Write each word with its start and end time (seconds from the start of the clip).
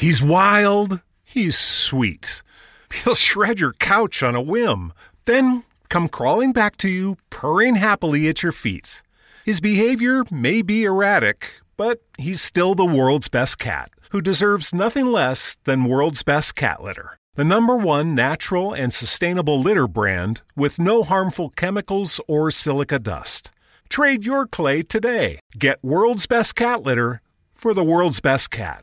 He's 0.00 0.22
wild, 0.22 1.02
he's 1.24 1.58
sweet. 1.58 2.42
He'll 2.90 3.14
shred 3.14 3.60
your 3.60 3.74
couch 3.74 4.22
on 4.22 4.34
a 4.34 4.40
whim, 4.40 4.94
then 5.26 5.64
come 5.90 6.08
crawling 6.08 6.54
back 6.54 6.78
to 6.78 6.88
you, 6.88 7.18
purring 7.28 7.74
happily 7.74 8.26
at 8.26 8.42
your 8.42 8.52
feet. 8.52 9.02
His 9.44 9.60
behavior 9.60 10.24
may 10.30 10.62
be 10.62 10.84
erratic, 10.84 11.60
but 11.76 12.00
he's 12.16 12.40
still 12.40 12.74
the 12.74 12.86
world's 12.86 13.28
best 13.28 13.58
cat, 13.58 13.90
who 14.08 14.22
deserves 14.22 14.72
nothing 14.72 15.04
less 15.04 15.58
than 15.64 15.84
world's 15.84 16.22
best 16.22 16.56
cat 16.56 16.82
litter. 16.82 17.18
The 17.34 17.44
number 17.44 17.76
one 17.76 18.14
natural 18.14 18.72
and 18.72 18.94
sustainable 18.94 19.60
litter 19.60 19.86
brand 19.86 20.40
with 20.56 20.78
no 20.78 21.02
harmful 21.02 21.50
chemicals 21.50 22.22
or 22.26 22.50
silica 22.50 22.98
dust. 22.98 23.50
Trade 23.90 24.24
your 24.24 24.46
clay 24.46 24.82
today. 24.82 25.40
Get 25.58 25.84
world's 25.84 26.26
best 26.26 26.54
cat 26.54 26.84
litter 26.84 27.20
for 27.54 27.74
the 27.74 27.84
world's 27.84 28.20
best 28.20 28.50
cat. 28.50 28.82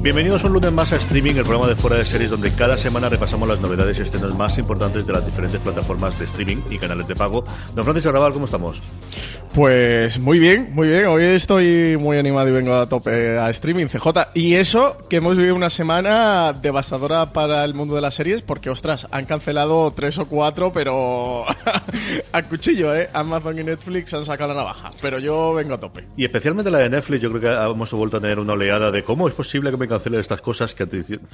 Bienvenidos 0.00 0.44
un 0.44 0.52
lunes 0.52 0.70
más 0.70 0.92
a 0.92 0.96
Streaming, 0.96 1.34
el 1.34 1.42
programa 1.42 1.66
de 1.66 1.74
fuera 1.74 1.96
de 1.96 2.06
series 2.06 2.30
donde 2.30 2.52
cada 2.52 2.78
semana 2.78 3.08
repasamos 3.08 3.48
las 3.48 3.58
novedades 3.58 3.98
y 3.98 4.02
escenas 4.02 4.32
más 4.32 4.56
importantes 4.56 5.04
de 5.04 5.12
las 5.12 5.26
diferentes 5.26 5.60
plataformas 5.60 6.16
de 6.20 6.24
streaming 6.24 6.58
y 6.70 6.78
canales 6.78 7.08
de 7.08 7.16
pago. 7.16 7.42
Don 7.74 7.84
Francisco 7.84 8.10
Arrabal, 8.10 8.32
¿cómo 8.32 8.44
estamos? 8.44 8.80
Pues 9.54 10.18
muy 10.18 10.38
bien, 10.38 10.68
muy 10.72 10.88
bien. 10.88 11.06
Hoy 11.06 11.24
estoy 11.24 11.96
muy 11.96 12.18
animado 12.18 12.48
y 12.48 12.52
vengo 12.52 12.74
a 12.74 12.88
tope 12.88 13.38
a 13.38 13.50
streaming, 13.50 13.86
CJ. 13.86 14.30
Y 14.34 14.54
eso, 14.54 14.98
que 15.08 15.16
hemos 15.16 15.36
vivido 15.36 15.54
una 15.54 15.70
semana 15.70 16.52
devastadora 16.52 17.32
para 17.32 17.64
el 17.64 17.74
mundo 17.74 17.94
de 17.94 18.00
las 18.00 18.14
series, 18.14 18.42
porque 18.42 18.70
ostras, 18.70 19.08
han 19.10 19.24
cancelado 19.24 19.92
tres 19.92 20.18
o 20.18 20.26
cuatro, 20.26 20.72
pero 20.72 21.44
a 22.32 22.42
cuchillo, 22.42 22.94
¿eh? 22.94 23.08
Amazon 23.12 23.58
y 23.58 23.64
Netflix 23.64 24.14
han 24.14 24.24
sacado 24.24 24.54
la 24.54 24.60
navaja. 24.60 24.90
Pero 25.00 25.18
yo 25.18 25.54
vengo 25.54 25.74
a 25.74 25.78
tope. 25.78 26.04
Y 26.16 26.24
especialmente 26.24 26.70
la 26.70 26.78
de 26.78 26.90
Netflix, 26.90 27.22
yo 27.22 27.30
creo 27.30 27.40
que 27.40 27.72
hemos 27.72 27.90
vuelto 27.92 28.18
a 28.18 28.20
tener 28.20 28.38
una 28.38 28.52
oleada 28.52 28.90
de 28.90 29.02
cómo 29.02 29.28
es 29.28 29.34
posible 29.34 29.70
que 29.70 29.76
me 29.76 29.88
cancelen 29.88 30.20
estas 30.20 30.40
cosas 30.40 30.74
que, 30.74 30.86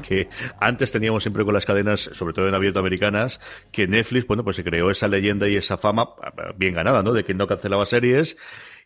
que 0.07 0.29
antes 0.61 0.93
teníamos 0.93 1.23
siempre 1.25 1.45
con 1.45 1.53
las 1.53 1.67
cadenas, 1.67 2.11
sobre 2.13 2.33
todo 2.33 2.49
en 2.49 2.55
abierto 2.55 2.79
americanas, 2.79 3.41
que 3.73 3.87
Netflix, 3.87 4.27
bueno, 4.27 4.45
pues 4.45 4.57
se 4.57 4.65
creó 4.65 4.91
esa 4.91 5.09
leyenda 5.09 5.49
y 5.49 5.57
esa 5.57 5.77
fama 5.77 6.11
bien 6.57 6.75
ganada, 6.75 7.03
¿no? 7.03 7.13
De 7.13 7.25
que 7.25 7.35
no 7.35 7.47
cancelaba 7.47 7.85
series 7.85 8.04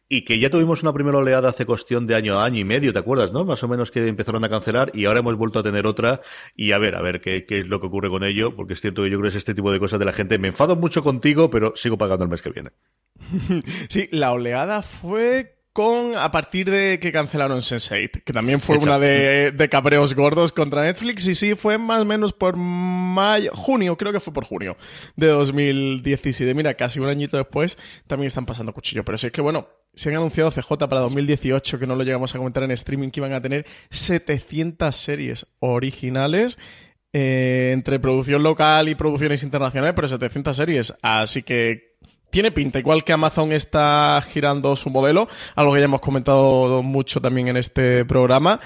y 0.09 0.23
que 0.23 0.39
ya 0.39 0.49
tuvimos 0.49 0.83
una 0.83 0.93
primera 0.93 1.19
oleada 1.19 1.51
hace 1.51 1.67
cuestión 1.67 2.07
de 2.07 2.15
año 2.15 2.41
año 2.41 2.61
y 2.61 2.65
medio, 2.65 2.93
¿te 2.93 2.99
acuerdas, 2.99 3.33
no? 3.33 3.45
Más 3.45 3.63
o 3.63 3.69
menos 3.69 3.91
que 3.91 4.07
empezaron 4.07 4.43
a 4.45 4.49
cancelar 4.49 4.91
y 4.95 5.05
ahora 5.05 5.21
hemos 5.21 5.37
vuelto 5.37 5.59
a 5.59 5.63
tener 5.63 5.87
otra 5.87 6.21
y 6.57 6.73
a 6.73 6.79
ver, 6.79 6.95
a 6.95 7.03
ver 7.03 7.21
qué, 7.21 7.45
qué 7.45 7.59
es 7.59 7.69
lo 7.69 7.81
que 7.81 7.89
ocurre 7.89 8.09
con 8.09 8.25
ello, 8.25 8.57
porque 8.57 8.73
es 8.73 8.81
cierto 8.81 9.03
que 9.03 9.11
yo 9.11 9.19
creo 9.19 9.25
que 9.25 9.29
es 9.29 9.35
este 9.35 9.55
tipo 9.55 9.71
de 9.71 9.79
cosas 9.79 9.99
de 9.99 10.07
la 10.07 10.13
gente. 10.13 10.39
Me 10.39 10.49
enfado 10.49 10.77
mucho 10.77 11.03
contigo, 11.03 11.51
pero 11.51 11.75
sigo 11.77 11.99
pagando 11.99 12.25
el 12.25 12.31
mes 12.31 12.43
que 12.43 12.51
viene. 12.51 12.71
Sí, 13.89 14.09
la 14.13 14.33
oleada 14.33 14.83
fue 14.83 15.58
con 15.79 16.17
a 16.17 16.33
partir 16.33 16.69
de 16.69 16.99
que 16.99 17.13
cancelaron 17.13 17.61
Sense8, 17.61 18.25
que 18.25 18.33
también 18.33 18.61
fue 18.61 18.79
una 18.79 18.99
de, 18.99 19.53
de, 19.53 19.69
cabreos 19.69 20.13
gordos 20.17 20.51
contra 20.51 20.83
Netflix 20.83 21.29
y 21.29 21.37
sí 21.37 21.55
fue 21.55 21.79
más 21.79 22.01
o 22.01 22.05
menos 22.05 22.33
por 22.33 22.57
mayo, 22.57 23.53
junio, 23.55 23.97
creo 23.97 24.13
que 24.13 24.19
fue 24.19 24.33
por 24.33 24.45
junio 24.45 24.77
de 25.15 25.29
2017. 25.29 26.53
Mira, 26.53 26.75
casi 26.75 26.99
un 26.99 27.09
añito 27.09 27.37
después 27.37 27.79
también 28.09 28.27
están 28.27 28.45
pasando 28.45 28.75
cuchillo, 28.75 29.05
pero 29.05 29.17
sí 29.19 29.29
es 29.29 29.33
que 29.33 29.41
bueno, 29.41 29.69
se 29.95 30.09
han 30.09 30.17
anunciado 30.17 30.51
CJ 30.51 30.89
para 30.89 31.01
2018, 31.03 31.79
que 31.79 31.87
no 31.87 31.95
lo 31.95 32.03
llegamos 32.03 32.35
a 32.35 32.39
comentar 32.39 32.65
en 32.65 32.73
streaming, 32.73 33.11
que 33.11 33.21
iban 33.21 33.33
a 33.33 33.41
tener 33.41 33.65
700 33.91 34.97
series 34.97 35.47
originales. 35.61 36.59
Eh, 37.13 37.71
entre 37.73 37.99
producción 38.01 38.43
local 38.43 38.89
y 38.89 38.95
producciones 38.95 39.43
internacionales, 39.43 39.95
pero 39.95 40.09
700 40.09 40.57
series. 40.57 40.95
Así 41.03 41.43
que 41.43 41.88
tiene 42.31 42.51
pinta, 42.51 42.79
igual 42.79 43.05
que 43.05 43.13
Amazon 43.13 43.53
está 43.53 44.23
girando 44.29 44.77
su 44.77 44.91
modelo, 44.91 45.29
algo 45.55 45.73
que 45.73 45.81
ya 45.81 45.87
hemos 45.87 46.01
comentado 46.01 46.83
mucho 46.83 47.21
también 47.21 47.49
en 47.49 47.57
este 47.57 48.05
programa, 48.05 48.61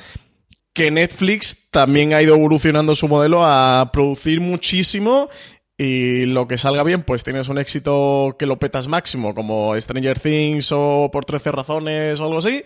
que 0.72 0.90
Netflix 0.90 1.70
también 1.70 2.14
ha 2.14 2.22
ido 2.22 2.34
evolucionando 2.34 2.94
su 2.94 3.08
modelo 3.08 3.44
a 3.44 3.90
producir 3.92 4.40
muchísimo 4.40 5.28
y 5.76 6.26
lo 6.26 6.46
que 6.46 6.58
salga 6.58 6.82
bien, 6.82 7.02
pues 7.02 7.24
tienes 7.24 7.48
un 7.48 7.58
éxito 7.58 8.36
que 8.38 8.46
lo 8.46 8.58
petas 8.58 8.88
máximo, 8.88 9.34
como 9.34 9.78
Stranger 9.78 10.18
Things 10.18 10.70
o 10.72 11.10
por 11.12 11.24
13 11.24 11.52
razones 11.52 12.20
o 12.20 12.24
algo 12.24 12.38
así, 12.38 12.62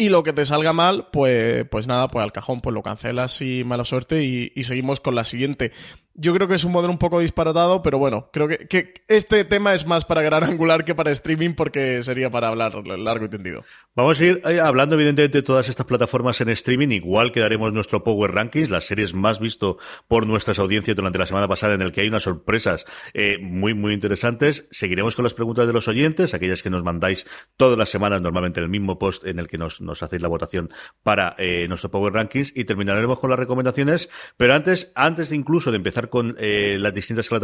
y 0.00 0.08
lo 0.08 0.22
que 0.22 0.32
te 0.32 0.46
salga 0.46 0.72
mal, 0.72 1.08
pues, 1.12 1.66
pues 1.70 1.86
nada, 1.86 2.08
pues 2.08 2.22
al 2.22 2.32
cajón, 2.32 2.62
pues 2.62 2.72
lo 2.72 2.82
cancelas 2.82 3.42
y 3.42 3.64
mala 3.64 3.84
suerte 3.84 4.24
y, 4.24 4.50
y 4.54 4.62
seguimos 4.62 4.98
con 5.00 5.14
la 5.14 5.24
siguiente. 5.24 5.72
Yo 6.14 6.34
creo 6.34 6.48
que 6.48 6.56
es 6.56 6.64
un 6.64 6.72
modelo 6.72 6.92
un 6.92 6.98
poco 6.98 7.20
disparatado, 7.20 7.82
pero 7.82 7.98
bueno, 7.98 8.28
creo 8.32 8.48
que, 8.48 8.66
que, 8.66 8.94
este 9.08 9.44
tema 9.44 9.74
es 9.74 9.86
más 9.86 10.04
para 10.04 10.22
gran 10.22 10.42
angular 10.44 10.84
que 10.84 10.94
para 10.94 11.10
streaming 11.12 11.54
porque 11.54 12.02
sería 12.02 12.30
para 12.30 12.48
hablar 12.48 12.74
largo 12.86 13.26
y 13.26 13.28
tendido. 13.28 13.62
Vamos 13.94 14.20
a 14.20 14.24
ir 14.24 14.40
eh, 14.48 14.60
hablando 14.60 14.96
evidentemente 14.96 15.38
de 15.38 15.42
todas 15.42 15.68
estas 15.68 15.86
plataformas 15.86 16.40
en 16.40 16.48
streaming, 16.48 16.88
igual 16.88 17.32
que 17.32 17.40
daremos 17.40 17.72
nuestro 17.72 18.02
Power 18.02 18.32
Rankings, 18.32 18.70
las 18.70 18.84
series 18.84 19.14
más 19.14 19.38
visto 19.38 19.78
por 20.08 20.26
nuestras 20.26 20.58
audiencias 20.58 20.96
durante 20.96 21.18
la 21.18 21.26
semana 21.26 21.48
pasada 21.48 21.74
en 21.74 21.82
el 21.82 21.92
que 21.92 22.00
hay 22.02 22.08
unas 22.08 22.24
sorpresas 22.24 22.86
eh, 23.14 23.38
muy, 23.40 23.74
muy 23.74 23.94
interesantes. 23.94 24.66
Seguiremos 24.70 25.16
con 25.16 25.22
las 25.22 25.34
preguntas 25.34 25.66
de 25.68 25.72
los 25.72 25.88
oyentes, 25.88 26.34
aquellas 26.34 26.62
que 26.62 26.70
nos 26.70 26.82
mandáis 26.82 27.24
todas 27.56 27.78
las 27.78 27.88
semanas, 27.88 28.20
normalmente 28.20 28.60
en 28.60 28.64
el 28.64 28.70
mismo 28.70 28.98
post 28.98 29.24
en 29.24 29.38
el 29.38 29.46
que 29.46 29.58
nos, 29.58 29.80
hacéis 30.02 30.22
la 30.22 30.28
votación 30.28 30.70
para 31.02 31.34
eh, 31.38 31.66
nuestro 31.68 31.90
Power 31.90 32.12
Rankings 32.12 32.52
y 32.56 32.64
terminaremos 32.64 33.18
con 33.18 33.30
las 33.30 33.38
recomendaciones, 33.38 34.10
pero 34.36 34.54
antes, 34.54 34.92
antes 34.94 35.32
incluso 35.32 35.70
de 35.70 35.76
empezar 35.76 36.09
con 36.10 36.36
eh, 36.38 36.76
las 36.78 36.92
distintas 36.92 37.30
eh, 37.30 37.38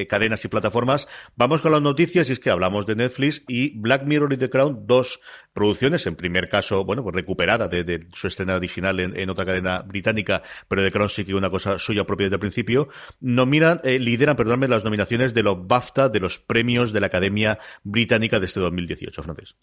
eh, 0.00 0.06
cadenas 0.06 0.44
y 0.44 0.48
plataformas, 0.48 1.08
vamos 1.36 1.60
con 1.62 1.72
las 1.72 1.80
noticias 1.80 2.28
y 2.28 2.32
es 2.32 2.40
que 2.40 2.50
hablamos 2.50 2.86
de 2.86 2.96
Netflix 2.96 3.42
y 3.48 3.78
Black 3.78 4.04
Mirror 4.04 4.32
y 4.32 4.36
The 4.36 4.50
Crown, 4.50 4.86
dos 4.86 5.20
producciones, 5.52 6.06
en 6.06 6.16
primer 6.16 6.48
caso, 6.48 6.84
bueno, 6.84 7.02
pues 7.02 7.14
recuperada 7.14 7.68
de, 7.68 8.06
su 8.12 8.26
escena 8.26 8.56
original 8.56 9.00
en, 9.00 9.30
otra 9.30 9.44
cadena 9.44 9.82
británica, 9.82 10.42
pero 10.68 10.82
The 10.82 10.92
Crown 10.92 11.08
sí 11.08 11.24
que 11.24 11.34
una 11.34 11.50
cosa 11.50 11.78
suya 11.78 12.04
propia 12.04 12.26
desde 12.26 12.36
el 12.36 12.40
principio, 12.40 12.88
nominan, 13.20 13.80
lideran, 13.84 14.36
perdóname, 14.36 14.68
las 14.68 14.84
nominaciones 14.84 15.34
de 15.34 15.42
los 15.42 15.66
BAFTA, 15.66 16.08
de 16.08 16.20
los 16.20 16.38
premios 16.38 16.92
de 16.92 17.00
la 17.00 17.06
Academia 17.06 17.58
Británica 17.84 18.40
de 18.40 18.46
este 18.46 18.60
2018, 18.60 19.22
Francis. 19.22 19.56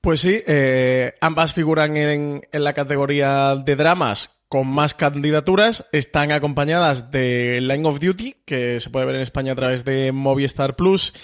Pues 0.00 0.20
sí, 0.20 0.42
ambas 1.20 1.52
figuran 1.52 1.96
en 1.96 2.42
la 2.52 2.72
categoría 2.72 3.56
de 3.56 3.76
dramas 3.76 4.41
con 4.52 4.68
más 4.68 4.92
candidaturas. 4.92 5.88
Están 5.92 6.30
acompañadas 6.30 7.10
de 7.10 7.58
Line 7.62 7.88
of 7.88 8.00
Duty, 8.00 8.36
que 8.44 8.80
se 8.80 8.90
puede 8.90 9.06
ver 9.06 9.14
en 9.14 9.22
España 9.22 9.52
a 9.52 9.56
través 9.56 9.82
de 9.86 10.12
Movistar 10.12 10.76
Plus 10.76 11.14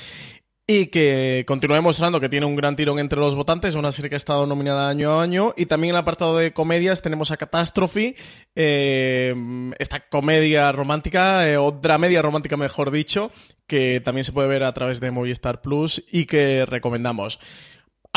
y 0.66 0.86
que 0.86 1.44
continúa 1.46 1.76
demostrando 1.76 2.20
que 2.20 2.30
tiene 2.30 2.46
un 2.46 2.56
gran 2.56 2.74
tirón 2.74 2.98
entre 2.98 3.18
los 3.18 3.34
votantes, 3.34 3.74
una 3.74 3.92
serie 3.92 4.08
que 4.08 4.14
ha 4.14 4.16
estado 4.16 4.46
nominada 4.46 4.88
año 4.88 5.10
a 5.10 5.22
año. 5.22 5.52
Y 5.58 5.66
también 5.66 5.90
en 5.90 5.96
el 5.96 6.00
apartado 6.00 6.38
de 6.38 6.54
comedias 6.54 7.02
tenemos 7.02 7.30
a 7.30 7.36
Catastrophe, 7.36 8.16
eh, 8.56 9.34
esta 9.78 10.08
comedia 10.08 10.72
romántica, 10.72 11.46
eh, 11.50 11.58
o 11.58 11.70
dramedia 11.70 12.22
romántica 12.22 12.56
mejor 12.56 12.90
dicho, 12.90 13.30
que 13.66 14.00
también 14.00 14.24
se 14.24 14.32
puede 14.32 14.48
ver 14.48 14.64
a 14.64 14.72
través 14.72 15.00
de 15.00 15.10
Movistar 15.10 15.60
Plus 15.60 16.02
y 16.10 16.24
que 16.24 16.64
recomendamos. 16.64 17.40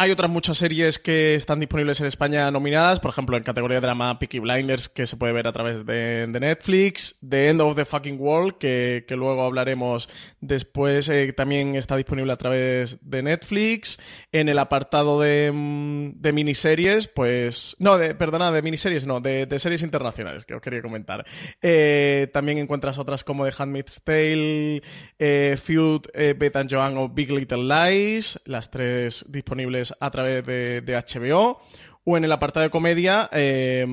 Hay 0.01 0.09
otras 0.09 0.31
muchas 0.31 0.57
series 0.57 0.97
que 0.97 1.35
están 1.35 1.59
disponibles 1.59 2.01
en 2.01 2.07
España 2.07 2.49
nominadas, 2.49 2.99
por 2.99 3.11
ejemplo, 3.11 3.37
en 3.37 3.43
categoría 3.43 3.77
de 3.77 3.81
drama 3.81 4.17
Peaky 4.17 4.39
Blinders, 4.39 4.89
que 4.89 5.05
se 5.05 5.15
puede 5.15 5.31
ver 5.31 5.45
a 5.45 5.51
través 5.51 5.85
de, 5.85 6.25
Netflix, 6.27 7.19
The 7.19 7.49
End 7.49 7.61
of 7.61 7.75
the 7.75 7.85
Fucking 7.85 8.19
World, 8.19 8.57
que, 8.57 9.05
luego 9.09 9.43
hablaremos 9.43 10.09
después, 10.39 11.07
eh, 11.09 11.31
también 11.33 11.75
está 11.75 11.95
disponible 11.97 12.33
a 12.33 12.37
través 12.37 12.97
de 13.07 13.21
Netflix. 13.21 13.99
En 14.31 14.49
el 14.49 14.57
apartado 14.57 15.21
de, 15.21 15.51
mm, 15.53 16.19
de 16.19 16.33
miniseries, 16.33 17.07
pues... 17.07 17.75
No, 17.77 17.99
de, 17.99 18.15
perdona, 18.15 18.51
de 18.51 18.63
miniseries, 18.63 19.05
no, 19.05 19.21
de, 19.21 19.47
series 19.59 19.83
internacionales, 19.83 20.45
que 20.45 20.55
os 20.55 20.63
quería 20.63 20.81
comentar. 20.81 21.27
Eh, 21.61 22.27
también 22.33 22.57
encuentras 22.57 22.97
otras 22.97 23.23
como 23.23 23.45
The 23.45 23.53
Handmaid's 23.55 24.01
Tale, 24.03 24.81
eh, 25.19 25.57
Feud, 25.61 26.07
eh, 26.15 26.33
Beth 26.35 26.55
and 26.55 26.73
Joan 26.73 26.97
o 26.97 27.07
Big 27.07 27.29
Little 27.29 27.65
Lies, 27.65 28.39
las 28.45 28.71
tres 28.71 29.27
disponibles 29.29 29.90
a 29.99 30.11
través 30.11 30.45
de, 30.45 30.83
HBO. 30.85 31.61
o 32.03 32.17
en 32.17 32.23
el 32.23 32.31
apartado 32.31 32.63
de 32.63 32.69
comedia. 32.69 33.29
Eh, 33.31 33.85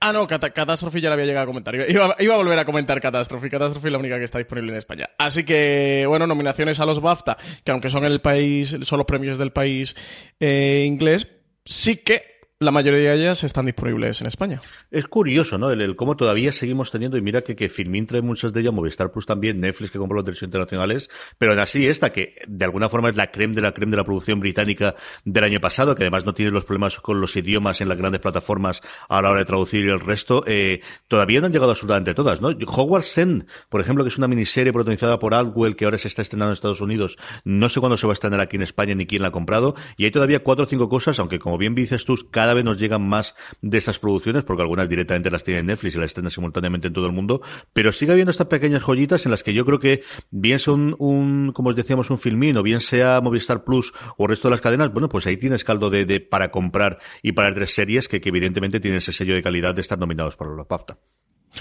Ah, 0.00 0.12
no, 0.12 0.26
Catástrofe 0.26 1.00
ya 1.00 1.08
la 1.08 1.14
había 1.14 1.26
llegado 1.26 1.44
a 1.44 1.46
comentar. 1.46 1.74
Iba, 1.74 2.16
a 2.16 2.36
volver 2.36 2.58
a 2.58 2.64
comentar 2.64 3.00
Catástrofe. 3.00 3.50
Catástrofe 3.50 3.88
es 3.88 3.92
la 3.92 3.98
única 3.98 4.18
que 4.18 4.24
está 4.24 4.38
disponible 4.38 4.72
en 4.72 4.78
España. 4.78 5.10
Así 5.18 5.44
que, 5.44 6.04
bueno, 6.08 6.26
nominaciones 6.26 6.80
a 6.80 6.86
los 6.86 7.00
BAFTA, 7.00 7.36
que 7.64 7.70
aunque 7.70 7.90
son 7.90 8.04
el 8.04 8.20
país, 8.20 8.76
son 8.82 8.98
los 8.98 9.06
premios 9.06 9.38
del 9.38 9.52
país 9.52 9.94
eh, 10.40 10.84
inglés, 10.86 11.28
sí 11.64 11.96
que 11.98 12.31
la 12.62 12.70
mayoría 12.70 13.10
de 13.10 13.16
ellas 13.16 13.44
están 13.44 13.66
disponibles 13.66 14.20
en 14.20 14.26
España. 14.26 14.60
Es 14.90 15.06
curioso, 15.06 15.58
¿no? 15.58 15.70
El, 15.70 15.96
cómo 15.96 16.16
todavía 16.16 16.52
seguimos 16.52 16.90
teniendo, 16.90 17.16
y 17.16 17.22
mira 17.22 17.42
que, 17.42 17.56
que 17.56 17.68
Filmin 17.68 18.06
trae 18.06 18.22
muchas 18.22 18.52
de 18.52 18.60
ellas, 18.60 18.72
Movistar 18.72 19.10
Plus 19.12 19.26
también, 19.26 19.60
Netflix 19.60 19.90
que 19.90 19.98
compra 19.98 20.16
los 20.16 20.24
derechos 20.24 20.44
internacionales, 20.44 21.10
pero 21.38 21.52
aún 21.52 21.60
así 21.60 21.86
esta, 21.86 22.12
que 22.12 22.36
de 22.46 22.64
alguna 22.64 22.88
forma 22.88 23.08
es 23.08 23.16
la 23.16 23.30
creme 23.30 23.54
de 23.54 23.62
la 23.62 23.72
creme 23.72 23.90
de 23.90 23.96
la 23.96 24.04
producción 24.04 24.40
británica 24.40 24.94
del 25.24 25.44
año 25.44 25.60
pasado, 25.60 25.94
que 25.94 26.04
además 26.04 26.24
no 26.24 26.34
tiene 26.34 26.50
los 26.50 26.64
problemas 26.64 26.98
con 27.00 27.20
los 27.20 27.36
idiomas 27.36 27.80
en 27.80 27.88
las 27.88 27.98
grandes 27.98 28.20
plataformas 28.20 28.80
a 29.08 29.20
la 29.22 29.30
hora 29.30 29.40
de 29.40 29.44
traducir 29.44 29.88
el 29.88 30.00
resto, 30.00 30.44
eh, 30.46 30.80
todavía 31.08 31.40
no 31.40 31.46
han 31.46 31.52
llegado 31.52 31.70
absolutamente 31.70 32.14
todas, 32.14 32.40
¿no? 32.40 32.48
Hogwarts 32.48 33.18
End, 33.18 33.46
por 33.68 33.80
ejemplo, 33.80 34.04
que 34.04 34.08
es 34.08 34.18
una 34.18 34.28
miniserie 34.28 34.72
protagonizada 34.72 35.18
por 35.18 35.34
Aldwell, 35.34 35.76
que 35.76 35.84
ahora 35.84 35.98
se 35.98 36.08
está 36.08 36.22
estrenando 36.22 36.50
en 36.50 36.54
Estados 36.54 36.80
Unidos, 36.80 37.18
no 37.44 37.68
sé 37.68 37.80
cuándo 37.80 37.96
se 37.96 38.06
va 38.06 38.12
a 38.12 38.14
estrenar 38.14 38.40
aquí 38.40 38.56
en 38.56 38.62
España 38.62 38.94
ni 38.94 39.06
quién 39.06 39.22
la 39.22 39.28
ha 39.28 39.32
comprado, 39.32 39.74
y 39.96 40.04
hay 40.04 40.10
todavía 40.10 40.42
cuatro 40.42 40.64
o 40.64 40.68
cinco 40.68 40.88
cosas, 40.88 41.18
aunque 41.18 41.38
como 41.38 41.58
bien 41.58 41.74
dices 41.74 42.04
tú, 42.04 42.16
cada 42.30 42.51
vez 42.54 42.64
nos 42.64 42.78
llegan 42.78 43.02
más 43.02 43.34
de 43.60 43.78
esas 43.78 43.98
producciones, 43.98 44.44
porque 44.44 44.62
algunas 44.62 44.88
directamente 44.88 45.30
las 45.30 45.44
tiene 45.44 45.62
Netflix 45.62 45.94
y 45.94 45.98
las 45.98 46.06
estrenan 46.06 46.30
simultáneamente 46.30 46.88
en 46.88 46.94
todo 46.94 47.06
el 47.06 47.12
mundo, 47.12 47.42
pero 47.72 47.92
sigue 47.92 48.12
habiendo 48.12 48.30
estas 48.30 48.46
pequeñas 48.46 48.82
joyitas 48.82 49.24
en 49.26 49.30
las 49.30 49.42
que 49.42 49.54
yo 49.54 49.64
creo 49.64 49.78
que 49.78 50.02
bien 50.30 50.58
sea 50.58 50.74
un, 50.74 51.52
como 51.54 51.70
os 51.70 51.76
decíamos, 51.76 52.10
un 52.10 52.18
filmín, 52.18 52.56
o 52.56 52.62
bien 52.62 52.80
sea 52.80 53.20
Movistar 53.20 53.64
Plus 53.64 53.92
o 54.16 54.24
el 54.24 54.30
resto 54.30 54.48
de 54.48 54.52
las 54.52 54.60
cadenas, 54.60 54.92
bueno, 54.92 55.08
pues 55.08 55.26
ahí 55.26 55.36
tienes 55.36 55.64
caldo 55.64 55.90
de, 55.90 56.20
para 56.20 56.50
comprar 56.50 56.98
y 57.22 57.32
para 57.32 57.54
tres 57.54 57.74
series 57.74 58.08
que, 58.08 58.20
evidentemente 58.24 58.80
tienen 58.80 58.98
ese 58.98 59.12
sello 59.12 59.34
de 59.34 59.42
calidad 59.42 59.74
de 59.74 59.82
estar 59.82 59.98
nominados 59.98 60.36
para 60.36 60.50
los 60.50 60.66
BAFTA. 60.66 60.98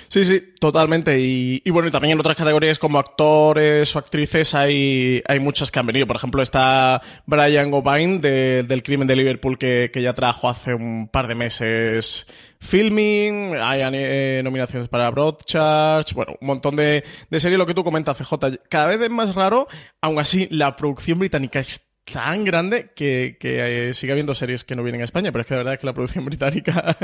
Sí, 0.08 0.26
sí, 0.26 0.54
totalmente. 0.60 1.20
Y, 1.20 1.70
bueno, 1.70 1.88
y 1.88 1.92
también 1.92 2.14
en 2.14 2.20
otras 2.20 2.38
categorías 2.38 2.80
como 2.80 3.00
actores 3.00 3.96
o 3.96 4.00
actrices 4.00 4.54
hay, 4.56 5.22
hay 5.28 5.40
muchas 5.40 5.72
que 5.72 5.80
han 5.80 5.86
venido. 5.86 6.08
Por 6.08 6.16
ejemplo, 6.16 6.42
está 6.42 7.02
Brian 7.26 7.74
O'Bine 7.74 8.20
del 8.20 8.84
crimen 8.84 9.08
de 9.08 9.16
Liverpool 9.16 9.58
que, 9.58 9.92
ya 10.02 10.14
trajo 10.14 10.50
hace 10.50 10.74
un 10.74 11.08
par 11.08 11.28
de 11.28 11.36
meses 11.36 12.26
filming, 12.60 13.56
hay 13.58 13.82
eh, 13.82 14.42
nominaciones 14.44 14.88
para 14.88 15.10
Broadchurch, 15.10 16.14
bueno, 16.14 16.36
un 16.40 16.48
montón 16.48 16.76
de, 16.76 17.04
de 17.30 17.40
series, 17.40 17.58
lo 17.58 17.66
que 17.66 17.74
tú 17.74 17.84
comentas, 17.84 18.18
CJ. 18.18 18.60
Cada 18.70 18.86
vez 18.86 19.02
es 19.02 19.10
más 19.10 19.36
raro, 19.36 19.68
aún 20.00 20.20
así, 20.20 20.48
la 20.52 20.76
producción 20.76 21.20
británica 21.20 21.60
es 21.60 21.92
tan 22.06 22.44
grande 22.44 22.92
que, 22.96 23.38
que 23.40 23.90
eh, 23.90 23.94
sigue 23.94 24.12
habiendo 24.12 24.36
series 24.36 24.64
que 24.64 24.76
no 24.76 24.84
vienen 24.84 25.02
a 25.02 25.06
España, 25.06 25.32
pero 25.32 25.42
es 25.42 25.48
que 25.48 25.54
la 25.54 25.60
verdad 25.60 25.74
es 25.76 25.80
que 25.80 25.86
la 25.86 25.94
producción 25.94 26.26
británica 26.32 26.98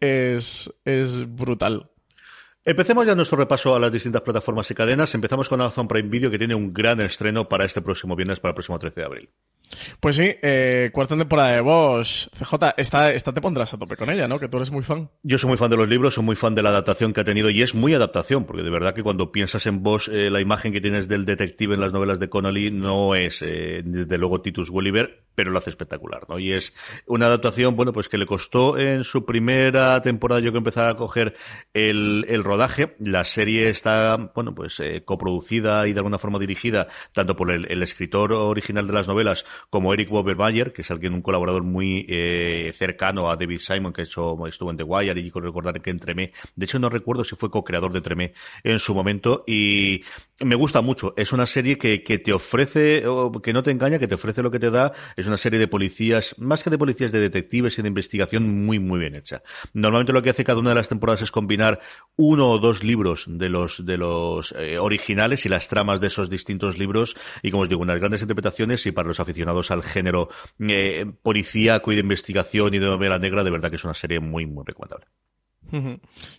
es, 0.00 0.72
es 0.84 1.34
brutal. 1.34 1.90
Empecemos 2.68 3.06
ya 3.06 3.14
nuestro 3.14 3.38
repaso 3.38 3.74
a 3.74 3.80
las 3.80 3.90
distintas 3.90 4.20
plataformas 4.20 4.70
y 4.70 4.74
cadenas. 4.74 5.14
Empezamos 5.14 5.48
con 5.48 5.58
Amazon 5.58 5.88
Prime 5.88 6.10
Video, 6.10 6.30
que 6.30 6.36
tiene 6.36 6.54
un 6.54 6.74
gran 6.74 7.00
estreno 7.00 7.48
para 7.48 7.64
este 7.64 7.80
próximo 7.80 8.14
viernes, 8.14 8.40
para 8.40 8.50
el 8.50 8.56
próximo 8.56 8.78
13 8.78 9.00
de 9.00 9.06
abril. 9.06 9.30
Pues 10.00 10.16
sí, 10.16 10.34
eh, 10.42 10.90
cuarta 10.92 11.16
temporada 11.16 11.54
de 11.54 11.62
Bosch. 11.62 12.28
CJ, 12.36 12.74
esta, 12.76 13.10
esta 13.10 13.32
te 13.32 13.40
pondrás 13.40 13.72
a 13.72 13.78
tope 13.78 13.96
con 13.96 14.10
ella, 14.10 14.28
¿no? 14.28 14.38
Que 14.38 14.48
tú 14.48 14.58
eres 14.58 14.70
muy 14.70 14.82
fan. 14.82 15.08
Yo 15.22 15.38
soy 15.38 15.48
muy 15.48 15.56
fan 15.56 15.70
de 15.70 15.78
los 15.78 15.88
libros, 15.88 16.12
soy 16.12 16.24
muy 16.24 16.36
fan 16.36 16.54
de 16.54 16.62
la 16.62 16.68
adaptación 16.68 17.14
que 17.14 17.22
ha 17.22 17.24
tenido 17.24 17.48
y 17.48 17.62
es 17.62 17.74
muy 17.74 17.94
adaptación, 17.94 18.44
porque 18.44 18.62
de 18.62 18.70
verdad 18.70 18.92
que 18.92 19.02
cuando 19.02 19.32
piensas 19.32 19.64
en 19.64 19.82
Bosch, 19.82 20.10
eh, 20.10 20.28
la 20.28 20.42
imagen 20.42 20.70
que 20.70 20.82
tienes 20.82 21.08
del 21.08 21.24
detective 21.24 21.72
en 21.72 21.80
las 21.80 21.94
novelas 21.94 22.20
de 22.20 22.28
Connolly 22.28 22.70
no 22.70 23.14
es, 23.14 23.40
eh, 23.40 23.80
desde 23.82 24.18
luego, 24.18 24.42
Titus 24.42 24.70
Gulliver, 24.70 25.27
pero 25.38 25.52
lo 25.52 25.58
hace 25.58 25.70
espectacular, 25.70 26.26
¿no? 26.28 26.40
Y 26.40 26.52
es 26.52 26.72
una 27.06 27.26
adaptación, 27.26 27.76
bueno, 27.76 27.92
pues 27.92 28.08
que 28.08 28.18
le 28.18 28.26
costó 28.26 28.76
en 28.76 29.04
su 29.04 29.24
primera 29.24 30.02
temporada 30.02 30.40
yo 30.40 30.50
que 30.50 30.58
empezar 30.58 30.88
a 30.88 30.96
coger 30.96 31.36
el, 31.74 32.26
el 32.28 32.42
rodaje. 32.42 32.96
La 32.98 33.24
serie 33.24 33.68
está, 33.68 34.32
bueno, 34.34 34.52
pues 34.52 34.80
eh, 34.80 35.04
coproducida 35.04 35.86
y 35.86 35.92
de 35.92 36.00
alguna 36.00 36.18
forma 36.18 36.40
dirigida 36.40 36.88
tanto 37.12 37.36
por 37.36 37.52
el, 37.52 37.82
escritor 37.84 38.32
original 38.32 38.88
de 38.88 38.92
las 38.92 39.06
novelas 39.06 39.46
como 39.70 39.94
Eric 39.94 40.08
Bobermayer, 40.08 40.72
que 40.72 40.82
es 40.82 40.90
alguien, 40.90 41.14
un 41.14 41.22
colaborador 41.22 41.62
muy 41.62 42.04
eh, 42.08 42.72
cercano 42.76 43.30
a 43.30 43.36
David 43.36 43.60
Simon, 43.60 43.92
que 43.92 44.02
hecho, 44.02 44.44
estuvo 44.48 44.72
en 44.72 44.76
The 44.76 44.82
Wire 44.82 45.20
y 45.20 45.30
con 45.30 45.44
recordar 45.44 45.80
que 45.80 45.90
en 45.90 46.00
Tremé, 46.00 46.32
de 46.56 46.64
hecho 46.64 46.80
no 46.80 46.88
recuerdo 46.88 47.22
si 47.22 47.36
fue 47.36 47.48
co-creador 47.48 47.92
de 47.92 48.00
Tremé 48.00 48.32
en 48.64 48.80
su 48.80 48.92
momento, 48.92 49.44
y 49.46 50.02
me 50.44 50.54
gusta 50.54 50.80
mucho. 50.80 51.14
Es 51.16 51.32
una 51.32 51.46
serie 51.46 51.78
que, 51.78 52.02
que 52.02 52.18
te 52.18 52.32
ofrece, 52.32 53.02
que 53.42 53.52
no 53.52 53.62
te 53.62 53.70
engaña, 53.70 53.98
que 53.98 54.06
te 54.06 54.14
ofrece 54.14 54.42
lo 54.42 54.50
que 54.50 54.58
te 54.58 54.70
da. 54.70 54.92
Es 55.16 55.26
una 55.26 55.36
serie 55.36 55.58
de 55.58 55.68
policías, 55.68 56.34
más 56.38 56.62
que 56.62 56.70
de 56.70 56.78
policías, 56.78 57.12
de 57.12 57.20
detectives 57.20 57.78
y 57.78 57.82
de 57.82 57.88
investigación 57.88 58.64
muy, 58.64 58.78
muy 58.78 59.00
bien 59.00 59.14
hecha. 59.14 59.42
Normalmente 59.72 60.12
lo 60.12 60.22
que 60.22 60.30
hace 60.30 60.44
cada 60.44 60.60
una 60.60 60.70
de 60.70 60.76
las 60.76 60.88
temporadas 60.88 61.22
es 61.22 61.30
combinar 61.30 61.80
uno 62.16 62.50
o 62.50 62.58
dos 62.58 62.84
libros 62.84 63.26
de 63.28 63.48
los, 63.48 63.84
de 63.84 63.98
los 63.98 64.52
eh, 64.52 64.78
originales 64.78 65.46
y 65.46 65.48
las 65.48 65.68
tramas 65.68 66.00
de 66.00 66.08
esos 66.08 66.30
distintos 66.30 66.78
libros, 66.78 67.16
y 67.42 67.50
como 67.50 67.64
os 67.64 67.68
digo, 67.68 67.82
unas 67.82 67.98
grandes 67.98 68.22
interpretaciones 68.22 68.84
y 68.86 68.92
para 68.92 69.08
los 69.08 69.20
aficionados 69.20 69.70
al 69.70 69.82
género 69.82 70.28
eh, 70.60 71.06
policíaco 71.22 71.92
y 71.92 71.96
de 71.96 72.02
investigación 72.02 72.74
y 72.74 72.78
de 72.78 72.86
novela 72.86 73.18
negra, 73.18 73.44
de 73.44 73.50
verdad 73.50 73.70
que 73.70 73.76
es 73.76 73.84
una 73.84 73.94
serie 73.94 74.20
muy, 74.20 74.46
muy 74.46 74.64
recomendable. 74.66 75.06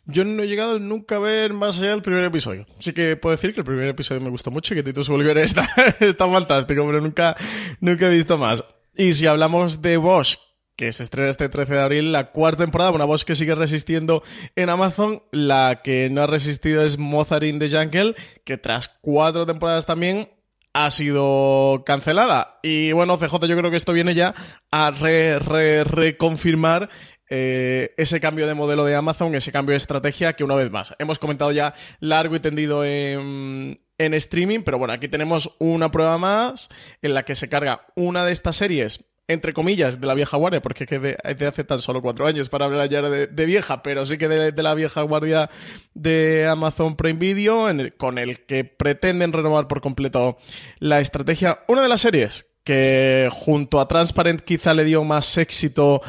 Yo 0.05 0.25
no 0.25 0.43
he 0.43 0.47
llegado 0.47 0.79
nunca 0.79 1.17
a 1.17 1.19
ver 1.19 1.53
más 1.53 1.79
allá 1.79 1.91
del 1.91 2.01
primer 2.01 2.23
episodio. 2.23 2.65
Así 2.77 2.93
que 2.93 3.15
puedo 3.15 3.35
decir 3.35 3.53
que 3.53 3.61
el 3.61 3.65
primer 3.65 3.87
episodio 3.87 4.21
me 4.21 4.29
gustó 4.29 4.51
mucho 4.51 4.73
y 4.73 4.77
que 4.77 4.83
Tito 4.83 5.01
Volver 5.07 5.37
está, 5.37 5.67
está 5.99 6.27
fantástico, 6.27 6.85
pero 6.85 7.01
nunca, 7.01 7.35
nunca 7.79 8.07
he 8.07 8.09
visto 8.09 8.37
más. 8.37 8.63
Y 8.95 9.13
si 9.13 9.27
hablamos 9.27 9.81
de 9.81 9.97
Bosch, 9.97 10.37
que 10.75 10.91
se 10.93 11.03
estrena 11.03 11.29
este 11.29 11.49
13 11.49 11.73
de 11.73 11.81
abril, 11.81 12.11
la 12.13 12.31
cuarta 12.31 12.63
temporada, 12.63 12.91
una 12.91 13.03
voz 13.03 13.25
que 13.25 13.35
sigue 13.35 13.53
resistiendo 13.53 14.23
en 14.55 14.69
Amazon. 14.69 15.23
La 15.31 15.81
que 15.83 16.09
no 16.09 16.21
ha 16.21 16.27
resistido 16.27 16.83
es 16.83 16.97
Mozart 16.97 17.43
in 17.43 17.59
the 17.59 17.69
Jungle, 17.69 18.15
que 18.45 18.57
tras 18.57 18.87
cuatro 18.87 19.45
temporadas 19.45 19.85
también 19.85 20.29
ha 20.73 20.89
sido 20.91 21.83
cancelada. 21.85 22.59
Y 22.63 22.93
bueno, 22.93 23.17
CJ, 23.17 23.45
yo 23.45 23.57
creo 23.57 23.71
que 23.71 23.77
esto 23.77 23.91
viene 23.91 24.13
ya 24.13 24.33
a 24.71 24.91
reconfirmar 24.91 26.89
eh, 27.29 27.93
ese 27.97 28.19
cambio 28.19 28.47
de 28.47 28.53
modelo 28.53 28.85
de 28.85 28.95
Amazon, 28.95 29.35
ese 29.35 29.51
cambio 29.51 29.73
de 29.73 29.77
estrategia 29.77 30.33
que 30.33 30.43
una 30.43 30.55
vez 30.55 30.71
más 30.71 30.95
hemos 30.99 31.19
comentado 31.19 31.51
ya 31.51 31.73
largo 31.99 32.35
y 32.35 32.39
tendido 32.39 32.83
en, 32.83 33.81
en 33.97 34.13
streaming, 34.13 34.61
pero 34.61 34.77
bueno, 34.77 34.93
aquí 34.93 35.07
tenemos 35.07 35.55
una 35.59 35.91
prueba 35.91 36.17
más 36.17 36.69
en 37.01 37.13
la 37.13 37.23
que 37.23 37.35
se 37.35 37.49
carga 37.49 37.85
una 37.95 38.25
de 38.25 38.31
estas 38.31 38.55
series 38.55 39.09
entre 39.29 39.53
comillas, 39.53 40.01
de 40.01 40.07
la 40.07 40.15
vieja 40.15 40.37
guardia, 40.37 40.59
porque 40.59 40.85
es 40.85 40.89
que 40.89 40.99
de, 40.99 41.47
hace 41.47 41.63
tan 41.63 41.79
solo 41.79 42.01
cuatro 42.01 42.25
años 42.25 42.49
para 42.49 42.65
hablar 42.65 42.89
ya 42.89 43.03
de, 43.03 43.45
vieja, 43.45 43.83
pero 43.83 44.03
sí 44.03 44.17
que 44.17 44.27
de, 44.27 44.63
la 44.63 44.73
vieja 44.73 45.03
guardia 45.03 45.51
de 45.93 46.47
Amazon 46.47 46.95
Prime 46.95 47.19
Video, 47.19 47.67
con 47.97 48.17
el 48.17 48.43
que 48.47 48.63
pretenden 48.63 49.31
renovar 49.31 49.67
por 49.67 49.81
completo 49.81 50.39
la 50.79 50.99
estrategia. 50.99 51.59
Una 51.67 51.83
de 51.83 51.89
las 51.89 52.01
series 52.01 52.47
que 52.63 53.29
junto 53.31 53.79
a 53.79 53.87
Transparent 53.87 54.41
quizá 54.41 54.73
le 54.73 54.83
dio 54.83 55.03
más 55.03 55.37
éxito 55.37 56.01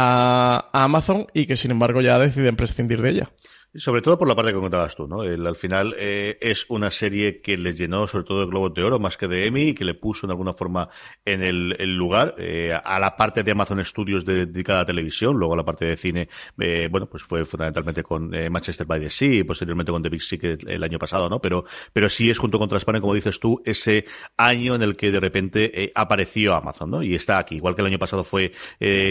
a 0.00 0.70
Amazon 0.72 1.26
y 1.34 1.46
que 1.46 1.56
sin 1.56 1.72
embargo 1.72 2.00
ya 2.00 2.18
deciden 2.18 2.54
prescindir 2.54 3.02
de 3.02 3.10
ella. 3.10 3.30
Sobre 3.74 4.00
todo 4.00 4.18
por 4.18 4.26
la 4.26 4.34
parte 4.34 4.50
que 4.50 4.58
contabas 4.58 4.96
tú, 4.96 5.06
¿no? 5.06 5.20
al 5.20 5.56
final 5.56 5.94
eh, 5.98 6.38
es 6.40 6.64
una 6.70 6.90
serie 6.90 7.42
que 7.42 7.58
les 7.58 7.76
llenó 7.76 8.06
sobre 8.06 8.24
todo 8.24 8.40
de 8.40 8.46
Globo 8.46 8.70
de 8.70 8.82
Oro 8.82 8.98
más 8.98 9.18
que 9.18 9.28
de 9.28 9.46
Emmy 9.46 9.68
y 9.68 9.74
que 9.74 9.84
le 9.84 9.92
puso 9.92 10.26
en 10.26 10.30
alguna 10.30 10.54
forma 10.54 10.88
en 11.22 11.42
el, 11.42 11.76
lugar 11.94 12.34
eh, 12.38 12.72
a 12.82 12.98
la 12.98 13.14
parte 13.14 13.42
de 13.42 13.50
Amazon 13.50 13.84
Studios 13.84 14.24
dedicada 14.24 14.80
a 14.80 14.84
televisión, 14.86 15.36
luego 15.36 15.52
a 15.52 15.58
la 15.58 15.66
parte 15.66 15.84
de 15.84 15.98
cine, 15.98 16.30
eh, 16.58 16.88
bueno, 16.90 17.10
pues 17.10 17.22
fue 17.22 17.44
fundamentalmente 17.44 18.02
con 18.02 18.30
Manchester 18.50 18.86
by 18.86 19.00
the 19.00 19.10
Sea 19.10 19.40
y 19.40 19.44
posteriormente 19.44 19.92
con 19.92 20.02
The 20.02 20.08
Big 20.08 20.22
Sick 20.22 20.44
el 20.66 20.82
año 20.82 20.98
pasado, 20.98 21.28
¿no? 21.28 21.38
Pero, 21.38 21.66
pero 21.92 22.08
sí 22.08 22.30
es 22.30 22.38
junto 22.38 22.58
con 22.58 22.70
Transparent, 22.70 23.02
como 23.02 23.12
dices 23.12 23.38
tú, 23.38 23.60
ese 23.66 24.06
año 24.38 24.76
en 24.76 24.82
el 24.82 24.96
que 24.96 25.12
de 25.12 25.20
repente 25.20 25.92
apareció 25.94 26.54
Amazon, 26.54 26.90
¿no? 26.90 27.02
Y 27.02 27.14
está 27.14 27.36
aquí, 27.36 27.56
igual 27.56 27.74
que 27.74 27.82
el 27.82 27.88
año 27.88 27.98
pasado 27.98 28.24
fue 28.24 28.52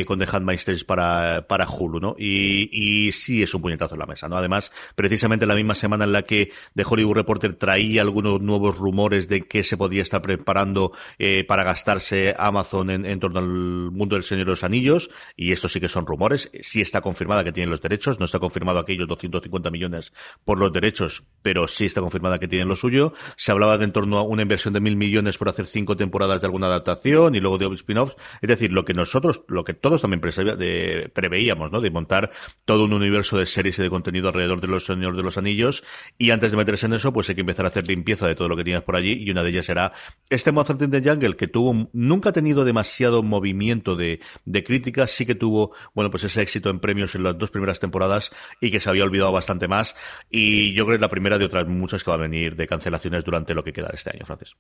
con 0.07 0.17
The 0.17 0.27
Handmaid's 0.31 0.83
para, 0.83 1.45
para 1.47 1.67
Hulu, 1.69 1.99
¿no? 1.99 2.15
Y, 2.17 2.69
y 2.71 3.11
sí 3.11 3.43
es 3.43 3.53
un 3.53 3.61
puñetazo 3.61 3.93
en 3.93 3.99
la 3.99 4.07
mesa, 4.07 4.27
¿no? 4.27 4.46
Precisamente 4.95 5.45
la 5.45 5.55
misma 5.55 5.75
semana 5.75 6.05
en 6.05 6.11
la 6.11 6.21
que 6.21 6.51
The 6.75 6.83
Hollywood 6.87 7.15
Reporter 7.15 7.55
traía 7.55 8.01
algunos 8.03 8.41
nuevos 8.41 8.77
rumores 8.77 9.27
de 9.27 9.47
que 9.47 9.63
se 9.63 9.77
podía 9.77 10.01
estar 10.03 10.21
preparando 10.21 10.91
eh, 11.17 11.43
para 11.47 11.63
gastarse 11.63 12.35
Amazon 12.37 12.89
en, 12.89 13.19
torno 13.19 13.39
al 13.39 13.47
mundo 13.91 14.15
del 14.15 14.23
Señor 14.23 14.45
de 14.45 14.51
los 14.51 14.63
Anillos, 14.63 15.09
y 15.35 15.51
esto 15.51 15.67
sí 15.67 15.79
que 15.79 15.89
son 15.89 16.05
rumores, 16.05 16.51
sí 16.61 16.81
está 16.81 17.01
confirmada 17.01 17.43
que 17.43 17.51
tienen 17.51 17.71
los 17.71 17.81
derechos, 17.81 18.19
no 18.19 18.25
está 18.25 18.39
confirmado 18.39 18.79
aquellos 18.79 19.07
250 19.07 19.71
millones 19.71 20.13
por 20.45 20.59
los 20.59 20.71
derechos, 20.71 21.23
pero 21.41 21.67
sí 21.67 21.85
está 21.85 22.01
confirmada 22.01 22.39
que 22.39 22.47
tienen 22.47 22.67
lo 22.67 22.75
suyo. 22.75 23.13
Se 23.35 23.51
hablaba 23.51 23.77
de 23.77 23.87
en 23.87 23.93
torno 23.93 24.17
a 24.17 24.21
una 24.21 24.41
inversión 24.41 24.73
de 24.73 24.81
mil 24.81 24.97
millones 24.97 25.37
por 25.37 25.49
hacer 25.49 25.65
cinco 25.65 25.95
temporadas 25.95 26.41
de 26.41 26.47
alguna 26.47 26.67
adaptación 26.67 27.35
y 27.35 27.39
luego 27.39 27.57
de 27.57 27.73
spin-offs, 27.73 28.15
es 28.41 28.47
decir, 28.47 28.71
lo 28.71 28.85
que 28.85 28.93
nosotros, 28.93 29.43
lo 29.47 29.63
que 29.63 29.73
todos 29.73 30.01
también 30.01 30.21
preveíamos, 30.21 31.71
¿no? 31.71 31.81
De 31.81 31.89
montar 31.89 32.31
todo 32.65 32.83
un 32.85 32.93
universo 32.93 33.37
de 33.37 33.45
series 33.45 33.79
y 33.79 33.83
de 33.83 33.89
contenido 33.89 34.29
alrededor 34.37 34.61
de 34.61 34.67
los 34.67 34.85
Señor 34.85 35.15
de 35.15 35.23
los 35.23 35.37
Anillos. 35.37 35.83
Y 36.17 36.31
antes 36.31 36.51
de 36.51 36.57
meterse 36.57 36.85
en 36.85 36.93
eso, 36.93 37.11
pues 37.11 37.29
hay 37.29 37.35
que 37.35 37.41
empezar 37.41 37.65
a 37.65 37.69
hacer 37.69 37.87
limpieza 37.87 38.27
de 38.27 38.35
todo 38.35 38.47
lo 38.47 38.55
que 38.55 38.63
tienes 38.63 38.83
por 38.83 38.95
allí. 38.95 39.23
Y 39.23 39.29
una 39.31 39.43
de 39.43 39.49
ellas 39.49 39.65
será 39.65 39.93
este 40.29 40.51
Mozart 40.51 40.81
in 40.81 40.91
the 40.91 41.01
Jungle, 41.01 41.35
que 41.35 41.47
tuvo, 41.47 41.89
nunca 41.93 42.29
ha 42.29 42.33
tenido 42.33 42.65
demasiado 42.65 43.23
movimiento 43.23 43.95
de, 43.95 44.19
de 44.45 44.63
críticas. 44.63 45.11
Sí 45.11 45.25
que 45.25 45.35
tuvo, 45.35 45.73
bueno, 45.93 46.11
pues 46.11 46.23
ese 46.23 46.41
éxito 46.41 46.69
en 46.69 46.79
premios 46.79 47.15
en 47.15 47.23
las 47.23 47.37
dos 47.37 47.51
primeras 47.51 47.79
temporadas 47.79 48.31
y 48.61 48.71
que 48.71 48.79
se 48.79 48.89
había 48.89 49.03
olvidado 49.03 49.31
bastante 49.31 49.67
más. 49.67 49.95
Y 50.29 50.73
yo 50.73 50.85
creo 50.85 50.93
que 50.93 50.95
es 50.95 51.01
la 51.01 51.09
primera 51.09 51.37
de 51.37 51.45
otras 51.45 51.67
muchas 51.67 52.03
que 52.03 52.11
va 52.11 52.15
a 52.15 52.19
venir 52.19 52.55
de 52.55 52.67
cancelaciones 52.67 53.23
durante 53.23 53.53
lo 53.53 53.63
que 53.63 53.73
queda 53.73 53.87
de 53.87 53.95
este 53.95 54.11
año, 54.11 54.25
Francis. 54.25 54.55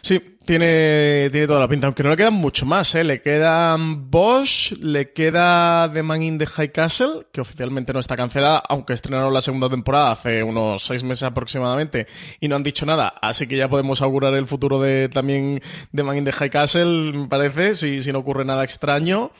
Sí, 0.00 0.38
tiene, 0.44 1.28
tiene 1.30 1.46
toda 1.46 1.60
la 1.60 1.68
pinta, 1.68 1.86
aunque 1.86 2.02
no 2.02 2.10
le 2.10 2.16
quedan 2.16 2.34
mucho 2.34 2.64
más, 2.66 2.94
¿eh? 2.94 3.04
Le 3.04 3.20
quedan 3.20 4.10
Bosch, 4.10 4.72
le 4.80 5.12
queda 5.12 5.90
The 5.92 6.02
Man 6.02 6.22
in 6.22 6.38
the 6.38 6.46
High 6.46 6.70
Castle, 6.70 7.26
que 7.32 7.40
oficialmente 7.40 7.92
no 7.92 8.00
está 8.00 8.16
cancelada, 8.16 8.62
aunque 8.68 8.92
la 9.30 9.40
segunda 9.40 9.68
temporada 9.68 10.12
hace 10.12 10.42
unos 10.42 10.84
seis 10.84 11.02
meses 11.02 11.24
aproximadamente 11.24 12.06
y 12.40 12.48
no 12.48 12.56
han 12.56 12.62
dicho 12.62 12.86
nada, 12.86 13.14
así 13.20 13.46
que 13.46 13.56
ya 13.56 13.68
podemos 13.68 14.02
augurar 14.02 14.34
el 14.34 14.46
futuro 14.46 14.80
de 14.80 15.08
también 15.08 15.62
The 15.94 16.02
Man 16.02 16.18
in 16.18 16.24
the 16.24 16.32
High 16.32 16.50
Castle, 16.50 17.12
me 17.12 17.28
parece, 17.28 17.74
si, 17.74 18.02
si 18.02 18.12
no 18.12 18.20
ocurre 18.20 18.44
nada 18.44 18.64
extraño. 18.64 19.30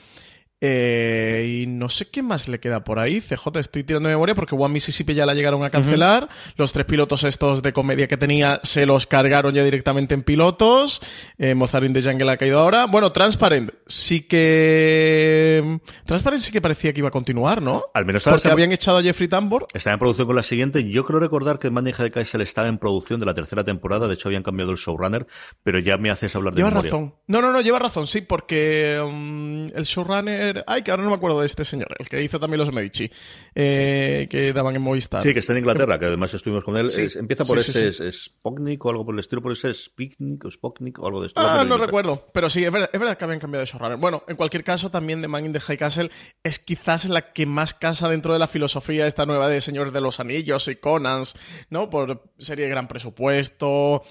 Eh, 0.60 1.62
y 1.62 1.66
no 1.68 1.88
sé 1.88 2.08
qué 2.10 2.22
más 2.22 2.48
le 2.48 2.58
queda 2.58 2.82
por 2.82 2.98
ahí. 2.98 3.20
CJ, 3.20 3.60
estoy 3.60 3.84
tirando 3.84 4.08
de 4.08 4.14
memoria 4.16 4.34
porque 4.34 4.54
One 4.56 4.74
Mississippi 4.74 5.14
ya 5.14 5.24
la 5.24 5.34
llegaron 5.34 5.62
a 5.64 5.70
cancelar. 5.70 6.28
Los 6.56 6.72
tres 6.72 6.84
pilotos 6.86 7.22
estos 7.24 7.62
de 7.62 7.72
comedia 7.72 8.08
que 8.08 8.16
tenía 8.16 8.60
se 8.64 8.84
los 8.86 9.06
cargaron 9.06 9.54
ya 9.54 9.62
directamente 9.62 10.14
en 10.14 10.22
pilotos. 10.24 11.00
Eh, 11.38 11.54
Mozart 11.54 11.84
in 11.86 11.92
the 11.92 12.02
Jungle 12.02 12.30
ha 12.32 12.36
caído 12.36 12.58
ahora. 12.60 12.86
Bueno, 12.86 13.12
Transparent 13.12 13.70
sí 13.86 14.22
que. 14.22 15.78
Transparent 16.04 16.42
sí 16.42 16.50
que 16.52 16.60
parecía 16.60 16.92
que 16.92 17.00
iba 17.00 17.08
a 17.08 17.12
continuar, 17.12 17.62
¿no? 17.62 17.84
Al 17.94 18.04
menos 18.04 18.24
Porque 18.24 18.36
estaba- 18.36 18.52
habían 18.54 18.72
echado 18.72 18.98
a 18.98 19.02
Jeffrey 19.02 19.28
Tambor. 19.28 19.66
Estaba 19.74 19.94
en 19.94 20.00
producción 20.00 20.26
con 20.26 20.36
la 20.36 20.42
siguiente. 20.42 20.88
Yo 20.90 21.04
creo 21.04 21.20
recordar 21.20 21.58
que 21.58 21.70
Maneja 21.70 22.02
de 22.02 22.10
Kaiser 22.10 22.40
estaba 22.40 22.68
en 22.68 22.78
producción 22.78 23.20
de 23.20 23.26
la 23.26 23.34
tercera 23.34 23.64
temporada. 23.64 24.08
De 24.08 24.14
hecho, 24.14 24.28
habían 24.28 24.42
cambiado 24.42 24.72
el 24.72 24.78
showrunner, 24.78 25.26
pero 25.62 25.78
ya 25.78 25.98
me 25.98 26.10
haces 26.10 26.34
hablar 26.34 26.54
de 26.54 26.58
Lleva 26.58 26.70
memoria. 26.70 26.90
razón. 26.90 27.14
No, 27.26 27.40
no, 27.42 27.52
no, 27.52 27.60
lleva 27.60 27.78
razón, 27.78 28.06
sí, 28.06 28.22
porque 28.22 29.00
um, 29.04 29.66
el 29.74 29.84
showrunner. 29.84 30.47
Ay, 30.66 30.82
que 30.82 30.90
ahora 30.90 31.02
no 31.02 31.10
me 31.10 31.16
acuerdo 31.16 31.40
de 31.40 31.46
este 31.46 31.64
señor, 31.64 31.88
el 31.98 32.08
que 32.08 32.22
hizo 32.22 32.38
también 32.40 32.58
los 32.60 32.72
Medici, 32.72 33.10
eh, 33.54 34.26
que 34.30 34.52
daban 34.52 34.76
en 34.76 34.82
Movistar. 34.82 35.22
Sí, 35.22 35.32
que 35.32 35.40
está 35.40 35.52
en 35.52 35.58
Inglaterra, 35.60 35.98
que 35.98 36.06
además 36.06 36.32
estuvimos 36.34 36.64
con 36.64 36.76
él. 36.76 36.90
Sí. 36.90 37.02
Es- 37.02 37.16
empieza 37.16 37.44
por 37.44 37.60
Sí, 37.62 37.72
sí, 37.72 37.78
ese 37.86 38.08
es- 38.08 38.24
Sputnik 38.24 38.84
o 38.84 38.90
algo 38.90 39.04
por 39.04 39.14
el 39.14 39.20
estilo, 39.20 39.42
por 39.42 39.52
ese 39.52 39.72
Sputnik 39.74 40.44
o 40.44 40.50
Sputnik 40.50 40.98
o 40.98 41.06
algo 41.06 41.20
de 41.20 41.28
esto. 41.28 41.40
Ah, 41.40 41.64
no 41.64 41.76
recuerdo. 41.78 42.26
Pero 42.32 42.48
sí, 42.48 42.64
es 42.64 42.70
verdad, 42.72 42.90
es 42.92 43.00
verdad 43.00 43.16
que 43.18 43.24
habían 43.24 43.40
cambiado 43.40 43.64
de 43.64 43.70
showrunner. 43.70 43.98
Bueno, 43.98 44.22
en 44.28 44.36
cualquier 44.36 44.64
caso, 44.64 44.90
también 44.90 45.20
The 45.20 45.28
Man 45.28 45.44
in 45.46 45.52
the 45.52 45.60
High 45.60 45.76
Castle 45.78 46.10
es 46.42 46.58
quizás 46.58 47.04
la 47.06 47.32
que 47.32 47.46
más 47.46 47.74
casa 47.74 48.08
dentro 48.08 48.32
de 48.32 48.38
la 48.38 48.46
filosofía 48.46 49.06
esta 49.06 49.26
nueva 49.26 49.48
de 49.48 49.60
Señores 49.60 49.92
de 49.92 50.00
los 50.00 50.20
Anillos 50.20 50.68
y 50.68 50.76
Conans, 50.76 51.34
¿no? 51.70 51.90
Por 51.90 52.22
serie 52.38 52.64
de 52.64 52.70
gran 52.70 52.88
presupuesto, 52.88 54.02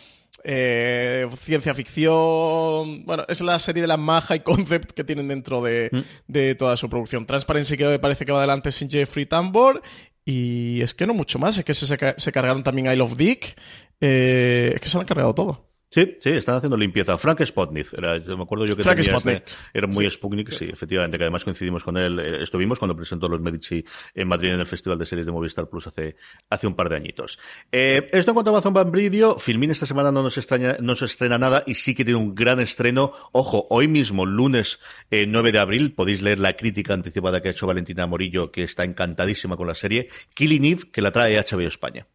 eh, 0.44 1.28
ciencia 1.42 1.74
ficción. 1.74 3.06
Bueno, 3.06 3.26
es 3.28 3.42
la 3.42 3.60
serie 3.60 3.82
de 3.82 3.88
la 3.88 3.98
maja 3.98 4.36
y 4.36 4.40
concept 4.42 4.92
que 4.92 5.04
tienen 5.04 5.28
dentro 5.28 5.62
de, 5.62 5.92
de 6.28 6.56
toda 6.56 6.78
su 6.78 6.90
producción. 6.90 7.26
Transparency 7.26 7.78
que 7.78 7.86
me 7.86 8.00
parece 8.00 8.26
que 8.26 8.32
va 8.32 8.40
adelante 8.40 8.72
sin 8.72 8.90
Jeffrey 8.90 9.26
Tambor. 9.26 9.82
Y 10.26 10.82
es 10.82 10.94
que 10.94 11.08
no 11.08 11.14
mucho 11.14 11.40
más, 11.40 11.58
es 11.58 11.64
que 11.64 11.74
se, 11.74 11.86
se 11.88 12.32
cargaron 12.32 12.64
también 12.64 12.88
I 12.88 12.96
Love 12.96 13.16
Dick. 13.16 13.58
Eh, 14.02 14.72
es 14.76 14.82
que 14.82 14.90
se 14.90 14.98
han 14.98 15.06
cargado 15.06 15.34
todo. 15.34 15.67
Sí, 15.90 16.16
sí, 16.20 16.32
están 16.32 16.56
haciendo 16.58 16.76
limpieza. 16.76 17.18
Frank 17.18 17.42
Spotnik, 17.46 17.94
era, 17.94 18.18
yo 18.18 18.36
me 18.36 18.44
acuerdo 18.44 18.66
yo 18.66 18.76
que 18.76 18.84
Frank 18.84 18.98
tenía 19.00 19.18
Spotnik. 19.18 19.44
este- 19.48 19.56
era 19.74 19.88
muy 19.88 20.10
Sputnik, 20.12 20.52
sí, 20.52 20.66
efectivamente, 20.72 21.18
que 21.18 21.24
además 21.24 21.46
coincidimos 21.46 21.82
con 21.86 21.96
él, 21.96 22.20
eh, 22.20 22.44
estuvimos 22.44 22.78
cuando 22.78 22.94
presentó 22.94 23.30
los 23.30 23.40
Medici 23.40 23.86
en 24.14 24.28
Madrid 24.28 24.50
en 24.54 24.60
el 24.60 24.68
Festival 24.68 25.00
de 25.00 25.06
Series 25.06 25.26
de 25.26 25.32
Movistar 25.32 25.70
Plus 25.70 25.88
hace, 25.88 26.18
hace 26.50 26.68
un 26.68 26.76
par 26.76 26.90
de 26.90 26.98
añitos. 26.98 27.40
Eh, 27.72 28.06
esto 28.12 28.32
en 28.32 28.34
cuanto 28.36 28.52
a 28.52 28.54
Amazon 28.56 28.74
Prime 28.74 28.92
Video, 29.10 29.40
Filmin 29.40 29.72
esta 29.72 29.86
semana 29.86 30.12
no 30.12 30.24
nos 30.24 30.38
extraña, 30.38 30.76
no 30.82 30.94
se 30.94 31.06
estrena 31.06 31.38
nada 31.38 31.64
y 31.66 31.76
sí 31.76 31.96
que 31.96 32.04
tiene 32.04 32.20
un 32.20 32.36
gran 32.36 32.60
estreno. 32.60 33.14
Ojo, 33.32 33.66
hoy 33.70 33.88
mismo, 33.88 34.26
lunes 34.26 34.80
eh, 35.10 35.26
9 35.26 35.54
de 35.54 35.60
abril, 35.60 35.94
podéis 35.94 36.22
leer 36.22 36.40
la 36.40 36.58
crítica 36.58 36.94
anticipada 36.96 37.42
que 37.42 37.48
ha 37.48 37.52
hecho 37.52 37.66
Valentina 37.66 38.06
Morillo, 38.08 38.52
que 38.52 38.64
está 38.64 38.84
encantadísima 38.84 39.56
con 39.56 39.68
la 39.68 39.76
serie, 39.76 40.10
Killing 40.34 40.66
Eve, 40.66 40.82
que 40.92 41.02
la 41.02 41.12
trae 41.12 41.38
HBO 41.38 41.62
España. 41.62 42.08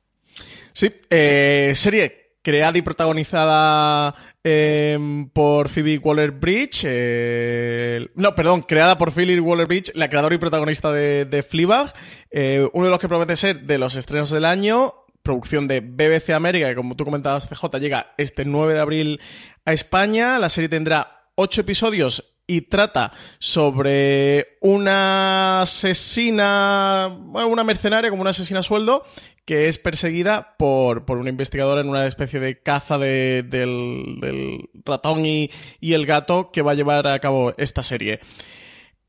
Sí, 0.75 0.91
eh, 1.11 1.73
serie 1.75 2.22
creada 2.43 2.77
y 2.77 2.83
protagonizada 2.83 4.15
eh, 4.45 4.99
por 5.33 5.69
Phoebe 5.69 5.99
Waller-Bridge. 5.99 6.83
eh, 6.85 8.09
no, 8.15 8.35
perdón, 8.35 8.63
creada 8.63 8.99
por 8.99 9.13
Phoebe 9.13 9.41
Waller-Bridge, 9.41 9.93
la 9.95 10.09
creadora 10.09 10.35
y 10.35 10.39
protagonista 10.39 10.93
de, 10.93 11.25
de 11.25 11.43
Fleabag. 11.43 11.93
eh, 12.31 12.69
uno 12.73 12.87
de 12.87 12.91
los 12.91 12.99
que 12.99 13.09
promete 13.09 13.37
ser 13.37 13.63
de 13.63 13.79
los 13.79 13.97
estrenos 13.97 14.31
del 14.31 14.45
año. 14.45 14.95
Producción 15.23 15.69
de 15.69 15.81
BBC 15.81 16.31
América, 16.31 16.69
que 16.69 16.75
como 16.75 16.97
tú 16.97 17.05
comentabas, 17.05 17.49
CJ, 17.49 17.79
llega 17.79 18.13
este 18.19 18.45
9 18.45 18.75
de 18.75 18.81
abril 18.81 19.21
a 19.65 19.73
España. 19.73 20.41
La 20.41 20.49
serie 20.49 20.69
tendrá 20.69 21.29
ocho 21.37 21.61
episodios 21.61 22.32
y 22.47 22.63
trata 22.63 23.13
sobre 23.39 24.59
una 24.61 25.63
asesina, 25.63 27.09
bueno, 27.19 27.49
una 27.49 27.65
mercenaria 27.65 28.11
como 28.11 28.23
una 28.23 28.31
asesina 28.31 28.61
a 28.61 28.63
sueldo 28.65 29.05
que 29.45 29.69
es 29.69 29.79
perseguida 29.79 30.55
por, 30.57 31.05
por 31.05 31.19
una 31.19 31.31
investigadora 31.31 31.81
en 31.81 31.89
una 31.89 32.07
especie 32.07 32.39
de 32.39 32.61
caza 32.63 32.97
de- 32.99 33.43
del, 33.43 34.19
del 34.21 34.69
ratón 34.85 35.27
y, 35.27 35.51
y 35.81 35.95
el 35.95 36.07
gato 36.07 36.51
que 36.53 36.63
va 36.63 36.73
a 36.73 36.75
llevar 36.75 37.07
a 37.09 37.19
cabo 37.19 37.53
esta 37.59 37.83
serie. 37.83 38.21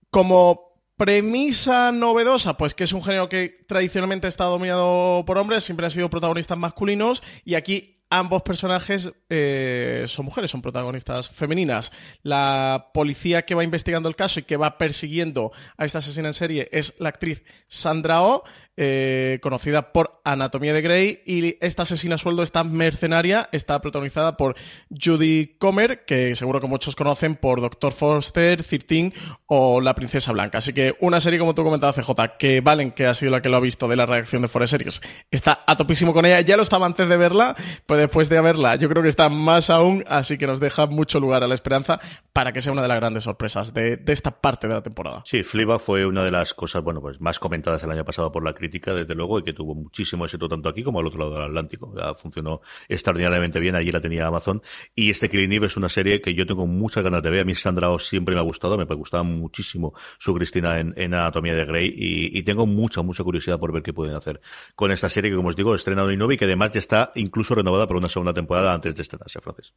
Como 0.10 0.74
premisa 0.96 1.92
novedosa, 1.92 2.56
pues 2.58 2.74
que 2.74 2.84
es 2.84 2.94
un 2.94 3.04
género 3.04 3.30
que 3.30 3.60
tradicionalmente 3.68 4.28
está 4.28 4.46
dominado 4.46 5.24
por 5.26 5.38
hombres, 5.38 5.64
siempre 5.64 5.86
han 5.86 5.92
sido 5.92 6.10
protagonistas 6.10 6.58
masculinos 6.58 7.24
y 7.44 7.56
aquí 7.56 7.93
ambos 8.14 8.44
personajes 8.44 9.12
eh, 9.30 10.06
son 10.08 10.26
mujeres, 10.26 10.52
son 10.52 10.62
protagonistas 10.62 11.30
femeninas. 11.30 11.92
La 12.22 12.92
policía 12.94 13.44
que 13.44 13.56
va 13.56 13.64
investigando 13.64 14.08
el 14.08 14.16
caso 14.16 14.40
y 14.40 14.44
que 14.44 14.56
va 14.56 14.78
persiguiendo 14.78 15.52
a 15.78 15.86
esta 15.86 15.98
asesina 15.98 16.28
en 16.28 16.34
serie 16.34 16.70
es 16.72 16.94
la 17.00 17.10
actriz 17.10 17.44
Sandra 17.68 18.22
Oh, 18.22 18.44
eh, 18.78 19.40
conocida 19.42 19.94
por 19.94 20.22
Anatomía 20.24 20.74
de 20.74 20.82
Grey, 20.82 21.22
y 21.26 21.58
esta 21.62 21.84
asesina 21.84 22.18
sueldo, 22.18 22.44
esta 22.44 22.64
mercenaria, 22.64 23.50
está 23.52 23.80
protagonizada 23.82 24.38
por 24.38 24.56
Judy 24.90 25.56
Comer, 25.60 26.06
que 26.06 26.36
seguro 26.36 26.62
que 26.62 26.68
muchos 26.68 26.96
conocen 26.96 27.36
por 27.36 27.62
Doctor 27.62 27.94
Foster, 27.94 28.64
13 28.64 29.14
o 29.48 29.82
La 29.82 29.96
Princesa 29.96 30.32
Blanca. 30.32 30.58
Así 30.58 30.74
que 30.74 30.96
una 31.00 31.20
serie, 31.20 31.40
como 31.40 31.56
tú 31.56 31.64
comentabas, 31.64 31.96
CJ, 31.96 32.38
que 32.38 32.62
Valen, 32.62 32.92
que 32.92 33.06
ha 33.06 33.14
sido 33.14 33.32
la 33.32 33.42
que 33.42 33.50
lo 33.50 33.58
ha 33.58 33.60
visto 33.60 33.88
de 33.88 33.96
la 33.96 34.06
reacción 34.06 34.42
de 34.42 34.48
Forest 34.48 34.72
Series, 34.72 35.02
está 35.32 35.64
a 35.68 35.78
topísimo 35.78 36.14
con 36.14 36.26
ella. 36.26 36.42
Ya 36.42 36.58
lo 36.58 36.64
estaba 36.64 36.86
antes 36.86 37.08
de 37.08 37.18
verla, 37.18 37.56
pues 37.86 38.00
después 38.00 38.30
de 38.30 38.42
verla, 38.42 38.76
yo 38.76 38.90
creo 38.90 39.04
que 39.04 39.10
está 39.10 39.30
más 39.30 39.70
aún, 39.70 40.04
así 40.08 40.38
que 40.38 40.48
nos 40.48 40.60
deja 40.60 40.86
mucho 40.88 41.20
lugar 41.20 41.44
a 41.44 41.48
la 41.48 41.54
esperanza 41.54 42.00
para 42.34 42.52
que 42.52 42.62
sea 42.62 42.74
una 42.74 42.82
de 42.82 42.88
las 42.88 42.98
grandes 42.98 43.24
sorpresas 43.24 43.74
de, 43.74 44.02
esta 44.08 44.32
parte 44.32 44.68
de 44.68 44.74
la 44.74 44.82
temporada. 44.82 45.22
Sí, 45.26 45.44
Fleabag 45.44 45.80
fue 45.80 46.06
una 46.06 46.24
de 46.24 46.32
las 46.32 46.54
cosas, 46.54 46.84
bueno, 46.84 47.02
pues 47.02 47.20
más 47.22 47.40
comentadas 47.40 47.84
el 47.84 47.92
año 47.92 48.06
pasado 48.06 48.32
por 48.32 48.44
la 48.44 48.54
crítica, 48.64 48.94
desde 48.94 49.14
luego, 49.16 49.40
y 49.40 49.44
que 49.44 49.54
tuvo 49.54 49.76
muchísimo 49.76 50.26
éxito 50.26 50.48
tanto 50.48 50.70
aquí 50.70 50.84
como 50.84 51.00
al 51.00 51.08
otro 51.08 51.20
lado 51.20 51.34
del 51.34 51.44
Atlántico. 51.44 51.94
Funcionó 52.18 52.62
extraordinariamente 52.88 53.60
bien, 53.60 53.76
allí 53.76 53.92
la 53.92 54.00
tenía 54.00 54.28
Amazon. 54.28 54.62
Y 54.96 55.10
este 55.10 55.30
Killing 55.30 55.52
Eve 55.52 55.68
es 55.68 55.78
una 55.78 55.90
serie 55.90 56.22
que 56.22 56.34
yo 56.34 56.46
tengo 56.46 56.66
muchas 56.66 57.04
ganas 57.04 57.22
de 57.22 57.30
ver. 57.30 57.42
A 57.42 57.46
mí 57.46 57.56
Sandra 57.56 57.90
Oh 57.90 58.00
siempre 58.00 58.36
me 58.36 58.40
ha 58.40 58.44
gustado, 58.44 58.78
me 58.78 58.86
gustaba 58.86 59.24
muchísimo 59.24 59.94
su 60.18 60.34
Cristina 60.34 60.80
en, 60.80 60.94
en 60.96 61.14
Anatomía 61.14 61.56
de 61.56 61.66
Grey, 61.66 61.94
y, 61.96 62.38
y 62.38 62.42
tengo 62.44 62.66
mucha, 62.66 63.02
mucha 63.02 63.24
curiosidad 63.24 63.60
por 63.60 63.72
ver 63.72 63.84
qué 63.84 63.94
pueden 63.94 64.16
hacer 64.16 64.40
con 64.76 64.92
esta 64.92 65.10
serie 65.10 65.30
que, 65.32 65.38
como 65.38 65.50
os 65.50 65.56
digo, 65.56 65.76
estrena 65.76 66.04
hoy 66.04 66.18
9 66.18 66.36
y 66.36 66.38
que 66.38 66.46
además 66.46 66.72
ya 66.72 66.80
está 66.80 67.12
incluso 67.16 67.56
renovada 67.56 67.88
por 67.88 67.98
una 67.98 68.10
segunda 68.10 68.34
temporada 68.34 68.74
antes 68.74 68.96
de 68.96 69.02
estrenarse, 69.02 69.42
Francis. 69.42 69.74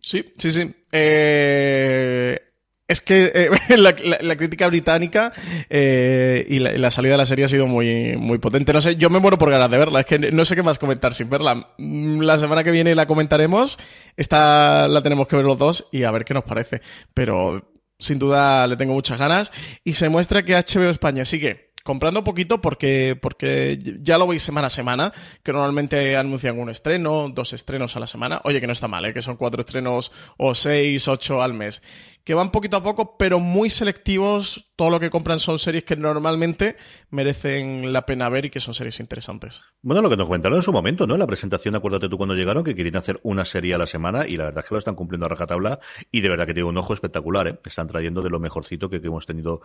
Sí, 0.00 0.32
sí, 0.36 0.52
sí. 0.52 0.74
Eh, 0.92 2.45
es 2.88 3.00
que 3.00 3.32
eh, 3.34 3.76
la, 3.76 4.36
crítica 4.36 4.66
británica 4.68 5.32
eh, 5.68 6.46
y, 6.48 6.58
la, 6.58 6.72
y 6.72 6.78
la 6.78 6.90
salida 6.90 7.12
de 7.12 7.18
la 7.18 7.26
serie 7.26 7.44
ha 7.44 7.48
sido 7.48 7.66
muy, 7.66 8.16
muy 8.16 8.38
potente. 8.38 8.72
No 8.72 8.80
sé, 8.80 8.96
yo 8.96 9.10
me 9.10 9.18
muero 9.18 9.38
por 9.38 9.50
ganas 9.50 9.70
de 9.70 9.78
verla. 9.78 10.00
Es 10.00 10.06
que 10.06 10.18
no 10.18 10.44
sé 10.44 10.54
qué 10.54 10.62
más 10.62 10.78
comentar 10.78 11.12
sin 11.12 11.28
verla. 11.28 11.68
Mm, 11.78 12.20
La 12.20 12.38
semana 12.38 12.62
que 12.62 12.70
viene 12.70 12.94
la 12.94 13.06
comentaremos. 13.06 13.78
Esta 14.16 14.88
la 14.88 15.02
tenemos 15.02 15.26
que 15.26 15.36
ver 15.36 15.44
los 15.44 15.58
dos 15.58 15.88
y 15.90 16.04
a 16.04 16.10
ver 16.10 16.24
qué 16.24 16.34
nos 16.34 16.44
parece. 16.44 16.80
Pero 17.12 17.72
sin 17.98 18.18
duda 18.18 18.66
le 18.66 18.76
tengo 18.76 18.94
muchas 18.94 19.18
ganas. 19.18 19.52
Y 19.82 19.94
se 19.94 20.08
muestra 20.08 20.44
que 20.44 20.54
HBO 20.54 20.90
España 20.90 21.24
sigue 21.24 21.66
comprando 21.86 22.24
poquito 22.24 22.60
porque, 22.60 23.16
porque 23.18 23.78
ya 24.02 24.18
lo 24.18 24.26
veis 24.26 24.42
semana 24.42 24.66
a 24.66 24.70
semana, 24.70 25.12
que 25.44 25.52
normalmente 25.52 26.16
anuncian 26.16 26.58
un 26.58 26.68
estreno, 26.68 27.30
dos 27.32 27.52
estrenos 27.52 27.94
a 27.94 28.00
la 28.00 28.08
semana. 28.08 28.40
Oye, 28.42 28.60
que 28.60 28.66
no 28.66 28.72
está 28.72 28.88
mal, 28.88 29.04
¿eh? 29.06 29.14
que 29.14 29.22
son 29.22 29.36
cuatro 29.36 29.60
estrenos 29.60 30.10
o 30.36 30.54
seis, 30.54 31.06
ocho 31.06 31.40
al 31.40 31.54
mes. 31.54 31.82
Que 32.26 32.34
van 32.34 32.50
poquito 32.50 32.76
a 32.76 32.82
poco, 32.82 33.16
pero 33.16 33.38
muy 33.38 33.70
selectivos. 33.70 34.72
Todo 34.74 34.90
lo 34.90 34.98
que 34.98 35.10
compran 35.10 35.38
son 35.38 35.60
series 35.60 35.84
que 35.84 35.96
normalmente 35.96 36.76
merecen 37.08 37.92
la 37.92 38.04
pena 38.04 38.28
ver 38.28 38.46
y 38.46 38.50
que 38.50 38.58
son 38.58 38.74
series 38.74 38.98
interesantes. 38.98 39.62
Bueno, 39.80 40.02
lo 40.02 40.10
que 40.10 40.16
nos 40.16 40.26
comentaron 40.26 40.58
en 40.58 40.62
su 40.62 40.72
momento, 40.72 41.06
¿no? 41.06 41.14
En 41.14 41.20
la 41.20 41.26
presentación, 41.26 41.76
acuérdate 41.76 42.08
tú 42.08 42.18
cuando 42.18 42.34
llegaron, 42.34 42.64
que 42.64 42.74
querían 42.74 42.96
hacer 42.96 43.20
una 43.22 43.44
serie 43.44 43.74
a 43.74 43.78
la 43.78 43.86
semana 43.86 44.26
y 44.26 44.36
la 44.36 44.46
verdad 44.46 44.64
es 44.64 44.68
que 44.68 44.74
lo 44.74 44.78
están 44.80 44.96
cumpliendo 44.96 45.26
a 45.26 45.28
rajatabla 45.28 45.78
y 46.10 46.20
de 46.20 46.28
verdad 46.28 46.46
que 46.46 46.52
tiene 46.52 46.68
un 46.68 46.76
ojo 46.76 46.92
espectacular, 46.92 47.46
¿eh? 47.46 47.60
Están 47.64 47.86
trayendo 47.86 48.20
de 48.22 48.28
lo 48.28 48.40
mejorcito 48.40 48.90
que, 48.90 49.00
que 49.00 49.06
hemos 49.06 49.24
tenido. 49.24 49.62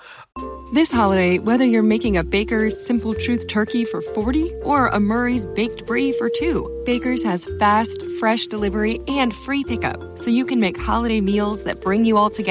This 0.74 0.94
holiday, 0.94 1.40
whether 1.40 1.66
you're 1.66 1.82
making 1.82 2.16
a 2.16 2.24
Baker's 2.24 2.80
Simple 2.80 3.16
Truth 3.16 3.48
turkey 3.48 3.86
for 3.86 4.02
40 4.02 4.54
or 4.64 4.88
a 4.88 5.00
Murray's 5.00 5.48
Baked 5.48 5.88
Brie 5.88 6.14
for 6.14 6.30
2, 6.30 6.84
Baker's 6.86 7.24
has 7.24 7.50
fast, 7.60 8.04
fresh 8.20 8.46
delivery 8.46 9.00
and 9.08 9.34
free 9.34 9.64
pickup, 9.64 10.00
so 10.18 10.30
you 10.30 10.46
can 10.46 10.60
make 10.60 10.80
holiday 10.80 11.20
meals 11.20 11.64
that 11.64 11.82
bring 11.82 12.06
you 12.06 12.18
all 12.18 12.30
together 12.30 12.51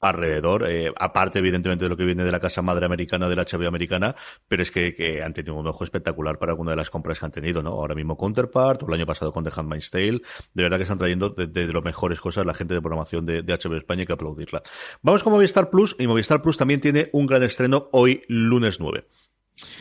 alrededor, 0.00 0.64
eh, 0.68 0.92
aparte 0.98 1.40
evidentemente 1.40 1.84
de 1.84 1.88
lo 1.88 1.96
que 1.96 2.04
viene 2.04 2.24
de 2.24 2.30
la 2.30 2.40
casa 2.40 2.62
madre 2.62 2.86
americana, 2.86 3.28
de 3.28 3.36
la 3.36 3.44
HBO 3.44 3.68
americana, 3.68 4.14
pero 4.46 4.62
es 4.62 4.70
que, 4.70 4.94
que, 4.94 5.22
han 5.22 5.32
tenido 5.32 5.54
un 5.54 5.66
ojo 5.66 5.84
espectacular 5.84 6.38
para 6.38 6.52
alguna 6.52 6.72
de 6.72 6.76
las 6.76 6.90
compras 6.90 7.18
que 7.18 7.26
han 7.26 7.32
tenido, 7.32 7.62
¿no? 7.62 7.70
Ahora 7.70 7.94
mismo 7.94 8.16
Counterpart, 8.16 8.82
o 8.82 8.86
el 8.86 8.94
año 8.94 9.06
pasado 9.06 9.32
con 9.32 9.44
The 9.44 9.50
Handmaid's 9.54 9.90
Tale, 9.90 10.20
de 10.54 10.62
verdad 10.62 10.76
que 10.76 10.84
están 10.84 10.98
trayendo 10.98 11.30
de, 11.30 11.46
de, 11.46 11.66
lo 11.66 11.82
mejores 11.82 12.20
cosas 12.20 12.46
la 12.46 12.54
gente 12.54 12.74
de 12.74 12.80
programación 12.80 13.26
de, 13.26 13.42
de 13.42 13.54
HBO 13.54 13.76
España 13.76 14.02
y 14.02 14.06
que 14.06 14.12
aplaudirla. 14.12 14.62
Vamos 15.02 15.22
con 15.22 15.32
Movistar 15.32 15.70
Plus, 15.70 15.96
y 15.98 16.06
Movistar 16.06 16.42
Plus 16.42 16.56
también 16.56 16.80
tiene 16.80 17.08
un 17.12 17.26
gran 17.26 17.42
estreno 17.42 17.88
hoy, 17.92 18.22
lunes 18.28 18.80
9. 18.80 19.04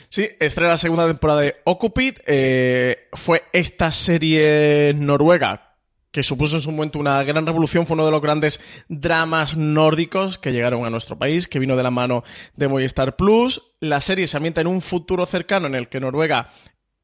Sí, 0.10 0.28
estrena 0.40 0.72
la 0.72 0.78
segunda 0.78 1.06
temporada 1.06 1.42
de 1.42 1.58
Occupy. 1.66 2.16
Eh, 2.26 3.10
fue 3.14 3.44
esta 3.54 3.92
serie 3.92 4.94
noruega 4.96 5.67
que 6.12 6.24
supuso 6.24 6.56
en 6.56 6.62
su 6.62 6.72
momento 6.72 7.00
una 7.00 7.22
gran 7.24 7.46
revolución, 7.46 7.86
fue 7.86 7.96
uno 7.96 8.06
de 8.06 8.12
los 8.12 8.22
grandes 8.22 8.60
dramas 8.88 9.58
nórdicos 9.58 10.38
que 10.38 10.52
llegaron 10.52 10.86
a 10.86 10.90
nuestro 10.90 11.18
país, 11.18 11.48
que 11.48 11.60
vino 11.60 11.76
de 11.76 11.84
la 11.84 11.92
mano 11.92 12.24
de 12.56 12.68
Movistar 12.68 13.16
Plus. 13.16 13.74
La 13.80 14.02
serie 14.02 14.28
se 14.28 14.38
ambienta 14.38 14.62
en 14.62 14.68
un 14.68 14.82
futuro 14.82 15.26
cercano 15.26 15.68
en 15.68 15.76
el 15.76 15.90
que 15.90 16.00
Noruega 16.00 16.52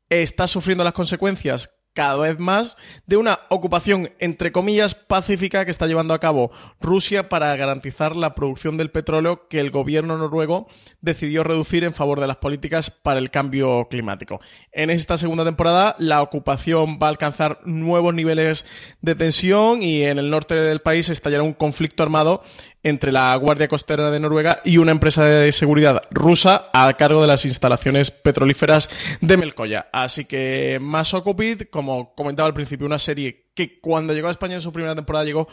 está 0.10 0.48
sufriendo 0.48 0.84
las 0.84 0.94
consecuencias 0.94 1.83
cada 1.94 2.16
vez 2.16 2.40
más 2.40 2.78
de 3.06 3.18
una 3.18 3.42
ocupación, 3.50 4.12
entre 4.20 4.52
comillas, 4.52 4.96
pacífica 4.96 5.66
que 5.66 5.72
está 5.72 5.88
llevando 5.88 6.14
a 6.14 6.20
cabo 6.20 6.52
Rusia 6.82 7.30
para 7.30 7.56
garantizar 7.56 8.16
la 8.16 8.36
producción 8.36 8.78
del 8.78 8.92
petróleo 8.92 9.48
que 9.48 9.60
el 9.60 9.72
gobierno 9.72 10.18
noruego 10.18 10.68
decidió 11.02 11.44
reducir 11.44 11.84
en 11.84 11.94
favor 11.94 12.20
de 12.20 12.28
las 12.28 12.38
políticas 12.38 12.90
para 12.90 13.20
el 13.20 13.32
cambio 13.32 13.88
climático. 13.90 14.42
En 14.72 14.90
esta 14.90 15.18
segunda 15.18 15.46
temporada, 15.46 15.96
la 16.00 16.22
ocupación 16.22 17.00
va 17.02 17.08
a 17.08 17.12
alcanzar 17.12 17.60
nuevos 17.66 18.14
niveles 18.14 18.66
de 19.02 19.16
tensión 19.16 19.84
y 19.84 20.04
en 20.04 20.20
el 20.20 20.30
norte 20.30 20.56
del 20.56 20.82
país 20.82 21.10
estallará 21.10 21.44
un 21.44 21.54
conflicto 21.54 22.04
armado 22.04 22.44
entre 22.84 23.12
la 23.12 23.36
Guardia 23.38 23.68
Costera 23.68 24.12
de 24.12 24.20
Noruega 24.20 24.62
y 24.64 24.78
una 24.78 24.92
empresa 24.92 25.26
de 25.26 25.52
seguridad 25.52 26.04
rusa 26.12 26.70
a 26.74 26.94
cargo 26.94 27.22
de 27.22 27.28
las 27.28 27.46
instalaciones 27.46 28.12
petrolíferas 28.12 28.90
de 29.22 29.38
Melcoya. 29.38 29.88
Así 29.92 30.26
que 30.26 30.78
más 30.82 31.14
Occupid, 31.14 31.64
como 31.72 32.14
comentaba 32.14 32.48
al 32.48 32.54
principio, 32.54 32.86
una 32.86 33.00
serie 33.00 33.48
que 33.56 33.80
cuando 33.80 34.14
llegó 34.14 34.28
a 34.28 34.32
España 34.32 34.56
en 34.56 34.62
su 34.62 34.74
primera 34.74 34.96
temporada 34.96 35.26
llegó 35.26 35.48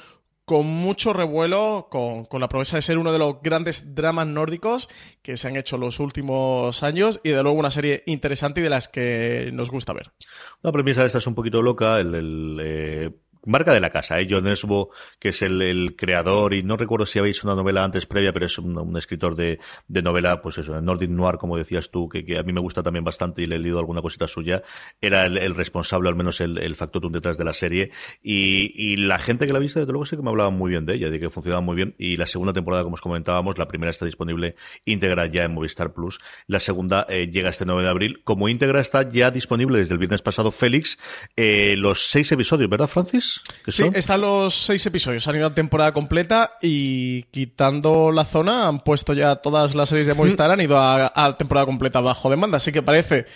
con 0.44 0.66
mucho 0.66 1.12
revuelo, 1.12 1.86
con, 1.88 2.24
con, 2.24 2.40
la 2.40 2.48
promesa 2.48 2.74
de 2.74 2.82
ser 2.82 2.98
uno 2.98 3.12
de 3.12 3.20
los 3.20 3.40
grandes 3.40 3.94
dramas 3.94 4.26
nórdicos 4.26 4.88
que 5.22 5.36
se 5.36 5.46
han 5.46 5.56
hecho 5.56 5.78
los 5.78 6.00
últimos 6.00 6.82
años 6.82 7.20
y 7.22 7.28
de 7.30 7.40
luego 7.44 7.56
una 7.56 7.70
serie 7.70 8.02
interesante 8.06 8.58
y 8.58 8.64
de 8.64 8.70
las 8.70 8.88
que 8.88 9.50
nos 9.52 9.70
gusta 9.70 9.92
ver. 9.92 10.10
La 10.62 10.72
premisa 10.72 11.04
esta 11.04 11.18
es 11.18 11.26
un 11.28 11.36
poquito 11.36 11.62
loca, 11.62 12.00
el, 12.00 12.14
el 12.16 12.60
eh 12.60 13.10
marca 13.44 13.72
de 13.72 13.80
la 13.80 13.90
casa, 13.90 14.20
¿eh? 14.20 14.26
John 14.28 14.46
Esbo, 14.46 14.90
que 15.18 15.30
es 15.30 15.42
el, 15.42 15.62
el, 15.62 15.96
creador, 15.96 16.54
y 16.54 16.62
no 16.62 16.76
recuerdo 16.76 17.06
si 17.06 17.18
habéis 17.18 17.42
una 17.44 17.54
novela 17.54 17.84
antes 17.84 18.06
previa, 18.06 18.32
pero 18.32 18.46
es 18.46 18.58
un, 18.58 18.76
un 18.78 18.96
escritor 18.96 19.34
de, 19.34 19.58
de, 19.88 20.02
novela, 20.02 20.40
pues 20.42 20.58
eso, 20.58 20.80
Nordic 20.80 21.10
Noir, 21.10 21.36
como 21.36 21.56
decías 21.56 21.90
tú, 21.90 22.08
que, 22.08 22.24
que, 22.24 22.38
a 22.38 22.42
mí 22.42 22.52
me 22.52 22.60
gusta 22.60 22.82
también 22.82 23.04
bastante 23.04 23.42
y 23.42 23.46
le 23.46 23.56
he 23.56 23.58
leído 23.58 23.78
alguna 23.78 24.02
cosita 24.02 24.26
suya, 24.28 24.62
era 25.00 25.26
el, 25.26 25.54
responsable, 25.54 26.08
al 26.08 26.16
menos 26.16 26.40
el, 26.40 26.58
el 26.58 26.74
factotum 26.74 27.12
detrás 27.12 27.38
de 27.38 27.44
la 27.44 27.52
serie, 27.52 27.90
y, 28.22 28.72
y, 28.74 28.96
la 28.96 29.18
gente 29.18 29.46
que 29.46 29.52
la 29.52 29.58
ha 29.58 29.62
visto, 29.62 29.80
desde 29.80 29.92
luego 29.92 30.04
sí 30.04 30.16
que 30.16 30.22
me 30.22 30.30
hablaba 30.30 30.50
muy 30.50 30.70
bien 30.70 30.86
de 30.86 30.94
ella, 30.94 31.10
de 31.10 31.18
que 31.18 31.30
funcionaba 31.30 31.60
muy 31.60 31.76
bien, 31.76 31.94
y 31.98 32.16
la 32.16 32.26
segunda 32.26 32.52
temporada, 32.52 32.82
como 32.82 32.94
os 32.94 33.00
comentábamos, 33.00 33.58
la 33.58 33.68
primera 33.68 33.90
está 33.90 34.04
disponible 34.04 34.54
íntegra 34.84 35.26
ya 35.26 35.44
en 35.44 35.52
Movistar 35.52 35.92
Plus, 35.92 36.20
la 36.46 36.60
segunda 36.60 37.06
eh, 37.08 37.30
llega 37.30 37.50
este 37.50 37.64
9 37.64 37.82
de 37.82 37.88
abril, 37.88 38.22
como 38.24 38.48
íntegra 38.48 38.80
está 38.80 39.08
ya 39.08 39.30
disponible 39.30 39.78
desde 39.78 39.94
el 39.94 39.98
viernes 39.98 40.22
pasado 40.22 40.50
Félix, 40.50 40.98
eh, 41.36 41.74
los 41.76 42.06
seis 42.10 42.30
episodios, 42.32 42.68
¿verdad, 42.68 42.88
Francis? 42.88 43.29
Sí, 43.66 43.84
están 43.94 44.20
los 44.20 44.54
seis 44.54 44.84
episodios. 44.86 45.26
Han 45.28 45.36
ido 45.36 45.46
a 45.46 45.54
temporada 45.54 45.92
completa 45.92 46.58
y 46.60 47.24
quitando 47.24 48.12
la 48.12 48.24
zona 48.24 48.68
han 48.68 48.80
puesto 48.80 49.12
ya 49.12 49.36
todas 49.36 49.74
las 49.74 49.88
series 49.88 50.06
de 50.06 50.14
Movistar, 50.14 50.50
han 50.50 50.60
ido 50.60 50.78
a, 50.78 51.12
a 51.14 51.36
temporada 51.36 51.66
completa 51.66 52.00
bajo 52.00 52.30
demanda. 52.30 52.56
Así 52.56 52.72
que 52.72 52.82
parece 52.82 53.26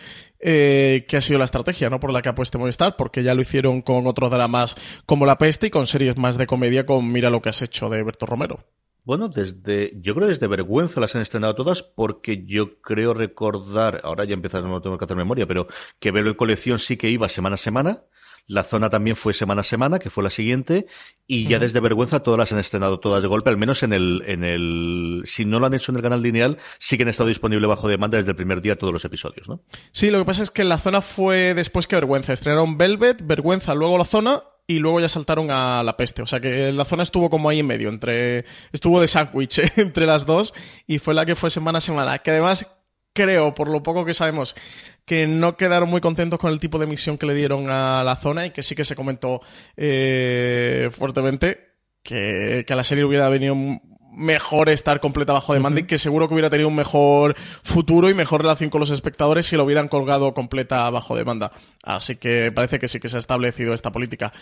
eh, 0.46 1.06
que 1.08 1.16
ha 1.16 1.20
sido 1.22 1.38
la 1.38 1.46
estrategia, 1.46 1.88
¿no? 1.88 2.00
Por 2.00 2.12
la 2.12 2.20
que 2.20 2.28
ha 2.28 2.34
puesto 2.34 2.58
Movistar, 2.58 2.96
porque 2.96 3.22
ya 3.22 3.34
lo 3.34 3.40
hicieron 3.40 3.80
con 3.80 4.06
otros 4.06 4.30
dramas 4.30 4.76
como 5.06 5.24
La 5.24 5.38
Peste 5.38 5.68
y 5.68 5.70
con 5.70 5.86
series 5.86 6.18
más 6.18 6.36
de 6.36 6.46
comedia 6.46 6.84
con 6.84 7.10
Mira 7.10 7.30
lo 7.30 7.40
que 7.40 7.48
has 7.48 7.62
hecho 7.62 7.88
de 7.88 8.02
Berto 8.02 8.26
Romero. 8.26 8.66
Bueno, 9.04 9.28
desde, 9.28 9.92
yo 9.96 10.14
creo 10.14 10.28
desde 10.28 10.46
vergüenza 10.46 11.00
las 11.00 11.14
han 11.14 11.22
estrenado 11.22 11.54
todas 11.54 11.82
porque 11.82 12.44
yo 12.44 12.80
creo 12.80 13.14
recordar, 13.14 14.02
ahora 14.04 14.24
ya 14.24 14.34
empiezas, 14.34 14.64
no 14.64 14.82
tengo 14.82 14.98
que 14.98 15.04
hacer 15.06 15.16
memoria, 15.16 15.46
pero 15.46 15.66
que 15.98 16.10
Velo 16.10 16.30
y 16.30 16.34
Colección 16.34 16.78
sí 16.78 16.98
que 16.98 17.08
iba 17.08 17.28
semana 17.28 17.54
a 17.54 17.58
semana. 17.58 18.02
La 18.46 18.62
zona 18.62 18.90
también 18.90 19.16
fue 19.16 19.32
semana 19.32 19.62
a 19.62 19.64
semana, 19.64 19.98
que 19.98 20.10
fue 20.10 20.22
la 20.22 20.30
siguiente, 20.30 20.86
y 21.26 21.46
ya 21.46 21.58
desde 21.58 21.80
vergüenza 21.80 22.20
todas 22.20 22.38
las 22.38 22.52
han 22.52 22.58
estrenado 22.58 23.00
todas 23.00 23.22
de 23.22 23.28
golpe, 23.28 23.48
al 23.48 23.56
menos 23.56 23.82
en 23.82 23.92
el, 23.92 24.22
en 24.26 24.44
el, 24.44 25.22
si 25.24 25.44
no 25.44 25.60
lo 25.60 25.66
han 25.66 25.74
hecho 25.74 25.92
en 25.92 25.96
el 25.96 26.02
canal 26.02 26.22
lineal, 26.22 26.58
sí 26.78 26.96
que 26.96 27.04
han 27.04 27.08
estado 27.08 27.28
disponible 27.28 27.66
bajo 27.66 27.88
demanda 27.88 28.18
desde 28.18 28.30
el 28.30 28.36
primer 28.36 28.60
día 28.60 28.76
todos 28.76 28.92
los 28.92 29.04
episodios, 29.04 29.48
¿no? 29.48 29.62
Sí, 29.92 30.10
lo 30.10 30.18
que 30.18 30.24
pasa 30.26 30.42
es 30.42 30.50
que 30.50 30.64
la 30.64 30.78
zona 30.78 31.00
fue 31.00 31.54
después 31.54 31.86
que 31.86 31.96
vergüenza. 31.96 32.34
Estrenaron 32.34 32.76
Velvet, 32.76 33.26
vergüenza, 33.26 33.74
luego 33.74 33.96
la 33.96 34.04
zona, 34.04 34.42
y 34.66 34.78
luego 34.78 35.00
ya 35.00 35.08
saltaron 35.08 35.50
a 35.50 35.82
la 35.82 35.96
peste. 35.96 36.22
O 36.22 36.26
sea 36.26 36.40
que 36.40 36.72
la 36.72 36.84
zona 36.84 37.02
estuvo 37.02 37.30
como 37.30 37.48
ahí 37.48 37.60
en 37.60 37.66
medio, 37.66 37.88
entre, 37.88 38.44
estuvo 38.72 39.00
de 39.00 39.08
sándwich 39.08 39.60
entre 39.76 40.06
las 40.06 40.26
dos, 40.26 40.54
y 40.86 40.98
fue 40.98 41.14
la 41.14 41.24
que 41.24 41.36
fue 41.36 41.50
semana 41.50 41.78
a 41.78 41.80
semana, 41.80 42.18
que 42.18 42.30
además 42.30 42.66
creo, 43.14 43.54
por 43.54 43.68
lo 43.68 43.82
poco 43.82 44.04
que 44.04 44.12
sabemos, 44.12 44.56
que 45.04 45.26
no 45.26 45.56
quedaron 45.56 45.88
muy 45.88 46.00
contentos 46.00 46.38
con 46.38 46.52
el 46.52 46.60
tipo 46.60 46.78
de 46.78 46.86
misión 46.86 47.18
que 47.18 47.26
le 47.26 47.34
dieron 47.34 47.70
a 47.70 48.02
la 48.04 48.16
zona 48.16 48.46
y 48.46 48.50
que 48.50 48.62
sí 48.62 48.74
que 48.74 48.84
se 48.84 48.96
comentó 48.96 49.40
eh, 49.76 50.88
fuertemente 50.92 51.74
que, 52.02 52.64
que, 52.66 52.74
la 52.74 52.84
serie 52.84 53.04
hubiera 53.04 53.28
venido 53.28 53.54
mejor 54.16 54.68
estar 54.68 55.00
completa 55.00 55.32
bajo 55.32 55.54
demanda 55.54 55.78
uh 55.78 55.82
-huh. 55.82 55.84
y 55.84 55.86
que 55.86 55.98
seguro 55.98 56.28
que 56.28 56.34
hubiera 56.34 56.50
tenido 56.50 56.68
un 56.68 56.74
mejor 56.74 57.36
futuro 57.62 58.10
y 58.10 58.14
mejor 58.14 58.42
relación 58.42 58.70
con 58.70 58.80
los 58.80 58.90
espectadores 58.90 59.46
si 59.46 59.56
lo 59.56 59.64
hubieran 59.64 59.88
colgado 59.88 60.34
completa 60.34 60.88
bajo 60.90 61.16
demanda. 61.16 61.52
Así 61.82 62.16
que 62.16 62.52
parece 62.54 62.78
que 62.78 62.88
sí 62.88 63.00
que 63.00 63.08
se 63.08 63.16
ha 63.16 63.18
establecido 63.18 63.74
esta 63.74 63.92
política. 63.92 64.32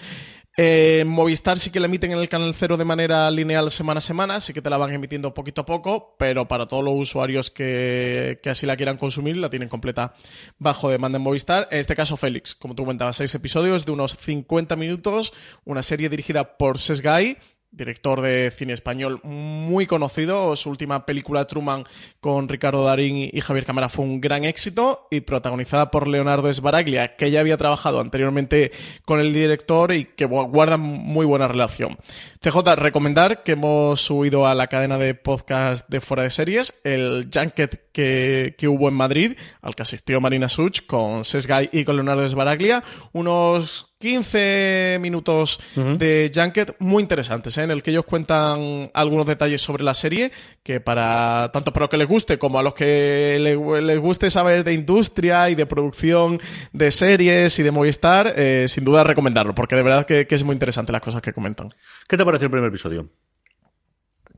Eh, 0.57 1.05
Movistar 1.07 1.59
sí 1.59 1.71
que 1.71 1.81
la 1.81 1.87
emiten 1.87 2.13
en 2.13 2.19
el 2.19 2.29
canal 2.29 2.55
cero 2.55 2.77
de 2.77 2.85
manera 2.85 3.31
lineal 3.31 3.71
semana 3.71 3.99
a 3.99 4.01
semana, 4.03 4.41
sí 4.41 4.53
que 4.53 4.61
te 4.61 4.69
la 4.69 4.77
van 4.77 4.93
emitiendo 4.93 5.33
poquito 5.33 5.63
a 5.63 5.67
poco, 5.67 6.15
pero 6.19 6.47
para 6.47 6.67
todos 6.67 6.85
los 6.85 6.95
usuarios 6.95 7.51
que, 7.51 8.39
que 8.43 8.51
así 8.51 8.67
la 8.67 8.77
quieran 8.77 8.99
consumir, 8.99 9.39
la 9.39 9.49
tienen 9.49 9.71
completa 9.71 10.13
bajo 10.59 10.91
demanda 10.91 11.17
en 11.17 11.23
Movistar. 11.23 11.69
En 11.71 11.79
este 11.79 11.97
caso, 11.97 12.19
Félix, 12.19 12.55
como 12.55 12.75
tú 12.75 12.83
comentabas, 12.83 13.17
seis 13.17 13.35
episodios 13.35 13.87
de 13.87 13.93
unos 13.93 14.17
50 14.19 14.77
minutos, 14.77 15.33
una 15.65 15.83
serie 15.83 16.11
dirigida 16.11 16.59
por 16.59 16.79
Sesgay, 16.79 17.39
director 17.73 18.21
de 18.21 18.53
cine 18.55 18.75
español 18.75 19.21
muy 19.25 19.87
conocido. 19.87 20.55
Su 20.57 20.71
última 20.71 21.07
película, 21.07 21.47
Truman, 21.47 21.85
con 22.21 22.49
Ricardo 22.49 22.85
Darín 22.85 23.31
y 23.33 23.41
Javier 23.41 23.65
Cámara, 23.65 23.89
fue 23.89 24.05
un 24.05 24.21
gran 24.21 24.45
éxito 24.45 25.09
y 25.11 25.23
protagonizada 25.23 25.91
por 25.91 26.07
Leonardo 26.07 26.53
Sbaraglia, 26.53 27.17
que 27.17 27.31
ya 27.31 27.41
había 27.41 27.57
trabajado 27.57 28.01
anteriormente 28.01 28.73
con 29.05 29.19
el 29.19 29.33
director 29.33 29.93
y 29.93 30.05
que 30.05 30.27
guardan 30.27 30.81
muy 30.81 31.27
buena 31.27 31.49
relación. 31.49 31.99
CJ, 32.41 32.77
recomendar 32.77 33.43
que 33.43 33.53
hemos 33.53 34.01
subido 34.01 34.47
a 34.47 34.55
la 34.55 34.67
cadena 34.67 34.99
de 34.99 35.15
podcast 35.15 35.89
de 35.89 36.01
Fuera 36.01 36.25
de 36.25 36.31
Series 36.31 36.81
el 36.85 37.31
Junket 37.33 37.91
que, 37.93 38.55
que 38.59 38.69
hubo 38.69 38.89
en 38.89 38.95
Madrid, 38.95 39.37
al 39.61 39.75
que 39.75 39.83
asistió 39.83 40.21
Marina 40.21 40.49
Such 40.49 40.87
con 40.87 41.25
Sesgay 41.25 41.71
y 41.73 41.85
con 41.85 41.97
Leonardo 41.97 42.27
Sbaraglia. 42.29 42.83
Unos 43.13 43.91
15 44.03 44.99
minutos 45.01 45.61
de 45.77 46.33
Junket 46.35 46.75
muy 46.81 47.05
interesantes, 47.05 47.57
¿eh? 47.57 47.62
en 47.62 47.71
el 47.71 47.85
que 47.85 47.93
ellos 47.93 48.05
cuentan 48.05 48.91
algunos 48.95 49.27
detalles 49.27 49.61
sobre 49.61 49.85
la 49.85 49.95
serie, 49.95 50.33
que 50.65 50.81
para 50.81 51.51
tanto 51.53 51.73
para 51.73 51.85
los 51.85 51.91
que 51.91 51.97
les 51.99 52.09
guste 52.09 52.37
como 52.37 52.59
a 52.59 52.65
los 52.65 52.75
que 52.75 53.38
les, 53.41 53.99
guste 54.01 54.29
saber 54.29 54.65
de 54.65 54.73
industria 54.73 55.51
y 55.51 55.55
de 55.55 55.67
producción 55.67 56.41
de 56.73 56.91
series 56.91 57.57
y 57.61 57.62
de 57.62 57.71
Movistar, 57.71 58.35
eh, 58.37 58.67
sin 58.67 58.83
duda 58.83 59.05
recomendarlo, 59.05 59.55
porque 59.55 59.77
de 59.77 59.85
verdad 59.85 60.05
que, 60.05 60.27
que 60.27 60.35
es 60.35 60.43
muy 60.43 60.55
interesante 60.55 60.91
las 60.91 61.01
cosas 61.01 61.23
que 61.23 61.33
comentan. 61.33 61.71
¿Qué 62.09 62.17
te 62.17 62.25
parece 62.25 62.47
el 62.47 62.51
primer 62.51 62.71
episodio? 62.71 63.09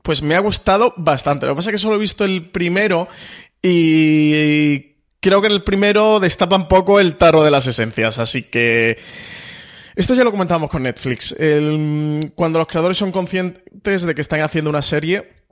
Pues 0.03 0.21
me 0.21 0.35
ha 0.35 0.39
gustado 0.41 0.93
bastante. 0.95 1.47
Lo 1.47 1.53
que 1.53 1.55
pasa 1.55 1.71
es 1.71 1.73
que 1.73 1.79
solo 1.79 1.95
he 1.95 1.99
visto 1.99 2.23
el 2.23 2.51
primero 2.51 3.07
y 3.63 4.97
creo 5.19 5.41
que 5.41 5.47
en 5.47 5.53
el 5.53 5.63
primero 5.63 6.19
destapa 6.19 6.55
un 6.55 6.67
poco 6.67 6.99
el 6.99 7.15
tarro 7.15 7.43
de 7.43 7.49
las 7.49 7.65
esencias, 7.65 8.19
así 8.19 8.43
que 8.43 8.99
esto 9.95 10.13
ya 10.13 10.23
lo 10.23 10.31
comentábamos 10.31 10.69
con 10.69 10.83
Netflix. 10.83 11.35
cuando 12.35 12.59
los 12.59 12.67
creadores 12.67 12.97
son 12.97 13.11
conscientes 13.11 14.03
de 14.03 14.15
que 14.15 14.21
están 14.21 14.41
haciendo 14.41 14.69
una 14.69 14.81
serie, 14.81 15.45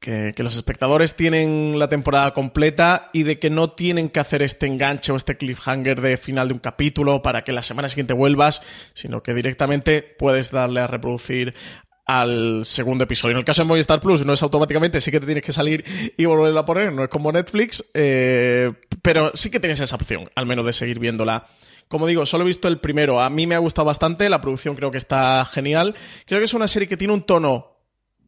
que, 0.00 0.34
los 0.38 0.56
espectadores 0.56 1.14
tienen 1.14 1.78
la 1.78 1.88
temporada 1.88 2.32
completa 2.32 3.10
y 3.12 3.24
de 3.24 3.38
que 3.38 3.50
no 3.50 3.72
tienen 3.72 4.08
que 4.08 4.20
hacer 4.20 4.42
este 4.42 4.66
enganche 4.66 5.12
o 5.12 5.16
este 5.16 5.36
cliffhanger 5.36 6.00
de 6.00 6.16
final 6.16 6.48
de 6.48 6.54
un 6.54 6.60
capítulo 6.60 7.22
para 7.22 7.42
que 7.42 7.52
la 7.52 7.62
semana 7.62 7.88
siguiente 7.88 8.12
vuelvas, 8.12 8.62
sino 8.94 9.22
que 9.22 9.34
directamente 9.34 10.02
puedes 10.02 10.50
darle 10.50 10.80
a 10.80 10.86
reproducir 10.86 11.54
al 12.06 12.64
segundo 12.64 13.02
episodio. 13.02 13.32
En 13.32 13.38
el 13.38 13.44
caso 13.44 13.62
de 13.62 13.66
Movistar 13.66 14.00
Plus 14.00 14.24
no 14.24 14.32
es 14.32 14.42
automáticamente, 14.42 15.00
sí 15.00 15.10
que 15.10 15.18
te 15.18 15.26
tienes 15.26 15.42
que 15.42 15.52
salir 15.52 15.84
y 16.16 16.24
volverla 16.24 16.60
a 16.60 16.64
poner, 16.64 16.92
no 16.92 17.02
es 17.02 17.08
como 17.08 17.32
Netflix, 17.32 17.84
eh, 17.94 18.72
pero 19.02 19.32
sí 19.34 19.50
que 19.50 19.58
tienes 19.58 19.80
esa 19.80 19.96
opción, 19.96 20.30
al 20.36 20.46
menos 20.46 20.64
de 20.64 20.72
seguir 20.72 21.00
viéndola 21.00 21.48
como 21.88 22.06
digo, 22.06 22.26
solo 22.26 22.44
he 22.44 22.46
visto 22.46 22.68
el 22.68 22.78
primero. 22.78 23.20
A 23.20 23.30
mí 23.30 23.46
me 23.46 23.54
ha 23.54 23.58
gustado 23.58 23.86
bastante, 23.86 24.28
la 24.28 24.40
producción 24.40 24.74
creo 24.74 24.90
que 24.90 24.98
está 24.98 25.44
genial. 25.44 25.94
Creo 26.26 26.40
que 26.40 26.44
es 26.44 26.54
una 26.54 26.68
serie 26.68 26.88
que 26.88 26.96
tiene 26.96 27.14
un 27.14 27.22
tono 27.22 27.76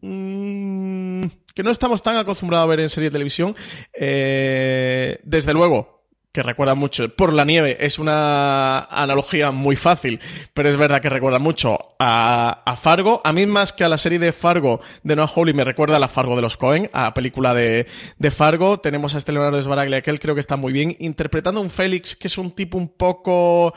mm, 0.00 1.24
que 1.54 1.62
no 1.62 1.70
estamos 1.70 2.02
tan 2.02 2.16
acostumbrados 2.16 2.64
a 2.64 2.68
ver 2.68 2.80
en 2.80 2.88
serie 2.88 3.08
de 3.08 3.14
televisión. 3.14 3.56
Eh, 3.92 5.18
desde 5.24 5.52
luego, 5.52 5.97
que 6.38 6.42
recuerda 6.44 6.76
mucho. 6.76 7.08
Por 7.16 7.32
la 7.32 7.44
nieve 7.44 7.78
es 7.80 7.98
una 7.98 8.78
analogía 8.78 9.50
muy 9.50 9.74
fácil, 9.74 10.20
pero 10.54 10.68
es 10.68 10.76
verdad 10.76 11.02
que 11.02 11.08
recuerda 11.08 11.40
mucho 11.40 11.96
a, 11.98 12.76
Fargo. 12.80 13.20
A 13.24 13.32
mí 13.32 13.44
más 13.44 13.72
que 13.72 13.82
a 13.82 13.88
la 13.88 13.98
serie 13.98 14.20
de 14.20 14.32
Fargo 14.32 14.80
de 15.02 15.16
Noah 15.16 15.26
Hawley 15.26 15.52
me 15.52 15.64
recuerda 15.64 15.96
a 15.96 15.98
la 15.98 16.06
Fargo 16.06 16.36
de 16.36 16.42
los 16.42 16.56
Cohen, 16.56 16.90
a 16.92 17.02
la 17.02 17.14
película 17.14 17.54
de, 17.54 17.88
Fargo. 18.30 18.78
Tenemos 18.78 19.16
a 19.16 19.18
este 19.18 19.32
Leonardo 19.32 19.60
Sbaraglia 19.60 20.00
que 20.00 20.10
él 20.10 20.20
creo 20.20 20.36
que 20.36 20.40
está 20.40 20.56
muy 20.56 20.72
bien, 20.72 20.94
interpretando 21.00 21.58
a 21.58 21.64
un 21.64 21.70
Félix 21.70 22.14
que 22.14 22.28
es 22.28 22.38
un 22.38 22.52
tipo 22.52 22.78
un 22.78 22.86
poco 22.86 23.74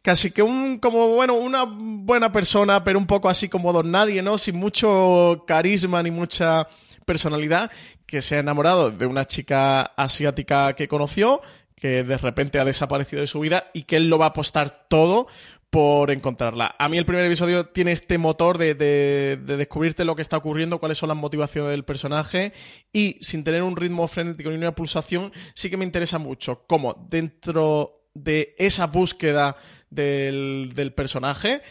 casi 0.00 0.30
que 0.30 0.44
un, 0.44 0.78
como, 0.78 1.08
bueno, 1.08 1.34
una 1.34 1.64
buena 1.66 2.30
persona, 2.30 2.84
pero 2.84 3.00
un 3.00 3.08
poco 3.08 3.28
así 3.28 3.48
como 3.48 3.72
don 3.72 3.90
nadie, 3.90 4.22
¿no? 4.22 4.38
Sin 4.38 4.54
mucho 4.54 5.42
carisma 5.44 6.04
ni 6.04 6.12
mucha 6.12 6.68
personalidad, 7.04 7.72
que 8.06 8.20
se 8.20 8.36
ha 8.36 8.38
enamorado 8.38 8.92
de 8.92 9.06
una 9.06 9.24
chica 9.24 9.82
asiática 9.82 10.74
que 10.74 10.86
conoció, 10.86 11.40
que 11.86 12.02
de 12.02 12.16
repente 12.16 12.58
ha 12.58 12.64
desaparecido 12.64 13.20
de 13.20 13.28
su 13.28 13.38
vida 13.38 13.70
y 13.72 13.84
que 13.84 13.96
él 13.96 14.08
lo 14.08 14.18
va 14.18 14.26
a 14.26 14.28
apostar 14.30 14.88
todo 14.88 15.28
por 15.70 16.10
encontrarla. 16.10 16.74
A 16.78 16.88
mí 16.88 16.98
el 16.98 17.06
primer 17.06 17.24
episodio 17.24 17.66
tiene 17.66 17.92
este 17.92 18.18
motor 18.18 18.58
de, 18.58 18.74
de, 18.74 19.36
descubrirte 19.36 20.04
lo 20.04 20.16
que 20.16 20.22
está 20.22 20.36
ocurriendo, 20.36 20.80
cuáles 20.80 20.98
son 20.98 21.08
las 21.08 21.16
motivaciones 21.16 21.70
del 21.70 21.84
personaje 21.84 22.52
y 22.92 23.18
sin 23.20 23.44
tener 23.44 23.62
un 23.62 23.76
ritmo 23.76 24.08
frenético 24.08 24.50
ni 24.50 24.56
una 24.56 24.74
pulsación, 24.74 25.32
sí 25.54 25.70
que 25.70 25.76
me 25.76 25.84
interesa 25.84 26.18
mucho 26.18 26.64
cómo 26.66 27.06
dentro 27.08 28.08
de 28.14 28.56
esa 28.58 28.86
búsqueda 28.86 29.56
del, 29.88 30.92
personaje 30.96 31.62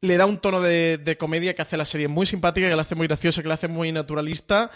le 0.00 0.16
da 0.16 0.24
un 0.24 0.38
tono 0.38 0.62
de, 0.62 0.96
de, 0.96 1.18
comedia 1.18 1.54
que 1.54 1.62
hace 1.62 1.76
la 1.76 1.84
serie 1.84 2.08
muy 2.08 2.24
simpática, 2.24 2.68
que 2.68 2.76
la 2.76 2.82
hace 2.82 2.94
muy 2.94 3.08
graciosa, 3.08 3.42
que 3.42 3.48
la 3.48 3.54
hace 3.54 3.68
muy 3.68 3.92
naturalista. 3.92 4.70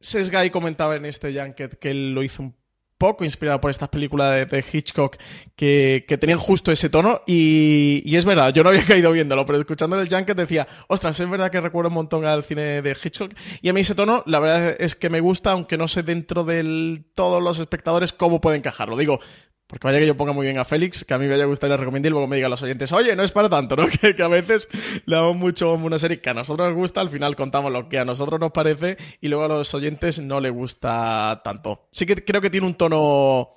Sesgay 0.00 0.50
comentaba 0.50 0.96
en 0.96 1.04
este 1.04 1.38
Junket 1.38 1.78
que 1.78 1.90
él 1.90 2.12
lo 2.14 2.22
hizo 2.22 2.42
un 2.42 2.63
poco 2.98 3.24
inspirado 3.24 3.60
por 3.60 3.70
estas 3.70 3.88
películas 3.88 4.48
de, 4.48 4.64
Hitchcock 4.72 5.16
que, 5.56 6.04
tenían 6.20 6.38
justo 6.38 6.72
ese 6.72 6.88
tono 6.88 7.22
y, 7.26 8.14
es 8.14 8.24
verdad, 8.24 8.52
yo 8.52 8.62
no 8.62 8.70
había 8.70 8.84
caído 8.86 9.12
viéndolo, 9.12 9.44
pero 9.46 9.58
escuchando 9.58 10.00
el 10.00 10.08
Junket 10.08 10.36
decía, 10.36 10.66
ostras, 10.88 11.18
es 11.20 11.28
verdad 11.28 11.50
que 11.50 11.60
recuerdo 11.60 11.88
un 11.88 11.94
montón 11.94 12.24
al 12.24 12.44
cine 12.44 12.82
de 12.82 12.90
Hitchcock 12.90 13.34
y 13.62 13.68
a 13.68 13.72
mí 13.72 13.80
ese 13.80 13.94
tono, 13.94 14.22
la 14.26 14.38
verdad 14.38 14.76
es 14.78 14.94
que 14.94 15.10
me 15.10 15.20
gusta, 15.20 15.52
aunque 15.52 15.78
no 15.78 15.88
sé 15.88 16.02
dentro 16.02 16.44
de 16.44 17.04
todos 17.14 17.42
los 17.42 17.58
espectadores 17.60 18.12
cómo 18.12 18.40
puede 18.40 18.56
encajarlo. 18.56 18.96
Digo, 18.96 19.20
porque 19.66 19.86
vaya 19.86 19.98
que 19.98 20.06
yo 20.06 20.16
ponga 20.16 20.32
muy 20.32 20.44
bien 20.44 20.58
a 20.58 20.64
Félix, 20.64 21.04
que 21.04 21.14
a 21.14 21.18
mí 21.18 21.26
me 21.26 21.34
haya 21.34 21.46
gustado 21.46 21.72
y 21.72 21.76
le 21.76 21.78
recomiende 21.78 22.08
y 22.08 22.10
luego 22.10 22.26
me 22.26 22.36
digan 22.36 22.50
los 22.50 22.62
oyentes, 22.62 22.92
oye, 22.92 23.16
no 23.16 23.22
es 23.22 23.32
para 23.32 23.48
tanto, 23.48 23.76
¿no? 23.76 23.86
Que, 23.88 24.22
a 24.22 24.28
veces 24.28 24.68
le 25.06 25.16
damos 25.16 25.36
mucho 25.36 25.72
una 25.74 25.98
serie 25.98 26.20
que 26.20 26.30
a 26.30 26.34
nosotros 26.34 26.68
nos 26.68 26.76
gusta, 26.76 27.00
al 27.00 27.08
final 27.08 27.34
contamos 27.34 27.72
lo 27.72 27.88
que 27.88 27.98
a 27.98 28.04
nosotros 28.04 28.38
nos 28.38 28.52
parece 28.52 28.96
y 29.20 29.28
luego 29.28 29.44
a 29.44 29.48
los 29.48 29.74
oyentes 29.74 30.18
no 30.18 30.40
le 30.40 30.50
gusta 30.50 31.40
tanto. 31.42 31.88
Sí 31.90 32.06
que 32.06 32.24
creo 32.24 32.40
que 32.40 32.50
tiene 32.50 32.66
un 32.66 32.74
tono 32.74 33.50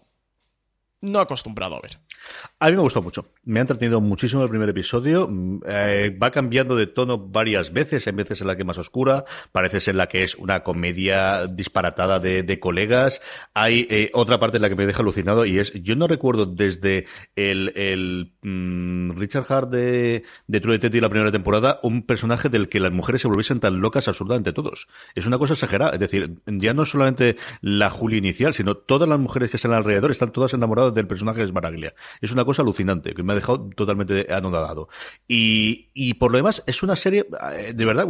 no 1.02 1.20
acostumbrado 1.20 1.76
a 1.76 1.82
ver. 1.82 2.00
A 2.60 2.70
mí 2.70 2.76
me 2.76 2.82
gustó 2.82 3.02
mucho. 3.02 3.30
Me 3.44 3.60
ha 3.60 3.62
entretenido 3.62 4.02
muchísimo 4.02 4.44
el 4.44 4.50
primer 4.50 4.70
episodio. 4.70 5.28
Mm, 5.30 5.60
eh, 5.68 6.18
va 6.22 6.32
cambiando 6.32 6.76
de 6.76 6.88
tono 6.88 7.18
varias 7.18 7.72
veces. 7.72 8.08
Hay 8.08 8.14
veces 8.14 8.42
en 8.42 8.48
la 8.48 8.56
que 8.56 8.64
es 8.64 8.66
más 8.66 8.78
oscura, 8.78 9.26
parece 9.52 9.80
ser 9.80 9.96
la 9.96 10.08
que 10.08 10.24
es 10.24 10.36
una 10.36 10.64
comedia 10.64 11.48
disparatada 11.48 12.20
de, 12.20 12.60
colegas. 12.60 13.22
Hay 13.54 13.88
eh, 13.90 14.10
otra 14.14 14.40
parte 14.40 14.58
en 14.58 14.64
la 14.64 14.70
que 14.70 14.76
me 14.76 14.88
deja 14.88 15.02
alucinado 15.02 15.46
y 15.46 15.60
es, 15.60 15.74
yo 15.74 15.96
no 15.96 16.08
recuerdo 16.08 16.46
desde 16.46 17.06
el, 17.36 18.34
mm, 18.42 19.12
Richard 19.18 19.46
Hart 19.50 19.70
de, 19.70 20.24
de 20.48 20.60
True 20.60 20.74
Detective 20.74 21.02
la 21.02 21.10
primera 21.10 21.32
temporada, 21.32 21.80
un 21.84 22.04
personaje 22.04 22.50
del 22.50 22.70
que 22.70 22.80
las 22.80 22.92
mujeres 22.92 23.22
se 23.22 23.28
volviesen 23.28 23.60
tan 23.60 23.80
locas 23.80 24.08
absurdamente 24.08 24.54
todos. 24.54 24.88
Es 25.14 25.26
una 25.28 25.38
cosa 25.38 25.54
exagerada. 25.54 25.92
Es 25.94 26.00
decir, 26.00 26.40
ya 26.48 26.74
no 26.74 26.86
solamente 26.86 27.38
la 27.62 27.90
Julia 27.90 28.18
inicial, 28.18 28.54
sino 28.54 28.76
todas 28.76 29.08
las 29.08 29.20
mujeres 29.20 29.50
que 29.50 29.58
están 29.58 29.74
alrededor 29.74 30.12
están 30.12 30.32
todas 30.32 30.54
enamoradas 30.54 30.94
del 30.94 31.08
personaje 31.08 31.42
de 31.42 31.48
Smaraglia. 31.48 31.94
Es 32.22 32.32
una 32.32 32.46
cosa 32.46 32.62
alucinante, 32.62 33.14
que 33.14 33.24
me 33.24 33.34
ha 33.34 33.36
dejado 33.36 33.70
totalmente 33.76 34.28
anodado. 34.34 34.90
Y, 35.28 35.90
y 35.94 36.16
por 36.16 36.32
lo 36.32 36.38
demás, 36.38 36.64
es 36.66 36.84
una 36.84 36.96
serie, 36.96 37.28
eh, 37.54 37.74
de 37.74 37.86
verdad, 37.86 38.08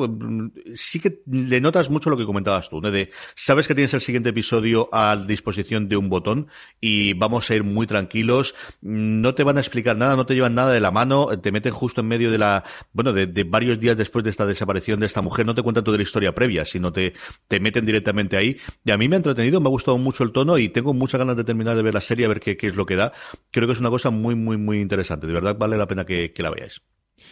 sí 0.75 0.99
que 0.99 1.21
le 1.25 1.61
notas 1.61 1.89
mucho 1.89 2.09
lo 2.09 2.17
que 2.17 2.25
comentabas 2.25 2.69
tú, 2.69 2.81
¿no? 2.81 2.91
De, 2.91 3.11
sabes 3.35 3.67
que 3.67 3.75
tienes 3.75 3.93
el 3.93 4.01
siguiente 4.01 4.29
episodio 4.29 4.89
a 4.91 5.15
disposición 5.15 5.87
de 5.87 5.97
un 5.97 6.09
botón 6.09 6.47
y 6.81 7.13
vamos 7.13 7.49
a 7.49 7.55
ir 7.55 7.63
muy 7.63 7.87
tranquilos, 7.87 8.55
no 8.81 9.35
te 9.35 9.43
van 9.43 9.57
a 9.57 9.61
explicar 9.61 9.97
nada, 9.97 10.15
no 10.15 10.25
te 10.25 10.35
llevan 10.35 10.55
nada 10.55 10.71
de 10.71 10.79
la 10.79 10.91
mano, 10.91 11.27
te 11.39 11.51
meten 11.51 11.71
justo 11.71 12.01
en 12.01 12.07
medio 12.07 12.31
de 12.31 12.37
la, 12.37 12.63
bueno, 12.93 13.13
de, 13.13 13.43
varios 13.43 13.79
días 13.79 13.97
después 13.97 14.23
de 14.23 14.31
esta 14.31 14.45
desaparición 14.45 14.99
de 14.99 15.05
esta 15.05 15.21
mujer, 15.21 15.45
no 15.45 15.55
te 15.55 15.61
cuentan 15.61 15.83
toda 15.83 15.97
la 15.97 16.03
historia 16.03 16.33
previa, 16.33 16.65
sino 16.65 16.91
te, 16.91 17.13
te 17.47 17.59
meten 17.59 17.85
directamente 17.85 18.37
ahí. 18.37 18.57
Y 18.83 18.91
a 18.91 18.97
mí 18.97 19.07
me 19.07 19.15
ha 19.15 19.17
entretenido, 19.17 19.59
me 19.61 19.67
ha 19.67 19.69
gustado 19.69 19.97
mucho 19.97 20.23
el 20.23 20.31
tono 20.31 20.57
y 20.57 20.69
tengo 20.69 20.93
muchas 20.93 21.19
ganas 21.19 21.37
de 21.37 21.43
terminar 21.43 21.75
de 21.75 21.81
ver 21.81 21.93
la 21.93 22.01
serie, 22.01 22.25
a 22.25 22.29
ver 22.29 22.39
qué, 22.39 22.57
qué 22.57 22.67
es 22.67 22.75
lo 22.75 22.85
que 22.85 22.95
da. 22.95 23.13
Creo 23.51 23.67
que 23.67 23.73
es 23.73 23.79
una 23.79 23.86
cosa 23.89 24.09
muy, 24.09 24.35
muy, 24.35 24.57
muy 24.57 24.79
interesante. 24.79 25.27
De 25.27 25.33
verdad 25.33 25.55
vale 25.57 25.77
la 25.77 25.87
pena 25.87 26.05
que, 26.05 26.33
la 26.37 26.49
veáis. 26.49 26.81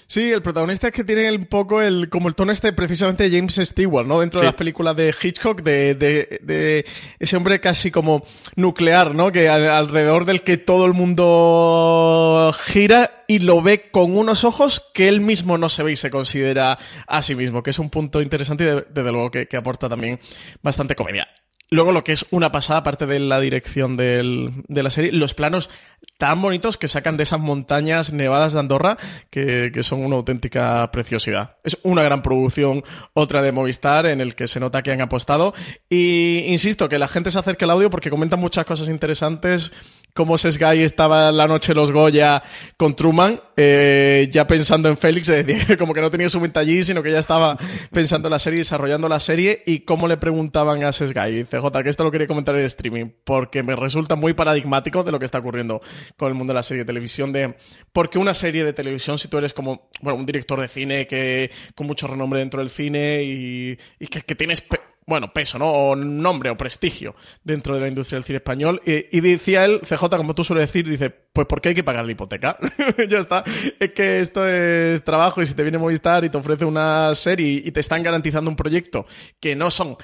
Sí, 0.08 0.32
el 0.32 0.42
protagonista 0.42 0.88
es 0.88 0.94
que 0.94 1.04
tiene 1.04 1.32
un 1.32 1.46
poco 1.46 1.82
el, 1.82 2.10
como 2.10 2.28
el 2.28 2.36
tono 2.36 2.52
este 2.52 2.74
precisamente 2.74 3.28
de 3.28 3.36
James 3.36 3.56
Stewart, 3.56 4.06
¿no? 4.06 4.20
Dentro 4.20 4.40
de 4.40 4.48
las 4.48 4.56
películas 4.56 4.96
de 4.96 5.14
Hitchcock, 5.20 5.64
de, 5.64 5.96
de, 5.96 6.86
ese 7.20 7.38
hombre 7.38 7.60
casi 7.60 7.90
como 7.90 8.24
nuclear, 8.56 9.16
¿no? 9.16 9.32
Que 9.32 9.50
alrededor 9.50 10.26
del 10.26 10.44
que 10.44 10.58
todo 10.58 10.86
el 10.86 10.94
mundo 10.94 12.54
gira 12.66 13.24
y 13.28 13.40
lo 13.40 13.62
ve 13.62 13.90
con 13.90 14.16
unos 14.16 14.44
ojos 14.44 14.92
que 14.94 15.08
él 15.08 15.22
mismo 15.22 15.58
no 15.58 15.70
se 15.70 15.82
ve 15.82 15.94
y 15.94 15.96
se 15.96 16.12
considera 16.12 16.78
a 17.08 17.22
sí 17.24 17.36
mismo, 17.36 17.64
que 17.64 17.72
es 17.72 17.80
un 17.80 17.90
punto 17.90 18.22
interesante 18.22 18.64
y 18.64 18.94
desde 18.94 19.12
luego 19.12 19.32
que, 19.32 19.48
que 19.48 19.58
aporta 19.58 19.90
también 19.90 20.20
bastante 20.62 20.96
comedia. 20.96 21.28
Luego 21.72 21.92
lo 21.92 22.04
que 22.04 22.12
es 22.12 22.26
una 22.30 22.52
pasada, 22.52 22.80
aparte 22.80 23.08
de 23.08 23.20
la 23.20 23.40
dirección 23.40 23.98
de 23.98 24.64
la 24.68 24.90
serie, 24.92 25.12
los 25.12 25.34
planos 25.34 25.70
tan 26.18 26.42
bonitos 26.42 26.78
que 26.78 26.88
sacan 26.88 27.18
de 27.18 27.24
esas 27.24 27.40
montañas 27.40 28.14
nevadas 28.14 28.54
de 28.54 28.60
Andorra, 28.60 28.98
que, 29.30 29.72
son 29.82 30.06
una 30.06 30.16
auténtica 30.16 30.90
preciosidad. 30.92 31.58
Es 31.64 31.78
una 31.84 32.04
gran 32.04 32.22
producción, 32.22 32.84
otra 33.14 33.42
de 33.42 33.52
Movistar, 33.52 34.06
en 34.06 34.22
el 34.22 34.36
que 34.36 34.48
se 34.48 34.60
nota 34.60 34.84
que 34.84 34.92
han 34.92 35.02
apostado. 35.02 35.54
Y 35.90 36.46
insisto, 36.48 36.88
que 36.88 37.00
la 37.00 37.08
gente 37.08 37.32
se 37.32 37.40
acerque 37.40 37.66
al 37.66 37.72
audio 37.72 37.90
porque 37.90 38.10
comentan 38.10 38.40
muchas 38.40 38.66
cosas 38.66 38.88
interesantes 38.88 39.74
cómo 40.16 40.38
Sesgay 40.38 40.82
estaba 40.82 41.30
la 41.34 41.46
noche 41.46 41.74
los 41.74 41.92
Goya 41.92 42.42
con 42.78 42.96
Truman, 42.96 43.42
eh, 43.58 44.30
ya 44.32 44.48
pensando 44.48 44.88
en 44.88 44.96
Félix, 44.96 45.30
como 45.78 45.94
que 45.94 46.00
no 46.00 46.10
tenía 46.10 46.30
su 46.30 46.40
mente 46.40 46.58
allí, 46.58 46.84
sino 46.84 47.04
que 47.04 47.12
ya 47.12 47.20
estaba 47.20 47.58
pensando 47.92 48.30
en 48.30 48.32
la 48.32 48.40
serie, 48.40 48.60
desarrollando 48.60 49.10
la 49.10 49.20
serie, 49.20 49.62
y 49.66 49.82
cómo 49.82 50.08
le 50.08 50.16
preguntaban 50.16 50.84
a 50.86 50.94
Sesgay. 50.94 51.44
CJ, 51.44 51.84
que 51.84 51.90
esto 51.90 52.06
lo 52.06 52.12
quería 52.12 52.28
comentar 52.28 52.56
en 52.56 52.64
streaming, 52.64 53.08
porque 53.26 53.62
me 53.62 53.76
resulta 53.76 54.16
muy 54.16 54.34
paradigmático 54.34 55.04
de 55.04 55.12
lo 55.12 55.20
que 55.20 55.26
está 55.26 55.40
ocurriendo 55.40 55.82
con 56.16 56.30
el 56.30 56.34
mundo 56.34 56.54
de 56.54 56.56
la 56.56 56.64
serie 56.64 56.84
de 56.84 56.88
televisión, 56.88 57.34
de 57.34 57.56
porque 57.92 58.18
una 58.18 58.34
serie 58.34 58.64
de 58.64 58.72
televisión, 58.72 59.18
si 59.18 59.28
tú 59.28 59.38
eres 59.38 59.54
como, 59.54 59.90
bueno, 60.02 60.18
un 60.18 60.26
director 60.26 60.62
de 60.62 60.70
cine 60.70 61.08
que 61.08 61.52
con 61.76 61.88
mucho 61.88 62.08
renombre 62.08 62.40
dentro 62.40 62.62
del 62.62 62.70
cine 62.70 63.22
y, 63.22 63.78
que, 64.08 64.22
que 64.22 64.36
tienes 64.36 64.64
bueno, 65.08 65.32
peso, 65.32 65.60
¿no? 65.60 65.72
O 65.72 65.96
nombre 65.96 66.50
o 66.50 66.58
prestigio 66.58 67.16
dentro 67.44 67.76
de 67.76 67.82
la 67.82 67.88
industria 67.88 68.18
del 68.18 68.24
cine 68.24 68.38
español. 68.38 68.82
Y, 68.86 69.20
decía 69.22 69.66
él, 69.66 69.82
CJ, 69.82 70.18
como 70.18 70.34
tú 70.34 70.44
sueles 70.44 70.68
decir, 70.68 70.90
dice, 70.90 71.12
pues 71.12 71.46
porque 71.48 71.70
hay 71.70 71.76
que 71.76 71.84
pagar 71.84 72.06
la 72.06 72.12
hipoteca. 72.12 72.58
ya 73.10 73.20
está. 73.20 73.44
Es 73.80 73.92
que 73.92 74.20
esto 74.20 74.48
es 74.48 75.04
trabajo 75.04 75.42
y 75.42 75.46
si 75.46 75.54
te 75.54 75.62
viene 75.62 75.78
Movistar 75.78 76.26
y 76.26 76.30
te 76.30 76.38
ofrece 76.38 76.66
una 76.66 77.14
serie 77.14 77.62
y 77.64 77.72
te 77.72 77.80
están 77.80 78.02
garantizando 78.02 78.50
un 78.50 78.56
proyecto 78.56 79.06
que 79.40 79.56
no 79.56 79.70
son 79.70 79.98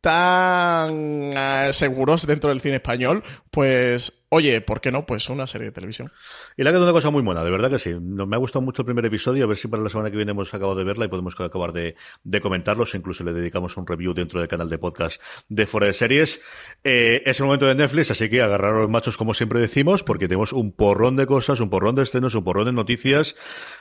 tan 0.00 0.92
eh, 1.36 1.70
seguros 1.72 2.26
dentro 2.26 2.50
del 2.50 2.60
cine 2.60 2.76
español, 2.76 3.24
pues 3.58 4.12
oye, 4.28 4.60
¿por 4.60 4.80
qué 4.80 4.92
no? 4.92 5.04
Pues 5.04 5.28
una 5.30 5.48
serie 5.48 5.66
de 5.66 5.72
televisión. 5.72 6.12
Y 6.56 6.62
le 6.62 6.68
ha 6.68 6.72
quedado 6.72 6.84
una 6.84 6.92
cosa 6.92 7.10
muy 7.10 7.22
buena, 7.22 7.42
de 7.42 7.50
verdad 7.50 7.70
que 7.70 7.80
sí. 7.80 7.92
Me 7.94 8.36
ha 8.36 8.38
gustado 8.38 8.64
mucho 8.64 8.82
el 8.82 8.86
primer 8.86 9.04
episodio, 9.04 9.42
a 9.42 9.46
ver 9.48 9.56
si 9.56 9.66
para 9.66 9.82
la 9.82 9.88
semana 9.88 10.12
que 10.12 10.16
viene 10.16 10.30
hemos 10.30 10.52
acabado 10.54 10.76
de 10.76 10.84
verla 10.84 11.06
y 11.06 11.08
podemos 11.08 11.34
acabar 11.40 11.72
de, 11.72 11.96
de 12.22 12.40
comentarlos. 12.40 12.94
Incluso 12.94 13.24
le 13.24 13.32
dedicamos 13.32 13.76
un 13.76 13.84
review 13.84 14.14
dentro 14.14 14.38
del 14.38 14.48
canal 14.48 14.68
de 14.68 14.78
podcast 14.78 15.20
de 15.48 15.66
Fuera 15.66 15.88
de 15.88 15.94
Series. 15.94 16.40
Eh, 16.84 17.22
es 17.26 17.40
el 17.40 17.46
momento 17.46 17.66
de 17.66 17.74
Netflix, 17.74 18.12
así 18.12 18.28
que 18.28 18.42
agarrar 18.42 18.76
a 18.76 18.78
los 18.80 18.88
machos 18.88 19.16
como 19.16 19.34
siempre 19.34 19.58
decimos, 19.58 20.04
porque 20.04 20.28
tenemos 20.28 20.52
un 20.52 20.70
porrón 20.70 21.16
de 21.16 21.26
cosas, 21.26 21.58
un 21.58 21.70
porrón 21.70 21.94
de 21.96 22.02
estrenos, 22.04 22.34
un 22.36 22.44
porrón 22.44 22.66
de 22.66 22.72
noticias. 22.72 23.34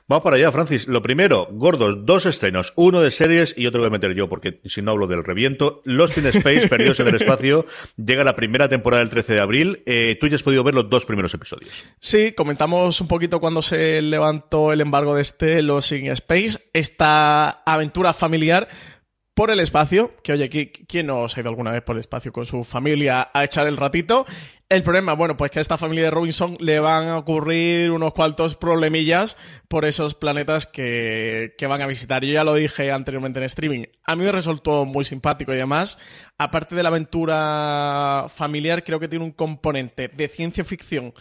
Vamos 0.08 0.24
para 0.24 0.38
allá, 0.38 0.52
Francis. 0.52 0.88
Lo 0.88 1.02
primero, 1.02 1.50
gordos, 1.52 2.06
dos 2.06 2.26
estrenos, 2.26 2.74
uno 2.76 3.02
de 3.02 3.12
series 3.12 3.54
y 3.58 3.68
otro 3.68 3.82
voy 3.82 3.88
a 3.88 3.92
meter 3.92 4.16
yo, 4.16 4.30
porque 4.30 4.62
si 4.66 4.82
no 4.82 4.92
hablo 4.92 5.08
del 5.08 5.24
reviento. 5.24 5.82
Lost 5.84 6.18
in 6.18 6.26
Space, 6.26 6.68
Perdidos 6.70 7.00
en 7.00 7.10
el 7.10 7.16
Espacio, 7.16 7.66
llega 7.98 8.24
la 8.24 8.36
primera 8.36 8.70
temporada 8.70 9.04
el 9.04 9.10
13 9.10 9.34
de 9.34 9.40
abril. 9.40 9.67
Eh, 9.86 10.18
tú 10.20 10.28
ya 10.28 10.36
has 10.36 10.44
podido 10.44 10.64
ver 10.64 10.76
los 10.76 10.90
dos 10.90 11.06
primeros 11.06 11.34
episodios. 11.34 11.86
Sí, 12.00 12.34
comentamos 12.34 13.00
un 13.02 13.08
poquito 13.08 13.40
cuando 13.40 13.62
se 13.62 14.02
levantó 14.02 14.72
el 14.72 14.82
embargo 14.82 15.16
de 15.16 15.22
este 15.22 15.62
Lost 15.62 15.92
in 15.92 16.08
Space, 16.12 16.60
esta 16.74 17.64
aventura 17.66 18.14
familiar 18.14 18.68
por 19.34 19.52
el 19.52 19.60
espacio, 19.60 20.16
que 20.24 20.34
oye, 20.34 20.50
¿quién 20.50 21.06
no 21.06 21.30
se 21.30 21.40
ha 21.40 21.42
ido 21.42 21.50
alguna 21.50 21.72
vez 21.72 21.84
por 21.84 21.96
el 21.96 22.00
espacio 22.00 22.34
con 22.34 22.48
su 22.48 22.64
familia 22.64 23.30
a 23.32 23.44
echar 23.44 23.68
el 23.68 23.78
ratito? 23.78 24.26
El 24.70 24.84
problema, 24.84 25.14
bueno, 25.14 25.38
pues 25.38 25.50
que 25.50 25.60
a 25.60 25.62
esta 25.62 25.78
familia 25.78 26.04
de 26.06 26.12
Robinson 26.12 26.58
le 26.60 26.82
van 26.82 27.08
a 27.08 27.18
ocurrir 27.18 27.90
unos 27.90 28.12
cuantos 28.12 28.58
problemillas 28.58 29.38
por 29.70 29.86
esos 29.86 30.14
planetas 30.14 30.66
que, 30.66 31.56
que, 31.58 31.68
van 31.68 31.82
a 31.82 31.88
visitar. 31.88 32.26
Yo 32.26 32.34
ya 32.34 32.44
lo 32.44 32.54
dije 32.54 32.92
anteriormente 32.92 33.40
en 33.40 33.46
streaming. 33.46 33.86
A 34.04 34.18
mí 34.18 34.26
me 34.26 34.32
resultó 34.34 34.84
muy 34.84 35.06
simpático 35.06 35.54
y 35.54 35.56
además, 35.56 36.00
aparte 36.38 36.76
de 36.76 36.84
la 36.84 36.90
aventura 36.90 38.26
familiar, 38.28 38.84
creo 38.84 39.00
que 39.00 39.08
tiene 39.08 39.24
un 39.24 39.32
componente 39.32 40.10
de 40.10 40.28
ciencia 40.28 40.66
ficción 40.66 41.14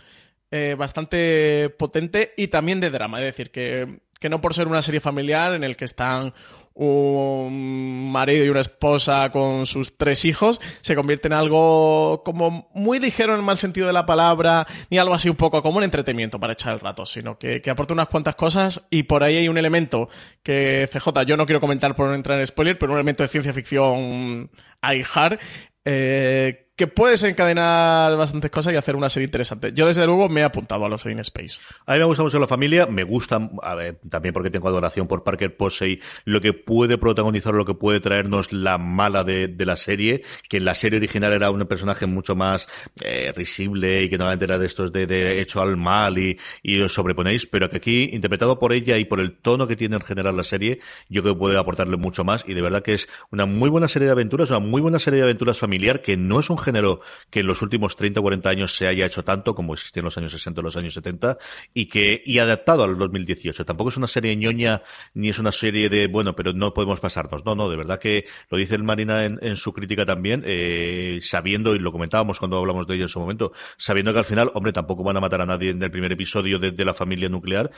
eh, 0.50 0.74
bastante 0.76 1.72
potente 1.78 2.34
y 2.36 2.48
también 2.48 2.80
de 2.80 2.90
drama. 2.90 3.20
Es 3.20 3.26
decir, 3.26 3.52
que, 3.52 4.00
que 4.18 4.28
no 4.28 4.40
por 4.40 4.54
ser 4.54 4.66
una 4.66 4.82
serie 4.82 4.98
familiar 4.98 5.54
en 5.54 5.62
el 5.62 5.76
que 5.76 5.84
están 5.84 6.34
un 6.76 8.12
marido 8.12 8.44
y 8.44 8.50
una 8.50 8.60
esposa 8.60 9.30
con 9.32 9.64
sus 9.64 9.96
tres 9.96 10.24
hijos, 10.26 10.60
se 10.82 10.94
convierte 10.94 11.28
en 11.28 11.32
algo 11.32 12.22
como 12.22 12.68
muy 12.74 12.98
ligero 12.98 13.32
en 13.32 13.40
el 13.40 13.44
mal 13.44 13.56
sentido 13.56 13.86
de 13.86 13.94
la 13.94 14.04
palabra, 14.04 14.66
ni 14.90 14.98
algo 14.98 15.14
así 15.14 15.30
un 15.30 15.36
poco 15.36 15.62
como 15.62 15.78
un 15.78 15.84
entretenimiento 15.84 16.38
para 16.38 16.52
echar 16.52 16.74
el 16.74 16.80
rato, 16.80 17.06
sino 17.06 17.38
que, 17.38 17.62
aporta 17.70 17.94
unas 17.94 18.08
cuantas 18.08 18.34
cosas 18.34 18.86
y 18.90 19.04
por 19.04 19.24
ahí 19.24 19.36
hay 19.36 19.48
un 19.48 19.58
elemento 19.58 20.08
que 20.42 20.88
CJ, 20.92 21.24
yo 21.26 21.36
no 21.36 21.46
quiero 21.46 21.60
comentar 21.60 21.96
por 21.96 22.08
no 22.08 22.14
entrar 22.14 22.38
en 22.38 22.46
spoiler, 22.46 22.78
pero 22.78 22.92
un 22.92 22.98
elemento 22.98 23.22
de 23.22 23.28
ciencia 23.28 23.52
ficción 23.54 24.50
hard, 24.82 25.38
eh, 25.84 26.65
que 26.76 26.86
puedes 26.86 27.24
encadenar 27.24 28.16
bastantes 28.16 28.50
cosas 28.50 28.74
y 28.74 28.76
hacer 28.76 28.96
una 28.96 29.08
serie 29.08 29.24
interesante. 29.24 29.72
Yo, 29.72 29.86
desde 29.86 30.04
luego, 30.04 30.28
me 30.28 30.42
he 30.42 30.44
apuntado 30.44 30.84
a 30.84 30.88
los 30.90 31.06
In 31.06 31.18
Space. 31.20 31.58
A 31.86 31.94
mí 31.94 31.98
me 32.00 32.04
gusta 32.04 32.22
mucho 32.22 32.38
la 32.38 32.46
familia, 32.46 32.86
me 32.86 33.02
gusta, 33.02 33.50
a 33.62 33.74
ver, 33.74 33.98
también 34.08 34.34
porque 34.34 34.50
tengo 34.50 34.68
adoración 34.68 35.08
por 35.08 35.24
Parker 35.24 35.56
Posey, 35.56 36.00
lo 36.26 36.40
que 36.42 36.52
puede 36.52 36.98
protagonizar, 36.98 37.54
lo 37.54 37.64
que 37.64 37.74
puede 37.74 38.00
traernos 38.00 38.52
la 38.52 38.76
mala 38.76 39.24
de, 39.24 39.54
la 39.66 39.76
serie, 39.76 40.22
que 40.48 40.58
en 40.58 40.64
la 40.66 40.74
serie 40.74 40.98
original 40.98 41.32
era 41.32 41.50
un 41.50 41.66
personaje 41.66 42.06
mucho 42.06 42.36
más 42.36 42.68
eh, 43.00 43.32
risible 43.34 44.02
y 44.02 44.08
que 44.10 44.18
no 44.18 44.30
era 44.30 44.58
de 44.58 44.66
estos 44.66 44.92
de, 44.92 45.06
de, 45.06 45.40
hecho 45.40 45.62
al 45.62 45.76
mal 45.76 46.18
y, 46.18 46.38
y 46.62 46.80
os 46.80 46.92
sobreponéis, 46.92 47.46
pero 47.46 47.70
que 47.70 47.78
aquí, 47.78 48.10
interpretado 48.12 48.58
por 48.58 48.72
ella 48.72 48.98
y 48.98 49.06
por 49.06 49.18
el 49.20 49.36
tono 49.36 49.66
que 49.66 49.76
tiene 49.76 49.96
en 49.96 50.02
general 50.02 50.36
la 50.36 50.44
serie, 50.44 50.78
yo 51.08 51.22
creo 51.22 51.34
que 51.34 51.38
puede 51.38 51.58
aportarle 51.58 51.96
mucho 51.96 52.22
más 52.22 52.44
y 52.46 52.52
de 52.52 52.60
verdad 52.60 52.82
que 52.82 52.94
es 52.94 53.08
una 53.32 53.46
muy 53.46 53.70
buena 53.70 53.88
serie 53.88 54.06
de 54.06 54.12
aventuras, 54.12 54.50
una 54.50 54.60
muy 54.60 54.82
buena 54.82 54.98
serie 54.98 55.18
de 55.18 55.24
aventuras 55.24 55.58
familiar 55.58 56.02
que 56.02 56.16
no 56.16 56.38
es 56.38 56.50
un 56.50 56.58
género 56.66 57.00
que 57.30 57.40
en 57.40 57.46
los 57.46 57.62
últimos 57.62 57.96
30 57.96 58.20
o 58.20 58.22
40 58.22 58.50
años 58.50 58.76
se 58.76 58.86
haya 58.86 59.06
hecho 59.06 59.24
tanto 59.24 59.54
como 59.54 59.74
existía 59.74 60.00
en 60.00 60.04
los 60.06 60.18
años 60.18 60.32
60 60.32 60.60
o 60.60 60.64
los 60.64 60.76
años 60.76 60.94
70 60.94 61.38
y 61.72 61.86
que 61.86 62.22
y 62.24 62.38
adaptado 62.38 62.84
al 62.84 62.98
2018. 62.98 63.64
Tampoco 63.64 63.90
es 63.90 63.96
una 63.96 64.06
serie 64.06 64.36
ñoña 64.36 64.82
ni 65.14 65.28
es 65.28 65.38
una 65.38 65.52
serie 65.52 65.88
de, 65.88 66.08
bueno, 66.08 66.34
pero 66.36 66.52
no 66.52 66.74
podemos 66.74 67.00
pasarnos. 67.00 67.44
No, 67.44 67.54
no, 67.54 67.68
de 67.68 67.76
verdad 67.76 67.98
que 67.98 68.26
lo 68.50 68.58
dice 68.58 68.74
el 68.74 68.82
Marina 68.82 69.24
en, 69.24 69.56
su 69.56 69.72
crítica 69.72 70.04
también, 70.04 70.42
eh, 70.44 71.18
sabiendo, 71.22 71.74
y 71.74 71.78
lo 71.78 71.92
comentábamos 71.92 72.38
cuando 72.38 72.58
hablamos 72.58 72.86
de 72.86 72.94
ello 72.94 73.04
en 73.04 73.08
su 73.08 73.20
momento, 73.20 73.52
sabiendo 73.78 74.12
que 74.12 74.18
al 74.18 74.24
final, 74.24 74.50
hombre, 74.54 74.72
tampoco 74.72 75.02
van 75.02 75.16
a 75.16 75.20
matar 75.20 75.40
a 75.40 75.46
nadie 75.46 75.70
en 75.70 75.82
el 75.82 75.90
primer 75.90 76.12
episodio 76.12 76.58
de, 76.58 76.84
la 76.84 76.94
familia 76.94 77.28
nuclear, 77.28 77.70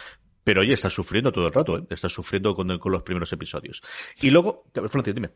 pero 0.44 0.60
oye, 0.60 0.74
está 0.74 0.90
sufriendo 0.90 1.32
todo 1.32 1.46
el 1.46 1.52
rato, 1.52 1.78
¿eh? 1.78 1.84
está 1.90 2.08
sufriendo 2.08 2.54
con, 2.54 2.78
con 2.78 2.92
los 2.92 3.02
primeros 3.02 3.32
episodios. 3.32 3.80
Y 4.20 4.30
luego, 4.30 4.64
Francis, 4.88 5.14
dime. 5.14 5.30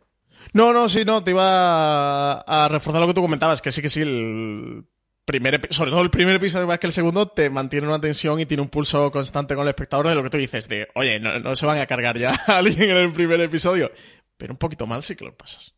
No, 0.52 0.72
no, 0.72 0.88
sí, 0.88 1.04
no, 1.04 1.24
te 1.24 1.30
iba 1.30 2.40
a, 2.40 2.68
reforzar 2.68 3.00
lo 3.00 3.06
que 3.06 3.14
tú 3.14 3.22
comentabas, 3.22 3.62
que 3.62 3.72
sí, 3.72 3.80
que 3.80 3.88
sí, 3.88 4.02
el 4.02 4.84
primer 5.24 5.72
sobre 5.72 5.90
todo 5.90 6.02
el 6.02 6.10
primer 6.10 6.36
episodio 6.36 6.66
más 6.66 6.78
que 6.78 6.86
el 6.88 6.92
segundo, 6.92 7.28
te 7.28 7.48
mantiene 7.48 7.86
una 7.86 8.00
tensión 8.00 8.38
y 8.40 8.46
tiene 8.46 8.62
un 8.62 8.68
pulso 8.68 9.10
constante 9.10 9.54
con 9.54 9.62
el 9.62 9.70
espectador 9.70 10.08
de 10.08 10.14
lo 10.14 10.22
que 10.22 10.30
tú 10.30 10.36
dices, 10.36 10.68
de, 10.68 10.88
oye, 10.94 11.18
no, 11.20 11.56
se 11.56 11.64
van 11.64 11.78
a 11.78 11.86
cargar 11.86 12.18
ya 12.18 12.38
a 12.46 12.58
alguien 12.58 12.90
en 12.90 12.96
el 12.96 13.12
primer 13.12 13.40
episodio. 13.40 13.90
Pero 14.36 14.54
un 14.54 14.58
poquito 14.58 14.86
mal 14.86 15.02
sí 15.02 15.14
que 15.14 15.24
lo 15.24 15.36
pasas. 15.36 15.74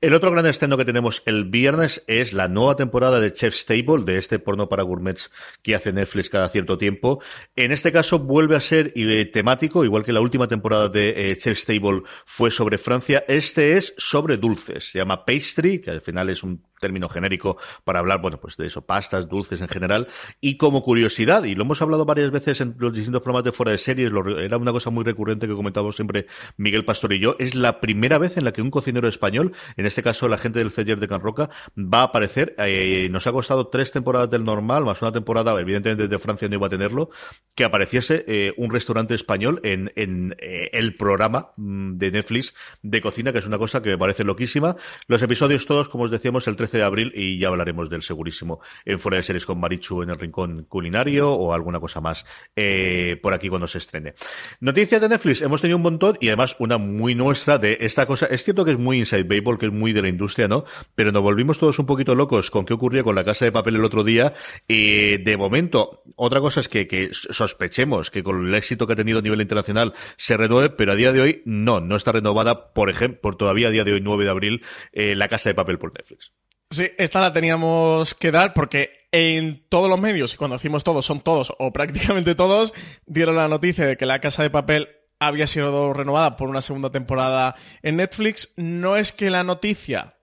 El 0.00 0.12
otro 0.12 0.30
gran 0.30 0.44
estreno 0.46 0.76
que 0.76 0.84
tenemos 0.84 1.22
el 1.24 1.44
viernes 1.44 2.02
es 2.06 2.32
la 2.32 2.48
nueva 2.48 2.76
temporada 2.76 3.20
de 3.20 3.32
Chef's 3.32 3.64
Table, 3.64 4.04
de 4.04 4.18
este 4.18 4.38
porno 4.38 4.68
para 4.68 4.82
gourmets 4.82 5.30
que 5.62 5.74
hace 5.74 5.92
Netflix 5.92 6.30
cada 6.30 6.48
cierto 6.48 6.76
tiempo. 6.76 7.22
En 7.56 7.72
este 7.72 7.92
caso 7.92 8.18
vuelve 8.18 8.56
a 8.56 8.60
ser 8.60 8.92
eh, 8.96 9.24
temático, 9.26 9.84
igual 9.84 10.04
que 10.04 10.12
la 10.12 10.20
última 10.20 10.48
temporada 10.48 10.88
de 10.88 11.30
eh, 11.30 11.38
Chef's 11.38 11.64
Table 11.64 12.02
fue 12.26 12.50
sobre 12.50 12.76
Francia. 12.76 13.24
Este 13.28 13.76
es 13.76 13.94
sobre 13.96 14.36
dulces. 14.36 14.90
Se 14.90 14.98
llama 14.98 15.24
Pastry, 15.24 15.80
que 15.80 15.90
al 15.90 16.00
final 16.00 16.28
es 16.28 16.42
un 16.42 16.62
término 16.80 17.08
genérico 17.08 17.56
para 17.84 18.00
hablar, 18.00 18.20
bueno, 18.20 18.38
pues 18.38 18.58
de 18.58 18.66
eso, 18.66 18.84
pastas, 18.84 19.28
dulces 19.28 19.62
en 19.62 19.68
general. 19.68 20.08
Y 20.40 20.58
como 20.58 20.82
curiosidad, 20.82 21.44
y 21.44 21.54
lo 21.54 21.62
hemos 21.62 21.80
hablado 21.80 22.04
varias 22.04 22.30
veces 22.30 22.60
en 22.60 22.74
los 22.78 22.92
distintos 22.92 23.22
programas 23.22 23.44
de 23.44 23.52
fuera 23.52 23.72
de 23.72 23.78
series, 23.78 24.12
era 24.38 24.58
una 24.58 24.72
cosa 24.72 24.90
muy 24.90 25.02
recurrente 25.04 25.48
que 25.48 25.54
comentábamos 25.54 25.96
siempre 25.96 26.26
Miguel 26.58 26.84
Pastor 26.84 27.14
y 27.14 27.20
yo, 27.20 27.36
es 27.38 27.54
la 27.54 27.80
primera 27.80 28.18
vez 28.18 28.36
en 28.36 28.44
la 28.44 28.52
que 28.52 28.60
un 28.60 28.70
cocinero 28.70 29.08
español, 29.08 29.52
este 29.86 29.93
caso 30.02 30.28
la 30.28 30.38
gente 30.38 30.58
del 30.58 30.70
Celler 30.70 31.00
de 31.00 31.08
Can 31.08 31.20
Roca, 31.20 31.50
va 31.76 32.00
a 32.00 32.04
aparecer. 32.04 32.54
Eh, 32.58 33.08
nos 33.10 33.26
ha 33.26 33.32
costado 33.32 33.68
tres 33.68 33.90
temporadas 33.90 34.30
del 34.30 34.44
normal, 34.44 34.84
más 34.84 35.02
una 35.02 35.12
temporada, 35.12 35.58
evidentemente 35.60 36.08
desde 36.08 36.18
Francia 36.18 36.48
no 36.48 36.56
iba 36.56 36.66
a 36.66 36.70
tenerlo, 36.70 37.10
que 37.54 37.64
apareciese 37.64 38.24
eh, 38.26 38.54
un 38.56 38.70
restaurante 38.70 39.14
español 39.14 39.60
en, 39.62 39.92
en 39.96 40.34
eh, 40.38 40.70
el 40.72 40.96
programa 40.96 41.52
mm, 41.56 41.96
de 41.96 42.10
Netflix 42.10 42.54
de 42.82 43.00
cocina, 43.00 43.32
que 43.32 43.38
es 43.38 43.46
una 43.46 43.58
cosa 43.58 43.82
que 43.82 43.90
me 43.90 43.98
parece 43.98 44.24
loquísima. 44.24 44.76
Los 45.06 45.22
episodios 45.22 45.66
todos, 45.66 45.88
como 45.88 46.04
os 46.04 46.10
decíamos, 46.10 46.48
el 46.48 46.56
13 46.56 46.78
de 46.78 46.82
abril 46.82 47.12
y 47.14 47.38
ya 47.38 47.48
hablaremos 47.48 47.90
del 47.90 48.02
segurísimo 48.02 48.60
en 48.84 48.98
Fuera 48.98 49.16
de 49.16 49.22
Series 49.22 49.46
con 49.46 49.58
Marichu 49.60 50.02
en 50.02 50.10
el 50.10 50.18
Rincón 50.18 50.64
Culinario 50.68 51.32
o 51.32 51.52
alguna 51.52 51.80
cosa 51.80 52.00
más 52.00 52.24
eh, 52.56 53.18
por 53.22 53.34
aquí 53.34 53.48
cuando 53.48 53.66
se 53.66 53.78
estrene. 53.78 54.14
Noticias 54.60 55.00
de 55.00 55.08
Netflix, 55.08 55.42
hemos 55.42 55.60
tenido 55.60 55.76
un 55.76 55.82
montón 55.82 56.16
y 56.20 56.28
además 56.28 56.56
una 56.58 56.78
muy 56.78 57.14
nuestra 57.14 57.58
de 57.58 57.78
esta 57.80 58.06
cosa. 58.06 58.26
Es 58.26 58.44
cierto 58.44 58.64
que 58.64 58.72
es 58.72 58.78
muy 58.78 58.98
inside 58.98 59.24
baseball, 59.24 59.58
que 59.58 59.66
es 59.66 59.72
muy 59.74 59.92
de 59.92 60.02
la 60.02 60.08
industria, 60.08 60.48
¿no? 60.48 60.64
Pero 60.94 61.12
nos 61.12 61.22
volvimos 61.22 61.58
todos 61.58 61.78
un 61.78 61.86
poquito 61.86 62.14
locos 62.14 62.50
con 62.50 62.64
qué 62.64 62.74
ocurría 62.74 63.04
con 63.04 63.14
la 63.14 63.24
casa 63.24 63.44
de 63.44 63.52
papel 63.52 63.76
el 63.76 63.84
otro 63.84 64.04
día. 64.04 64.32
y 64.68 65.18
de 65.18 65.36
momento, 65.36 66.02
otra 66.16 66.40
cosa 66.40 66.60
es 66.60 66.68
que, 66.68 66.86
que 66.86 67.10
sospechemos 67.12 68.10
que 68.10 68.22
con 68.22 68.46
el 68.46 68.54
éxito 68.54 68.86
que 68.86 68.94
ha 68.94 68.96
tenido 68.96 69.18
a 69.18 69.22
nivel 69.22 69.40
internacional 69.40 69.94
se 70.16 70.36
renueve, 70.36 70.70
pero 70.70 70.92
a 70.92 70.96
día 70.96 71.12
de 71.12 71.20
hoy 71.20 71.42
no, 71.44 71.80
no 71.80 71.96
está 71.96 72.12
renovada, 72.12 72.72
por 72.72 72.90
ejemplo, 72.90 73.20
por 73.20 73.36
todavía 73.36 73.68
a 73.68 73.70
día 73.70 73.84
de 73.84 73.92
hoy, 73.92 74.00
9 74.00 74.24
de 74.24 74.30
abril, 74.30 74.62
eh, 74.92 75.14
la 75.14 75.28
casa 75.28 75.48
de 75.48 75.54
papel 75.54 75.78
por 75.78 75.92
Netflix. 75.94 76.32
Sí, 76.70 76.90
esta 76.98 77.20
la 77.20 77.32
teníamos 77.32 78.14
que 78.14 78.30
dar 78.30 78.52
porque 78.52 79.06
en 79.12 79.64
todos 79.68 79.88
los 79.88 80.00
medios, 80.00 80.34
y 80.34 80.36
cuando 80.36 80.56
decimos 80.56 80.82
todos, 80.82 81.04
son 81.04 81.20
todos 81.20 81.52
o 81.58 81.72
prácticamente 81.72 82.34
todos, 82.34 82.74
dieron 83.06 83.36
la 83.36 83.48
noticia 83.48 83.86
de 83.86 83.96
que 83.96 84.06
La 84.06 84.20
Casa 84.20 84.42
de 84.42 84.50
Papel 84.50 84.88
había 85.26 85.46
sido 85.46 85.92
renovada 85.92 86.36
por 86.36 86.48
una 86.48 86.60
segunda 86.60 86.90
temporada 86.90 87.56
en 87.82 87.96
Netflix. 87.96 88.52
No 88.56 88.96
es 88.96 89.12
que 89.12 89.30
la 89.30 89.44
noticia, 89.44 90.16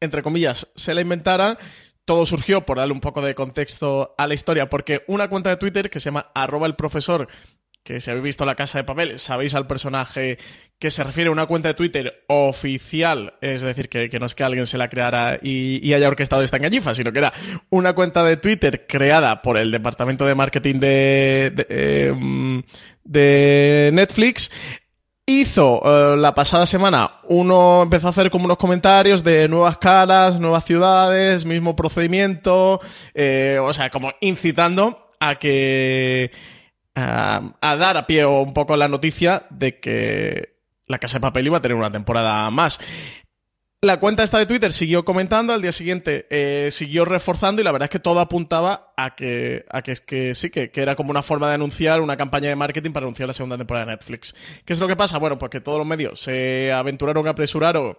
entre 0.00 0.22
comillas, 0.22 0.68
se 0.74 0.94
la 0.94 1.00
inventara, 1.00 1.58
todo 2.04 2.24
surgió 2.24 2.64
por 2.64 2.78
darle 2.78 2.94
un 2.94 3.00
poco 3.00 3.20
de 3.20 3.34
contexto 3.34 4.14
a 4.16 4.26
la 4.26 4.34
historia, 4.34 4.70
porque 4.70 5.04
una 5.08 5.28
cuenta 5.28 5.50
de 5.50 5.56
Twitter 5.56 5.90
que 5.90 6.00
se 6.00 6.06
llama 6.06 6.30
arroba 6.34 6.66
el 6.66 6.76
profesor, 6.76 7.28
que 7.86 8.00
si 8.00 8.10
habéis 8.10 8.24
visto 8.24 8.44
La 8.44 8.56
Casa 8.56 8.78
de 8.78 8.84
Papel, 8.84 9.18
sabéis 9.18 9.54
al 9.54 9.68
personaje 9.68 10.38
que 10.78 10.90
se 10.90 11.04
refiere 11.04 11.28
a 11.28 11.32
una 11.32 11.46
cuenta 11.46 11.68
de 11.68 11.74
Twitter 11.74 12.24
oficial, 12.26 13.34
es 13.40 13.62
decir, 13.62 13.88
que, 13.88 14.10
no 14.18 14.26
es 14.26 14.34
que 14.34 14.42
alguien 14.42 14.66
se 14.66 14.76
la 14.76 14.88
creara 14.88 15.38
y, 15.40 15.92
haya 15.94 16.08
orquestado 16.08 16.42
esta 16.42 16.56
engañifa, 16.56 16.96
sino 16.96 17.12
que 17.12 17.20
era 17.20 17.32
una 17.70 17.94
cuenta 17.94 18.24
de 18.24 18.36
Twitter 18.36 18.86
creada 18.88 19.40
por 19.40 19.56
el 19.56 19.70
departamento 19.70 20.26
de 20.26 20.34
marketing 20.34 20.80
de, 20.80 21.52
de 23.04 23.86
em, 23.88 23.94
Netflix 23.94 24.50
Hizo 25.28 25.82
eh, 25.84 26.16
la 26.16 26.36
pasada 26.36 26.66
semana, 26.66 27.10
uno 27.24 27.82
empezó 27.82 28.06
a 28.06 28.10
hacer 28.10 28.30
como 28.30 28.44
unos 28.44 28.58
comentarios 28.58 29.24
de 29.24 29.48
nuevas 29.48 29.76
caras, 29.78 30.38
nuevas 30.38 30.64
ciudades, 30.64 31.44
mismo 31.44 31.74
procedimiento, 31.74 32.80
eh, 33.12 33.58
o 33.60 33.72
sea, 33.72 33.90
como 33.90 34.12
incitando 34.20 35.10
a 35.18 35.36
que. 35.36 36.30
A 36.96 37.76
dar 37.76 37.96
a 37.96 38.06
pie 38.06 38.24
un 38.24 38.54
poco 38.54 38.76
la 38.76 38.88
noticia 38.88 39.46
de 39.50 39.78
que 39.78 40.56
la 40.86 40.98
Casa 40.98 41.18
de 41.18 41.22
Papel 41.22 41.46
iba 41.46 41.58
a 41.58 41.62
tener 41.62 41.76
una 41.76 41.92
temporada 41.92 42.50
más. 42.50 42.80
La 43.82 44.00
cuenta 44.00 44.22
esta 44.22 44.38
de 44.38 44.46
Twitter 44.46 44.72
siguió 44.72 45.04
comentando, 45.04 45.52
al 45.52 45.60
día 45.60 45.70
siguiente 45.70 46.26
eh, 46.30 46.70
siguió 46.70 47.04
reforzando 47.04 47.60
y 47.60 47.64
la 47.64 47.72
verdad 47.72 47.86
es 47.86 47.90
que 47.90 47.98
todo 47.98 48.20
apuntaba 48.20 48.94
a 48.96 49.14
que, 49.14 49.66
a 49.70 49.82
que, 49.82 49.94
que 49.96 50.34
sí, 50.34 50.48
que, 50.50 50.70
que, 50.70 50.80
era 50.80 50.96
como 50.96 51.10
una 51.10 51.22
forma 51.22 51.48
de 51.48 51.54
anunciar 51.54 52.00
una 52.00 52.16
campaña 52.16 52.48
de 52.48 52.56
marketing 52.56 52.92
para 52.92 53.04
anunciar 53.04 53.28
la 53.28 53.34
segunda 53.34 53.58
temporada 53.58 53.86
de 53.86 53.92
Netflix. 53.92 54.34
¿Qué 54.64 54.72
es 54.72 54.80
lo 54.80 54.88
que 54.88 54.96
pasa? 54.96 55.18
Bueno, 55.18 55.38
pues 55.38 55.50
que 55.50 55.60
todos 55.60 55.78
los 55.78 55.86
medios 55.86 56.20
se 56.20 56.72
aventuraron, 56.72 57.28
apresuraron 57.28 57.98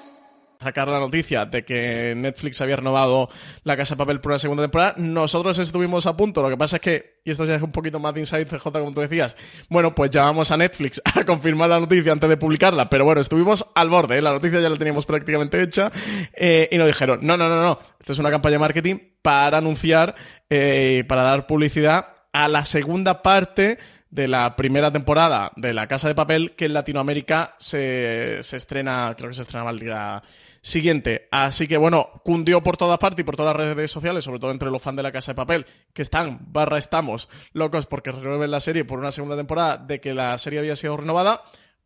sacar 0.61 0.87
la 0.87 0.99
noticia 0.99 1.45
de 1.45 1.65
que 1.65 2.13
Netflix 2.15 2.61
había 2.61 2.75
renovado 2.75 3.29
La 3.63 3.75
Casa 3.75 3.95
de 3.95 3.99
Papel 3.99 4.21
por 4.21 4.31
una 4.31 4.39
segunda 4.39 4.63
temporada. 4.63 4.93
Nosotros 4.97 5.57
estuvimos 5.59 6.05
a 6.05 6.15
punto. 6.15 6.41
Lo 6.41 6.49
que 6.49 6.57
pasa 6.57 6.77
es 6.77 6.81
que, 6.81 7.21
y 7.25 7.31
esto 7.31 7.45
ya 7.45 7.55
es 7.55 7.61
un 7.61 7.71
poquito 7.71 7.99
más 7.99 8.13
de 8.13 8.21
Inside 8.21 8.45
CJ, 8.45 8.71
como 8.71 8.93
tú 8.93 9.01
decías, 9.01 9.35
bueno, 9.69 9.95
pues 9.95 10.11
llamamos 10.11 10.51
a 10.51 10.57
Netflix 10.57 11.01
a 11.15 11.23
confirmar 11.25 11.69
la 11.69 11.79
noticia 11.79 12.11
antes 12.11 12.29
de 12.29 12.37
publicarla. 12.37 12.89
Pero 12.89 13.05
bueno, 13.05 13.21
estuvimos 13.21 13.65
al 13.75 13.89
borde, 13.89 14.17
¿eh? 14.17 14.21
la 14.21 14.31
noticia 14.31 14.59
ya 14.59 14.69
la 14.69 14.77
teníamos 14.77 15.05
prácticamente 15.05 15.61
hecha. 15.61 15.91
Eh, 16.33 16.69
y 16.71 16.77
nos 16.77 16.87
dijeron, 16.87 17.19
no, 17.23 17.37
no, 17.37 17.49
no, 17.49 17.61
no. 17.61 17.79
Esto 17.99 18.13
es 18.13 18.19
una 18.19 18.31
campaña 18.31 18.53
de 18.53 18.59
marketing 18.59 18.95
para 19.21 19.57
anunciar, 19.57 20.15
eh, 20.49 21.03
para 21.07 21.23
dar 21.23 21.47
publicidad 21.47 22.07
a 22.33 22.47
la 22.47 22.65
segunda 22.65 23.21
parte 23.21 23.77
de 24.11 24.27
la 24.27 24.55
primera 24.55 24.91
temporada 24.91 25.51
de 25.55 25.73
La 25.73 25.87
Casa 25.87 26.07
de 26.07 26.15
Papel 26.15 26.53
que 26.55 26.65
en 26.65 26.73
Latinoamérica 26.73 27.55
se, 27.59 28.39
se 28.41 28.57
estrena, 28.57 29.13
creo 29.17 29.29
que 29.29 29.35
se 29.35 29.41
estrena 29.41 29.69
el 29.69 29.79
día 29.79 30.21
siguiente. 30.61 31.27
Así 31.31 31.67
que 31.67 31.77
bueno, 31.77 32.21
cundió 32.23 32.61
por 32.61 32.77
todas 32.77 32.99
partes 32.99 33.21
y 33.21 33.23
por 33.23 33.35
todas 33.35 33.55
las 33.55 33.75
redes 33.75 33.91
sociales, 33.91 34.23
sobre 34.23 34.39
todo 34.39 34.51
entre 34.51 34.71
los 34.71 34.81
fans 34.81 34.97
de 34.97 35.03
La 35.03 35.11
Casa 35.11 35.31
de 35.31 35.35
Papel, 35.35 35.65
que 35.93 36.01
están, 36.01 36.39
barra 36.51 36.77
estamos, 36.77 37.29
locos 37.53 37.85
porque 37.85 38.11
renueven 38.11 38.51
la 38.51 38.59
serie 38.59 38.85
por 38.85 38.99
una 38.99 39.11
segunda 39.11 39.35
temporada 39.35 39.77
de 39.77 39.99
que 39.99 40.13
la 40.13 40.37
serie 40.37 40.59
había 40.59 40.75
sido 40.75 40.97
renovada. 40.97 41.43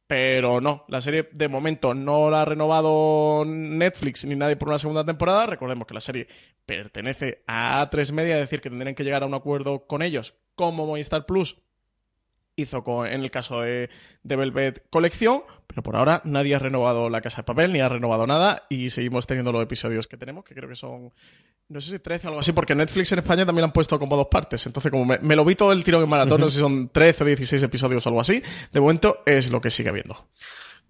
Pero 0.07 0.61
no, 0.61 0.85
la 0.87 1.01
serie 1.01 1.29
de 1.31 1.47
momento 1.47 1.95
no 1.95 2.29
la 2.29 2.43
ha 2.43 2.45
renovado 2.45 3.43
Netflix 3.43 4.23
ni 4.25 4.35
nadie 4.35 4.55
por 4.55 4.69
una 4.69 4.77
segunda 4.77 5.03
temporada. 5.03 5.47
Recordemos 5.47 5.87
que 5.87 5.95
la 5.95 5.99
serie 5.99 6.27
pertenece 6.63 7.43
a 7.47 7.89
A3 7.89 8.11
Media, 8.11 8.35
es 8.35 8.41
decir, 8.41 8.61
que 8.61 8.69
tendrían 8.69 8.93
que 8.93 9.03
llegar 9.03 9.23
a 9.23 9.25
un 9.25 9.33
acuerdo 9.33 9.87
con 9.87 10.03
ellos, 10.03 10.35
como 10.53 10.85
Movistar 10.85 11.25
Plus 11.25 11.57
hizo 12.55 12.83
con, 12.83 13.07
en 13.07 13.21
el 13.21 13.31
caso 13.31 13.61
de, 13.61 13.89
de, 14.23 14.35
Velvet 14.35 14.85
Colección, 14.89 15.43
pero 15.67 15.83
por 15.83 15.95
ahora 15.95 16.21
nadie 16.23 16.55
ha 16.55 16.59
renovado 16.59 17.09
La 17.09 17.21
Casa 17.21 17.37
de 17.37 17.43
Papel, 17.43 17.73
ni 17.73 17.79
ha 17.79 17.89
renovado 17.89 18.25
nada, 18.27 18.65
y 18.69 18.89
seguimos 18.89 19.27
teniendo 19.27 19.51
los 19.51 19.63
episodios 19.63 20.07
que 20.07 20.17
tenemos, 20.17 20.45
que 20.45 20.55
creo 20.55 20.69
que 20.69 20.75
son, 20.75 21.13
no 21.67 21.81
sé 21.81 21.91
si 21.91 21.99
13 21.99 22.27
o 22.27 22.29
algo 22.29 22.39
así, 22.39 22.53
porque 22.53 22.75
Netflix 22.75 23.11
en 23.11 23.19
España 23.19 23.45
también 23.45 23.61
lo 23.61 23.65
han 23.65 23.73
puesto 23.73 23.99
como 23.99 24.15
dos 24.15 24.27
partes, 24.27 24.65
entonces 24.65 24.91
como 24.91 25.05
me, 25.05 25.35
lo 25.35 25.45
vi 25.45 25.55
todo 25.55 25.71
el 25.71 25.83
tirón 25.83 26.03
en 26.03 26.09
maratón, 26.09 26.41
no 26.41 26.49
sé 26.49 26.55
si 26.55 26.61
son 26.61 26.89
13 26.89 27.23
o 27.23 27.27
16 27.27 27.63
episodios 27.63 28.05
o 28.05 28.09
algo 28.09 28.21
así, 28.21 28.41
de 28.71 28.79
momento 28.79 29.23
es 29.25 29.51
lo 29.51 29.61
que 29.61 29.69
sigue 29.69 29.89
habiendo. 29.89 30.27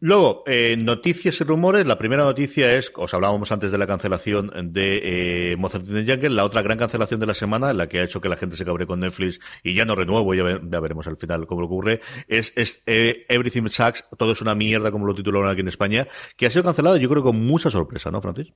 Luego, 0.05 0.43
eh, 0.45 0.75
noticias 0.77 1.41
y 1.41 1.43
rumores. 1.45 1.87
La 1.87 1.97
primera 1.97 2.23
noticia 2.25 2.77
es, 2.77 2.91
os 2.95 3.11
hablábamos 3.15 3.51
antes 3.51 3.71
de 3.71 3.79
la 3.79 3.87
cancelación 3.87 4.51
de 4.71 5.53
eh, 5.53 5.57
Mozart 5.57 5.83
in 5.87 6.05
the 6.05 6.13
Jungle, 6.13 6.29
la 6.29 6.43
otra 6.43 6.61
gran 6.61 6.77
cancelación 6.77 7.19
de 7.19 7.25
la 7.25 7.33
semana, 7.33 7.73
la 7.73 7.89
que 7.89 7.97
ha 7.97 8.03
hecho 8.03 8.21
que 8.21 8.29
la 8.29 8.35
gente 8.35 8.55
se 8.55 8.63
cabre 8.65 8.85
con 8.85 8.99
Netflix 8.99 9.39
y 9.63 9.73
ya 9.73 9.83
no 9.83 9.95
renuevo, 9.95 10.35
ya, 10.35 10.61
ya 10.61 10.79
veremos 10.79 11.07
al 11.07 11.17
final 11.17 11.47
cómo 11.47 11.65
ocurre, 11.65 12.01
es, 12.27 12.53
es 12.55 12.83
eh, 12.85 13.25
Everything 13.29 13.67
Sucks, 13.71 14.05
todo 14.15 14.33
es 14.33 14.41
una 14.43 14.53
mierda 14.53 14.91
como 14.91 15.07
lo 15.07 15.15
titularon 15.15 15.49
aquí 15.49 15.61
en 15.61 15.69
España, 15.69 16.07
que 16.37 16.45
ha 16.45 16.51
sido 16.51 16.63
cancelada 16.63 16.97
yo 16.97 17.09
creo 17.09 17.23
con 17.23 17.43
mucha 17.43 17.71
sorpresa, 17.71 18.11
¿no, 18.11 18.21
Francis? 18.21 18.53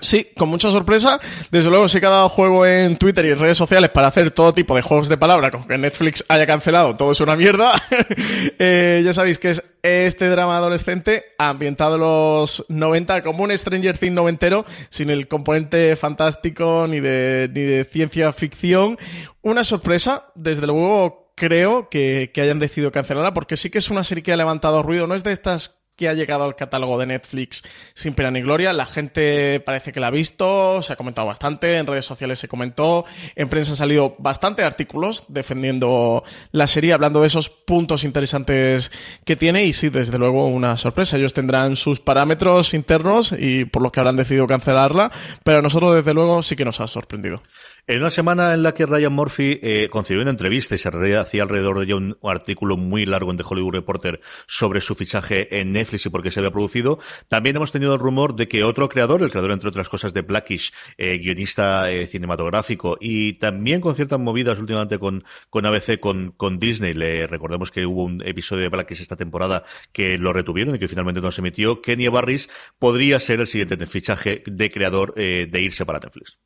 Sí, 0.00 0.28
con 0.36 0.50
mucha 0.50 0.70
sorpresa. 0.70 1.18
Desde 1.50 1.70
luego 1.70 1.88
sí 1.88 2.00
que 2.00 2.06
ha 2.06 2.10
dado 2.10 2.28
juego 2.28 2.66
en 2.66 2.98
Twitter 2.98 3.24
y 3.24 3.30
en 3.30 3.38
redes 3.38 3.56
sociales 3.56 3.88
para 3.90 4.08
hacer 4.08 4.30
todo 4.30 4.52
tipo 4.52 4.76
de 4.76 4.82
juegos 4.82 5.08
de 5.08 5.16
palabra, 5.16 5.50
como 5.50 5.66
que 5.66 5.78
Netflix 5.78 6.24
haya 6.28 6.46
cancelado, 6.46 6.96
todo 6.96 7.12
es 7.12 7.20
una 7.20 7.34
mierda. 7.34 7.72
eh, 8.58 9.00
ya 9.02 9.12
sabéis 9.14 9.38
que 9.38 9.50
es 9.50 9.64
este 9.82 10.28
drama 10.28 10.58
adolescente 10.58 11.24
ambientado 11.38 11.94
en 11.94 12.00
los 12.02 12.66
90 12.68 13.22
como 13.22 13.44
un 13.44 13.56
Stranger 13.56 13.96
Things 13.96 14.14
noventero, 14.14 14.66
sin 14.90 15.08
el 15.08 15.28
componente 15.28 15.96
fantástico 15.96 16.86
ni 16.88 17.00
de, 17.00 17.50
ni 17.54 17.62
de 17.62 17.84
ciencia 17.84 18.32
ficción. 18.32 18.98
Una 19.40 19.64
sorpresa, 19.64 20.26
desde 20.34 20.66
luego 20.66 21.32
creo 21.36 21.88
que, 21.88 22.30
que 22.34 22.42
hayan 22.42 22.58
decidido 22.58 22.92
cancelarla, 22.92 23.32
porque 23.32 23.56
sí 23.56 23.70
que 23.70 23.78
es 23.78 23.88
una 23.88 24.04
serie 24.04 24.22
que 24.22 24.32
ha 24.32 24.36
levantado 24.36 24.82
ruido, 24.82 25.06
no 25.06 25.14
es 25.14 25.24
de 25.24 25.32
estas 25.32 25.85
que 25.96 26.08
ha 26.08 26.14
llegado 26.14 26.44
al 26.44 26.56
catálogo 26.56 26.98
de 26.98 27.06
Netflix 27.06 27.64
sin 27.94 28.14
pena 28.14 28.30
ni 28.30 28.42
gloria. 28.42 28.72
La 28.72 28.86
gente 28.86 29.60
parece 29.60 29.92
que 29.92 30.00
la 30.00 30.08
ha 30.08 30.10
visto, 30.10 30.82
se 30.82 30.92
ha 30.92 30.96
comentado 30.96 31.26
bastante, 31.26 31.78
en 31.78 31.86
redes 31.86 32.04
sociales 32.04 32.38
se 32.38 32.48
comentó, 32.48 33.04
en 33.34 33.48
prensa 33.48 33.72
han 33.72 33.76
salido 33.76 34.14
bastante 34.18 34.62
artículos 34.62 35.24
defendiendo 35.28 36.22
la 36.52 36.66
serie, 36.66 36.92
hablando 36.92 37.22
de 37.22 37.28
esos 37.28 37.48
puntos 37.48 38.04
interesantes 38.04 38.92
que 39.24 39.36
tiene 39.36 39.64
y 39.64 39.72
sí, 39.72 39.88
desde 39.88 40.18
luego 40.18 40.46
una 40.46 40.76
sorpresa. 40.76 41.16
Ellos 41.16 41.32
tendrán 41.32 41.76
sus 41.76 42.00
parámetros 42.00 42.74
internos 42.74 43.34
y 43.36 43.64
por 43.64 43.82
los 43.82 43.92
que 43.92 44.00
habrán 44.00 44.16
decidido 44.16 44.46
cancelarla, 44.46 45.10
pero 45.42 45.58
a 45.58 45.62
nosotros 45.62 45.94
desde 45.94 46.14
luego 46.14 46.42
sí 46.42 46.56
que 46.56 46.64
nos 46.64 46.80
ha 46.80 46.86
sorprendido. 46.86 47.42
En 47.88 48.00
una 48.00 48.10
semana 48.10 48.52
en 48.52 48.64
la 48.64 48.74
que 48.74 48.84
Ryan 48.84 49.12
Murphy 49.12 49.60
eh, 49.62 49.88
concedió 49.92 50.20
una 50.20 50.32
entrevista 50.32 50.74
y 50.74 50.78
se 50.78 50.88
hacía 50.88 51.44
alrededor 51.44 51.78
de 51.78 51.84
ella 51.84 51.94
un, 51.94 52.18
artículo 52.24 52.76
muy 52.76 53.06
largo 53.06 53.30
en 53.30 53.36
The 53.36 53.44
Hollywood 53.48 53.74
Reporter 53.74 54.18
sobre 54.48 54.80
su 54.80 54.96
fichaje 54.96 55.60
en 55.60 55.70
Netflix 55.70 56.04
y 56.06 56.08
por 56.08 56.24
qué 56.24 56.32
se 56.32 56.40
había 56.40 56.50
producido, 56.50 56.98
también 57.28 57.54
hemos 57.54 57.70
tenido 57.70 57.94
el 57.94 58.00
rumor 58.00 58.34
de 58.34 58.48
que 58.48 58.64
otro 58.64 58.88
creador, 58.88 59.22
el 59.22 59.30
creador 59.30 59.52
entre 59.52 59.68
otras 59.68 59.88
cosas 59.88 60.12
de 60.12 60.22
Blackish, 60.22 60.72
eh, 60.98 61.18
guionista 61.18 61.88
eh, 61.92 62.08
cinematográfico 62.08 62.98
y 63.00 63.34
también 63.34 63.80
con 63.80 63.94
ciertas 63.94 64.18
movidas 64.18 64.58
últimamente 64.58 64.98
con, 64.98 65.22
con 65.48 65.64
ABC, 65.64 66.00
con, 66.00 66.32
con 66.32 66.58
Disney, 66.58 66.92
le 66.92 67.28
recordemos 67.28 67.70
que 67.70 67.86
hubo 67.86 68.02
un 68.02 68.20
episodio 68.26 68.64
de 68.64 68.68
Blackish 68.68 69.00
esta 69.00 69.14
temporada 69.14 69.62
que 69.92 70.18
lo 70.18 70.32
retuvieron 70.32 70.74
y 70.74 70.80
que 70.80 70.88
finalmente 70.88 71.20
no 71.20 71.30
se 71.30 71.40
emitió, 71.40 71.82
Kenya 71.82 72.10
Barris 72.10 72.48
podría 72.80 73.20
ser 73.20 73.38
el 73.38 73.46
siguiente 73.46 73.86
fichaje 73.86 74.42
de 74.44 74.72
creador 74.72 75.14
eh, 75.16 75.46
de 75.48 75.60
irse 75.60 75.86
para 75.86 76.00
Netflix. 76.00 76.40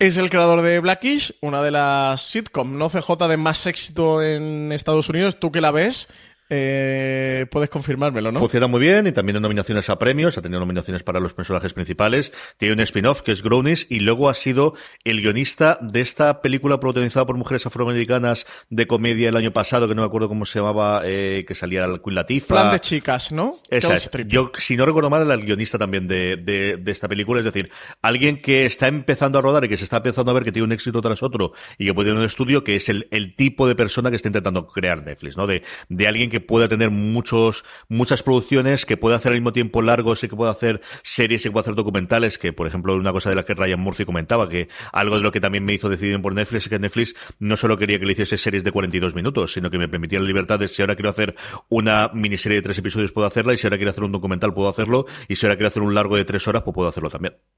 Es 0.00 0.16
el 0.16 0.28
creador 0.28 0.62
de 0.62 0.80
Blackish, 0.80 1.36
una 1.40 1.62
de 1.62 1.70
las 1.70 2.20
sitcom 2.20 2.76
no 2.76 2.90
CJ 2.90 3.28
de 3.28 3.36
más 3.36 3.64
éxito 3.66 4.22
en 4.22 4.72
Estados 4.72 5.08
Unidos. 5.08 5.38
¿Tú 5.38 5.52
que 5.52 5.60
la 5.60 5.70
ves? 5.70 6.08
Eh, 6.50 7.46
puedes 7.50 7.70
confirmármelo, 7.70 8.30
¿no? 8.30 8.38
Funciona 8.38 8.66
muy 8.66 8.80
bien 8.80 9.06
y 9.06 9.12
también 9.12 9.36
en 9.36 9.42
nominaciones 9.42 9.88
a 9.88 9.98
premios, 9.98 10.36
ha 10.36 10.42
tenido 10.42 10.60
nominaciones 10.60 11.02
para 11.02 11.18
los 11.20 11.32
personajes 11.32 11.72
principales. 11.72 12.32
Tiene 12.58 12.74
un 12.74 12.80
spin-off 12.80 13.22
que 13.22 13.32
es 13.32 13.42
Grownies 13.42 13.86
y 13.88 14.00
luego 14.00 14.28
ha 14.28 14.34
sido 14.34 14.74
el 15.04 15.22
guionista 15.22 15.78
de 15.80 16.02
esta 16.02 16.42
película 16.42 16.78
protagonizada 16.80 17.26
por 17.26 17.36
mujeres 17.36 17.64
afroamericanas 17.64 18.46
de 18.68 18.86
comedia 18.86 19.30
el 19.30 19.36
año 19.36 19.52
pasado, 19.52 19.88
que 19.88 19.94
no 19.94 20.02
me 20.02 20.06
acuerdo 20.06 20.28
cómo 20.28 20.44
se 20.44 20.58
llamaba, 20.58 21.02
eh, 21.04 21.44
que 21.48 21.54
salía 21.54 21.84
el 21.86 22.02
Queen 22.02 22.14
Latifah. 22.14 22.46
Plan 22.46 22.72
de 22.72 22.80
chicas, 22.80 23.32
¿no? 23.32 23.58
Esa 23.70 23.94
es. 23.94 24.10
Yo, 24.26 24.52
si 24.58 24.76
no 24.76 24.84
recuerdo 24.84 25.08
mal, 25.08 25.22
era 25.22 25.34
el 25.34 25.44
guionista 25.44 25.78
también 25.78 26.06
de, 26.06 26.36
de, 26.36 26.76
de, 26.76 26.92
esta 26.92 27.08
película. 27.08 27.40
Es 27.40 27.44
decir, 27.46 27.70
alguien 28.02 28.42
que 28.42 28.66
está 28.66 28.86
empezando 28.88 29.38
a 29.38 29.42
rodar 29.42 29.64
y 29.64 29.68
que 29.68 29.78
se 29.78 29.84
está 29.84 29.96
empezando 29.98 30.30
a 30.30 30.34
ver 30.34 30.44
que 30.44 30.52
tiene 30.52 30.66
un 30.66 30.72
éxito 30.72 31.00
tras 31.00 31.22
otro 31.22 31.52
y 31.78 31.86
que 31.86 31.94
puede 31.94 32.10
tener 32.10 32.20
un 32.20 32.26
estudio 32.26 32.64
que 32.64 32.76
es 32.76 32.88
el, 32.88 33.08
el 33.10 33.34
tipo 33.34 33.66
de 33.66 33.74
persona 33.74 34.10
que 34.10 34.16
está 34.16 34.28
intentando 34.28 34.66
crear 34.66 35.02
Netflix, 35.02 35.36
¿no? 35.36 35.46
De, 35.46 35.62
de 35.88 36.08
alguien 36.08 36.30
que 36.30 36.33
pueda 36.40 36.68
tener 36.68 36.90
muchos, 36.90 37.64
muchas 37.88 38.22
producciones, 38.22 38.86
que 38.86 38.96
pueda 38.96 39.16
hacer 39.16 39.32
al 39.32 39.38
mismo 39.38 39.52
tiempo 39.52 39.82
largos 39.82 40.22
y 40.24 40.28
que 40.28 40.36
pueda 40.36 40.50
hacer 40.50 40.80
series 41.02 41.42
y 41.42 41.48
que 41.48 41.52
pueda 41.52 41.62
hacer 41.62 41.74
documentales, 41.74 42.38
que 42.38 42.52
por 42.52 42.66
ejemplo 42.66 42.94
una 42.94 43.12
cosa 43.12 43.30
de 43.30 43.36
la 43.36 43.44
que 43.44 43.54
Ryan 43.54 43.80
Murphy 43.80 44.04
comentaba, 44.04 44.48
que 44.48 44.68
algo 44.92 45.16
de 45.16 45.22
lo 45.22 45.32
que 45.32 45.40
también 45.40 45.64
me 45.64 45.72
hizo 45.72 45.88
decidir 45.88 46.20
por 46.20 46.34
Netflix 46.34 46.64
es 46.64 46.68
que 46.68 46.78
Netflix 46.78 47.14
no 47.38 47.56
solo 47.56 47.78
quería 47.78 47.98
que 47.98 48.06
le 48.06 48.12
hiciese 48.12 48.38
series 48.38 48.64
de 48.64 48.72
42 48.72 49.14
minutos, 49.14 49.52
sino 49.52 49.70
que 49.70 49.78
me 49.78 49.88
permitía 49.88 50.20
la 50.20 50.26
libertad 50.26 50.58
de 50.58 50.68
si 50.68 50.82
ahora 50.82 50.94
quiero 50.94 51.10
hacer 51.10 51.34
una 51.68 52.10
miniserie 52.12 52.56
de 52.56 52.62
tres 52.62 52.78
episodios 52.78 53.12
puedo 53.12 53.26
hacerla 53.26 53.54
y 53.54 53.58
si 53.58 53.66
ahora 53.66 53.76
quiero 53.76 53.90
hacer 53.90 54.04
un 54.04 54.12
documental 54.12 54.54
puedo 54.54 54.68
hacerlo 54.68 55.06
y 55.28 55.36
si 55.36 55.46
ahora 55.46 55.56
quiero 55.56 55.68
hacer 55.68 55.82
un 55.82 55.94
largo 55.94 56.16
de 56.16 56.24
tres 56.24 56.46
horas 56.48 56.62
pues 56.62 56.74
puedo 56.74 56.88
hacerlo 56.88 57.10
también. 57.10 57.53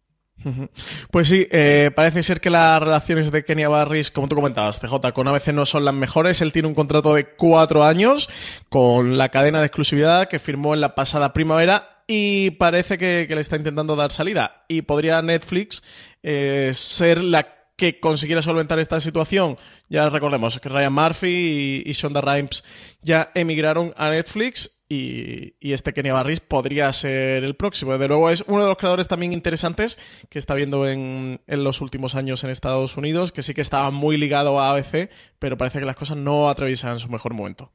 Pues 1.11 1.29
sí, 1.29 1.47
eh, 1.51 1.91
parece 1.95 2.23
ser 2.23 2.41
que 2.41 2.51
las 2.51 2.81
relaciones 2.81 3.33
de 3.33 3.45
Kenya 3.45 3.69
Barris, 3.69 4.11
como 4.11 4.29
tú 4.29 4.37
comentabas, 4.37 4.81
CJ, 4.81 5.13
con 5.13 5.27
ABC 5.29 5.49
no 5.49 5.67
son 5.67 5.85
las 5.85 5.95
mejores. 5.95 6.41
Él 6.41 6.53
tiene 6.53 6.69
un 6.69 6.75
contrato 6.75 7.15
de 7.15 7.27
cuatro 7.27 7.85
años 7.85 8.31
con 8.69 9.19
la 9.19 9.31
cadena 9.31 9.61
de 9.61 9.67
exclusividad 9.67 10.29
que 10.29 10.39
firmó 10.39 10.75
en 10.75 10.81
la 10.81 10.95
pasada 10.95 11.33
primavera 11.33 12.03
y 12.07 12.51
parece 12.53 12.99
que, 12.99 13.27
que 13.29 13.35
le 13.35 13.41
está 13.41 13.57
intentando 13.57 13.97
dar 13.97 14.13
salida. 14.13 14.65
Y 14.69 14.83
podría 14.83 15.21
Netflix 15.23 15.83
eh, 16.23 16.73
ser 16.75 17.23
la 17.23 17.56
que 17.77 18.01
consiguiera 18.01 18.43
solventar 18.43 18.79
esta 18.79 19.01
situación. 19.01 19.59
Ya 19.89 20.09
recordemos 20.09 20.59
que 20.59 20.69
Ryan 20.69 20.93
Murphy 20.93 21.83
y, 21.85 21.93
Shonda 21.93 22.21
Rhimes 22.21 22.65
ya 23.03 23.31
emigraron 23.35 23.93
a 23.97 24.11
Netflix 24.11 24.81
y, 24.89 25.55
y, 25.61 25.73
este 25.73 25.93
Kenia 25.93 26.15
Barris 26.15 26.41
podría 26.41 26.93
ser 26.93 27.45
el 27.45 27.55
próximo. 27.55 27.93
Desde 27.93 28.09
luego 28.09 28.31
es 28.31 28.45
uno 28.47 28.63
de 28.63 28.69
los 28.69 28.79
creadores 28.79 29.09
también 29.09 29.33
interesantes 29.33 29.99
que 30.31 30.39
está 30.39 30.55
viendo 30.55 30.89
en, 30.89 31.41
en, 31.47 31.65
los 31.65 31.81
últimos 31.81 32.15
años 32.15 32.45
en 32.45 32.51
Estados 32.51 32.97
Unidos, 32.97 33.33
que 33.33 33.43
sí 33.43 33.53
que 33.53 33.61
estaba 33.61 33.91
muy 33.91 34.17
ligado 34.17 34.59
a 34.59 34.71
ABC, 34.71 35.11
pero 35.39 35.59
parece 35.59 35.81
que 35.81 35.85
las 35.85 35.97
cosas 35.97 36.17
no 36.17 36.49
atraviesan 36.49 36.99
su 36.99 37.09
mejor 37.09 37.35
momento. 37.35 37.73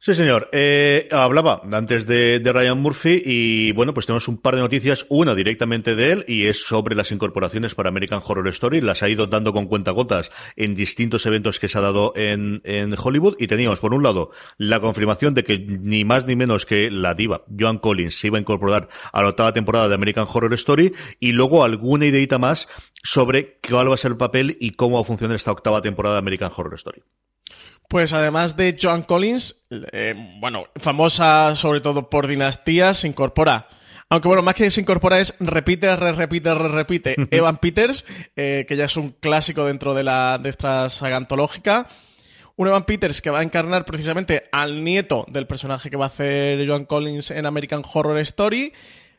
Sí, 0.00 0.14
señor. 0.14 0.48
Eh, 0.52 1.08
hablaba 1.10 1.60
antes 1.72 2.06
de, 2.06 2.38
de, 2.38 2.52
Ryan 2.52 2.80
Murphy 2.80 3.20
y 3.24 3.72
bueno, 3.72 3.92
pues 3.92 4.06
tenemos 4.06 4.28
un 4.28 4.38
par 4.38 4.54
de 4.54 4.60
noticias. 4.60 5.04
Una 5.08 5.34
directamente 5.34 5.96
de 5.96 6.12
él 6.12 6.24
y 6.28 6.46
es 6.46 6.62
sobre 6.62 6.94
las 6.94 7.10
incorporaciones 7.10 7.74
para 7.74 7.88
American 7.88 8.20
Horror 8.24 8.46
Story. 8.46 8.80
Las 8.80 9.02
ha 9.02 9.08
ido 9.08 9.26
dando 9.26 9.52
con 9.52 9.66
cuentagotas 9.66 10.30
en 10.54 10.76
distintos 10.76 11.26
eventos 11.26 11.58
que 11.58 11.66
se 11.66 11.78
ha 11.78 11.80
dado 11.80 12.12
en, 12.14 12.60
en 12.62 12.94
Hollywood. 12.96 13.34
Y 13.40 13.48
teníamos, 13.48 13.80
por 13.80 13.92
un 13.92 14.04
lado, 14.04 14.30
la 14.56 14.78
confirmación 14.78 15.34
de 15.34 15.42
que 15.42 15.58
ni 15.58 16.04
más 16.04 16.26
ni 16.26 16.36
menos 16.36 16.64
que 16.64 16.92
la 16.92 17.14
diva 17.14 17.44
Joan 17.58 17.78
Collins 17.78 18.20
se 18.20 18.28
iba 18.28 18.38
a 18.38 18.40
incorporar 18.40 18.88
a 19.12 19.22
la 19.22 19.30
octava 19.30 19.52
temporada 19.52 19.88
de 19.88 19.96
American 19.96 20.28
Horror 20.32 20.54
Story 20.54 20.94
y 21.18 21.32
luego 21.32 21.64
alguna 21.64 22.06
ideita 22.06 22.38
más 22.38 22.68
sobre 23.02 23.58
cuál 23.68 23.90
va 23.90 23.94
a 23.94 23.98
ser 23.98 24.12
el 24.12 24.16
papel 24.16 24.56
y 24.60 24.70
cómo 24.70 24.94
va 24.94 25.02
a 25.02 25.04
funcionar 25.04 25.34
esta 25.34 25.50
octava 25.50 25.82
temporada 25.82 26.14
de 26.14 26.20
American 26.20 26.52
Horror 26.56 26.74
Story. 26.74 27.02
Pues 27.88 28.12
además 28.12 28.56
de 28.56 28.76
Joan 28.80 29.02
Collins, 29.02 29.66
eh, 29.92 30.14
bueno, 30.40 30.66
famosa 30.76 31.56
sobre 31.56 31.80
todo 31.80 32.10
por 32.10 32.26
dinastías, 32.26 32.98
se 32.98 33.08
incorpora. 33.08 33.68
Aunque 34.10 34.28
bueno, 34.28 34.42
más 34.42 34.54
que 34.54 34.70
se 34.70 34.82
incorpora 34.82 35.20
es 35.20 35.34
repite, 35.40 35.96
re, 35.96 36.12
repite, 36.12 36.52
re, 36.52 36.68
repite. 36.68 37.16
Evan 37.30 37.56
Peters, 37.56 38.04
eh, 38.36 38.66
que 38.68 38.76
ya 38.76 38.84
es 38.84 38.96
un 38.98 39.10
clásico 39.10 39.64
dentro 39.64 39.94
de, 39.94 40.04
la, 40.04 40.38
de 40.38 40.50
esta 40.50 40.90
saga 40.90 41.16
antológica. 41.16 41.88
Un 42.56 42.68
Evan 42.68 42.84
Peters 42.84 43.22
que 43.22 43.30
va 43.30 43.40
a 43.40 43.42
encarnar 43.42 43.86
precisamente 43.86 44.48
al 44.52 44.84
nieto 44.84 45.24
del 45.28 45.46
personaje 45.46 45.88
que 45.88 45.96
va 45.96 46.06
a 46.06 46.08
hacer 46.08 46.66
Joan 46.66 46.84
Collins 46.84 47.30
en 47.30 47.46
American 47.46 47.82
Horror 47.90 48.18
Story. 48.18 48.74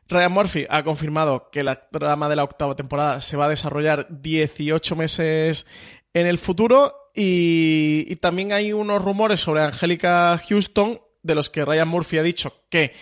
Ryan 0.09 0.31
Murphy 0.31 0.65
ha 0.69 0.83
confirmado 0.83 1.49
que 1.51 1.63
la 1.63 1.89
trama 1.89 2.29
de 2.29 2.35
la 2.35 2.43
octava 2.43 2.75
temporada 2.75 3.21
se 3.21 3.37
va 3.37 3.45
a 3.45 3.49
desarrollar 3.49 4.07
18 4.09 4.95
meses 4.95 5.65
en 6.13 6.25
el 6.25 6.39
futuro 6.39 7.08
y, 7.21 8.05
y, 8.07 8.15
también 8.15 8.53
hay 8.53 8.71
unos 8.71 9.01
rumores 9.01 9.41
sobre 9.41 9.61
Angélica 9.61 10.41
Houston 10.47 11.01
de 11.21 11.35
los 11.35 11.49
que 11.49 11.65
Ryan 11.65 11.89
Murphy 11.89 12.17
ha 12.17 12.23
dicho 12.23 12.63
que 12.69 12.93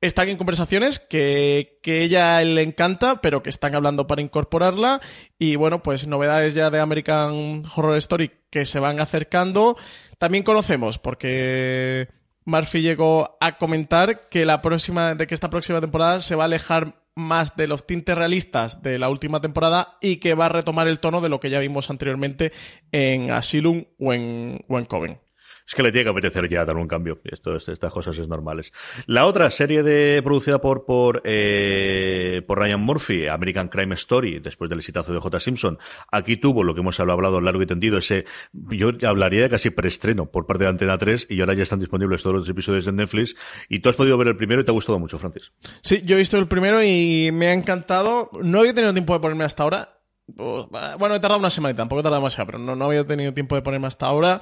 están 0.00 0.28
en 0.28 0.36
conversaciones, 0.36 1.00
que, 1.00 1.80
que 1.82 2.02
ella 2.02 2.40
le 2.44 2.62
encanta, 2.62 3.20
pero 3.20 3.42
que 3.42 3.50
están 3.50 3.74
hablando 3.74 4.06
para 4.06 4.22
incorporarla. 4.22 5.00
Y 5.38 5.56
bueno, 5.56 5.82
pues 5.82 6.06
novedades 6.06 6.54
ya 6.54 6.70
de 6.70 6.78
American 6.78 7.64
Horror 7.74 7.96
Story 7.96 8.30
que 8.50 8.64
se 8.64 8.78
van 8.78 9.00
acercando. 9.00 9.76
También 10.18 10.44
conocemos, 10.44 10.98
porque 10.98 12.08
Murphy 12.48 12.80
llegó 12.80 13.36
a 13.42 13.58
comentar 13.58 14.26
que 14.30 14.46
la 14.46 14.62
próxima, 14.62 15.14
de 15.14 15.26
que 15.26 15.34
esta 15.34 15.50
próxima 15.50 15.82
temporada 15.82 16.18
se 16.20 16.34
va 16.34 16.44
a 16.44 16.46
alejar 16.46 17.04
más 17.14 17.56
de 17.56 17.66
los 17.66 17.86
tintes 17.86 18.16
realistas 18.16 18.82
de 18.82 18.98
la 18.98 19.10
última 19.10 19.42
temporada 19.42 19.98
y 20.00 20.16
que 20.16 20.32
va 20.32 20.46
a 20.46 20.48
retomar 20.48 20.88
el 20.88 20.98
tono 20.98 21.20
de 21.20 21.28
lo 21.28 21.40
que 21.40 21.50
ya 21.50 21.58
vimos 21.58 21.90
anteriormente 21.90 22.52
en 22.90 23.30
Asylum 23.32 23.84
o 23.98 24.14
en, 24.14 24.64
o 24.66 24.78
en 24.78 24.84
Coven. 24.86 25.20
Es 25.68 25.74
que 25.74 25.82
le 25.82 25.92
tiene 25.92 26.04
que 26.04 26.10
apetecer 26.10 26.48
ya 26.48 26.64
dar 26.64 26.78
un 26.78 26.88
cambio. 26.88 27.20
Esto, 27.24 27.54
estas 27.54 27.92
cosas 27.92 28.16
es 28.16 28.26
normales. 28.26 28.72
La 29.04 29.26
otra 29.26 29.50
serie 29.50 29.82
de 29.82 30.22
producida 30.22 30.62
por 30.62 30.86
por, 30.86 31.20
eh, 31.24 32.40
por 32.46 32.58
Ryan 32.58 32.80
Murphy, 32.80 33.26
American 33.26 33.68
Crime 33.68 33.94
Story, 33.94 34.38
después 34.38 34.70
del 34.70 34.78
exitazo 34.78 35.12
de 35.12 35.20
J. 35.20 35.40
Simpson, 35.40 35.78
aquí 36.10 36.38
tuvo 36.38 36.64
lo 36.64 36.72
que 36.72 36.80
hemos 36.80 36.98
hablado 37.00 37.38
largo 37.42 37.60
y 37.60 37.66
tendido, 37.66 37.98
ese, 37.98 38.24
yo 38.52 38.92
hablaría 39.06 39.42
de 39.42 39.50
casi 39.50 39.68
preestreno 39.68 40.30
por 40.30 40.46
parte 40.46 40.64
de 40.64 40.70
Antena 40.70 40.96
3 40.96 41.26
y 41.28 41.40
ahora 41.40 41.52
ya 41.52 41.64
están 41.64 41.80
disponibles 41.80 42.22
todos 42.22 42.36
los 42.36 42.48
episodios 42.48 42.86
en 42.86 42.96
Netflix. 42.96 43.36
Y 43.68 43.80
tú 43.80 43.90
has 43.90 43.96
podido 43.96 44.16
ver 44.16 44.28
el 44.28 44.36
primero 44.38 44.62
y 44.62 44.64
te 44.64 44.70
ha 44.70 44.74
gustado 44.74 44.98
mucho, 44.98 45.18
Francis. 45.18 45.52
Sí, 45.82 46.00
yo 46.02 46.16
he 46.16 46.18
visto 46.18 46.38
el 46.38 46.48
primero 46.48 46.82
y 46.82 47.28
me 47.30 47.48
ha 47.48 47.52
encantado. 47.52 48.30
No 48.42 48.60
había 48.60 48.72
tenido 48.72 48.94
tiempo 48.94 49.12
de 49.12 49.20
ponerme 49.20 49.44
hasta 49.44 49.64
ahora. 49.64 49.98
Bueno, 50.26 51.14
he 51.14 51.20
tardado 51.20 51.38
una 51.38 51.50
semana 51.50 51.72
y 51.72 51.76
tampoco 51.76 52.00
he 52.00 52.02
tardado 52.02 52.22
demasiado, 52.22 52.46
pero 52.46 52.58
no, 52.58 52.74
no 52.74 52.86
había 52.86 53.06
tenido 53.06 53.34
tiempo 53.34 53.54
de 53.54 53.60
ponerme 53.60 53.86
hasta 53.86 54.06
ahora. 54.06 54.40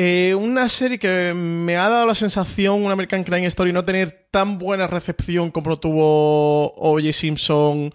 Eh, 0.00 0.36
una 0.36 0.68
serie 0.68 0.96
que 0.96 1.34
me 1.34 1.76
ha 1.76 1.88
dado 1.88 2.06
la 2.06 2.14
sensación, 2.14 2.84
un 2.84 2.92
American 2.92 3.24
Crime 3.24 3.46
Story, 3.46 3.72
no 3.72 3.84
tener 3.84 4.28
tan 4.30 4.56
buena 4.56 4.86
recepción 4.86 5.50
como 5.50 5.80
tuvo 5.80 6.72
O.J. 6.76 7.12
Simpson. 7.12 7.92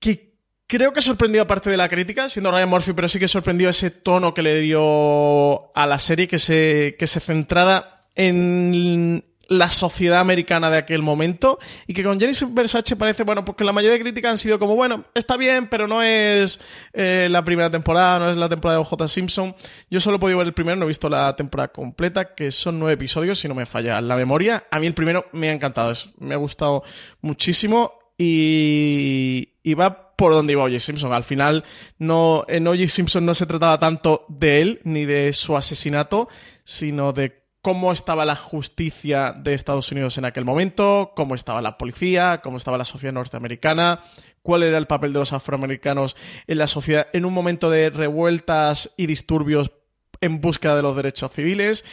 Que 0.00 0.34
creo 0.66 0.92
que 0.92 1.00
sorprendió 1.00 1.42
aparte 1.42 1.70
de 1.70 1.76
la 1.76 1.88
crítica, 1.88 2.28
siendo 2.28 2.50
Ryan 2.50 2.68
Murphy, 2.68 2.92
pero 2.92 3.06
sí 3.06 3.20
que 3.20 3.28
sorprendió 3.28 3.68
ese 3.68 3.92
tono 3.92 4.34
que 4.34 4.42
le 4.42 4.58
dio 4.58 5.72
a 5.76 5.86
la 5.86 6.00
serie, 6.00 6.26
que 6.26 6.40
se, 6.40 6.96
que 6.98 7.06
se 7.06 7.20
centrara 7.20 8.08
en 8.16 9.24
la 9.50 9.68
sociedad 9.68 10.20
americana 10.20 10.70
de 10.70 10.78
aquel 10.78 11.02
momento 11.02 11.58
y 11.88 11.92
que 11.92 12.04
con 12.04 12.20
Jenny 12.20 12.32
Versace 12.52 12.94
parece, 12.94 13.24
bueno, 13.24 13.44
porque 13.44 13.64
la 13.64 13.72
mayoría 13.72 13.98
de 13.98 14.02
críticas 14.04 14.30
han 14.30 14.38
sido 14.38 14.60
como, 14.60 14.76
bueno, 14.76 15.06
está 15.12 15.36
bien, 15.36 15.66
pero 15.66 15.88
no 15.88 16.02
es 16.02 16.60
eh, 16.92 17.26
la 17.28 17.44
primera 17.44 17.68
temporada, 17.68 18.20
no 18.20 18.30
es 18.30 18.36
la 18.36 18.48
temporada 18.48 18.78
de 18.78 18.86
OJ 18.88 19.08
Simpson. 19.08 19.56
Yo 19.90 19.98
solo 19.98 20.18
he 20.18 20.20
podido 20.20 20.38
ver 20.38 20.46
el 20.46 20.54
primero, 20.54 20.76
no 20.76 20.84
he 20.84 20.88
visto 20.88 21.08
la 21.08 21.34
temporada 21.34 21.66
completa, 21.66 22.36
que 22.36 22.52
son 22.52 22.78
nueve 22.78 22.94
episodios, 22.94 23.40
si 23.40 23.48
no 23.48 23.56
me 23.56 23.66
falla 23.66 24.00
la 24.00 24.14
memoria. 24.14 24.66
A 24.70 24.78
mí 24.78 24.86
el 24.86 24.94
primero 24.94 25.26
me 25.32 25.50
ha 25.50 25.52
encantado, 25.52 25.90
es, 25.90 26.10
me 26.20 26.34
ha 26.34 26.38
gustado 26.38 26.84
muchísimo 27.20 27.94
y, 28.16 29.54
y 29.64 29.74
va 29.74 30.14
por 30.14 30.32
donde 30.32 30.52
iba 30.52 30.62
O.J. 30.62 30.78
Simpson. 30.78 31.12
Al 31.12 31.24
final, 31.24 31.64
no, 31.98 32.44
en 32.46 32.68
O.J. 32.68 32.88
Simpson 32.88 33.26
no 33.26 33.34
se 33.34 33.46
trataba 33.46 33.80
tanto 33.80 34.26
de 34.28 34.60
él 34.60 34.80
ni 34.84 35.06
de 35.06 35.32
su 35.32 35.56
asesinato, 35.56 36.28
sino 36.62 37.12
de 37.12 37.39
cómo 37.62 37.92
estaba 37.92 38.24
la 38.24 38.36
justicia 38.36 39.32
de 39.32 39.54
Estados 39.54 39.92
Unidos 39.92 40.16
en 40.18 40.24
aquel 40.24 40.44
momento, 40.44 41.12
cómo 41.14 41.34
estaba 41.34 41.60
la 41.60 41.76
policía, 41.76 42.40
cómo 42.42 42.56
estaba 42.56 42.78
la 42.78 42.84
sociedad 42.84 43.12
norteamericana, 43.12 44.02
cuál 44.42 44.62
era 44.62 44.78
el 44.78 44.86
papel 44.86 45.12
de 45.12 45.18
los 45.18 45.32
afroamericanos 45.32 46.16
en 46.46 46.58
la 46.58 46.66
sociedad 46.66 47.08
en 47.12 47.24
un 47.24 47.34
momento 47.34 47.70
de 47.70 47.90
revueltas 47.90 48.94
y 48.96 49.06
disturbios 49.06 49.72
en 50.20 50.40
búsqueda 50.40 50.76
de 50.76 50.82
los 50.82 50.96
derechos 50.96 51.32
civiles. 51.32 51.84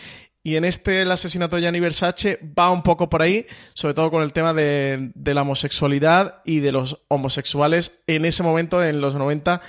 Y 0.43 0.55
en 0.55 0.63
este, 0.63 1.01
el 1.01 1.11
asesinato 1.11 1.57
de 1.57 1.63
Gianni 1.63 1.81
Versace 1.81 2.39
va 2.57 2.71
un 2.71 2.81
poco 2.81 3.09
por 3.09 3.21
ahí, 3.21 3.45
sobre 3.73 3.93
todo 3.93 4.09
con 4.09 4.23
el 4.23 4.31
tema 4.31 4.53
de, 4.53 5.11
de 5.13 5.33
la 5.33 5.41
homosexualidad 5.41 6.41
y 6.45 6.61
de 6.61 6.71
los 6.71 7.03
homosexuales 7.09 8.03
en 8.07 8.23
ese 8.23 8.43
momento, 8.43 8.81
en 8.81 9.01
los 9.01 9.15
90, 9.15 9.61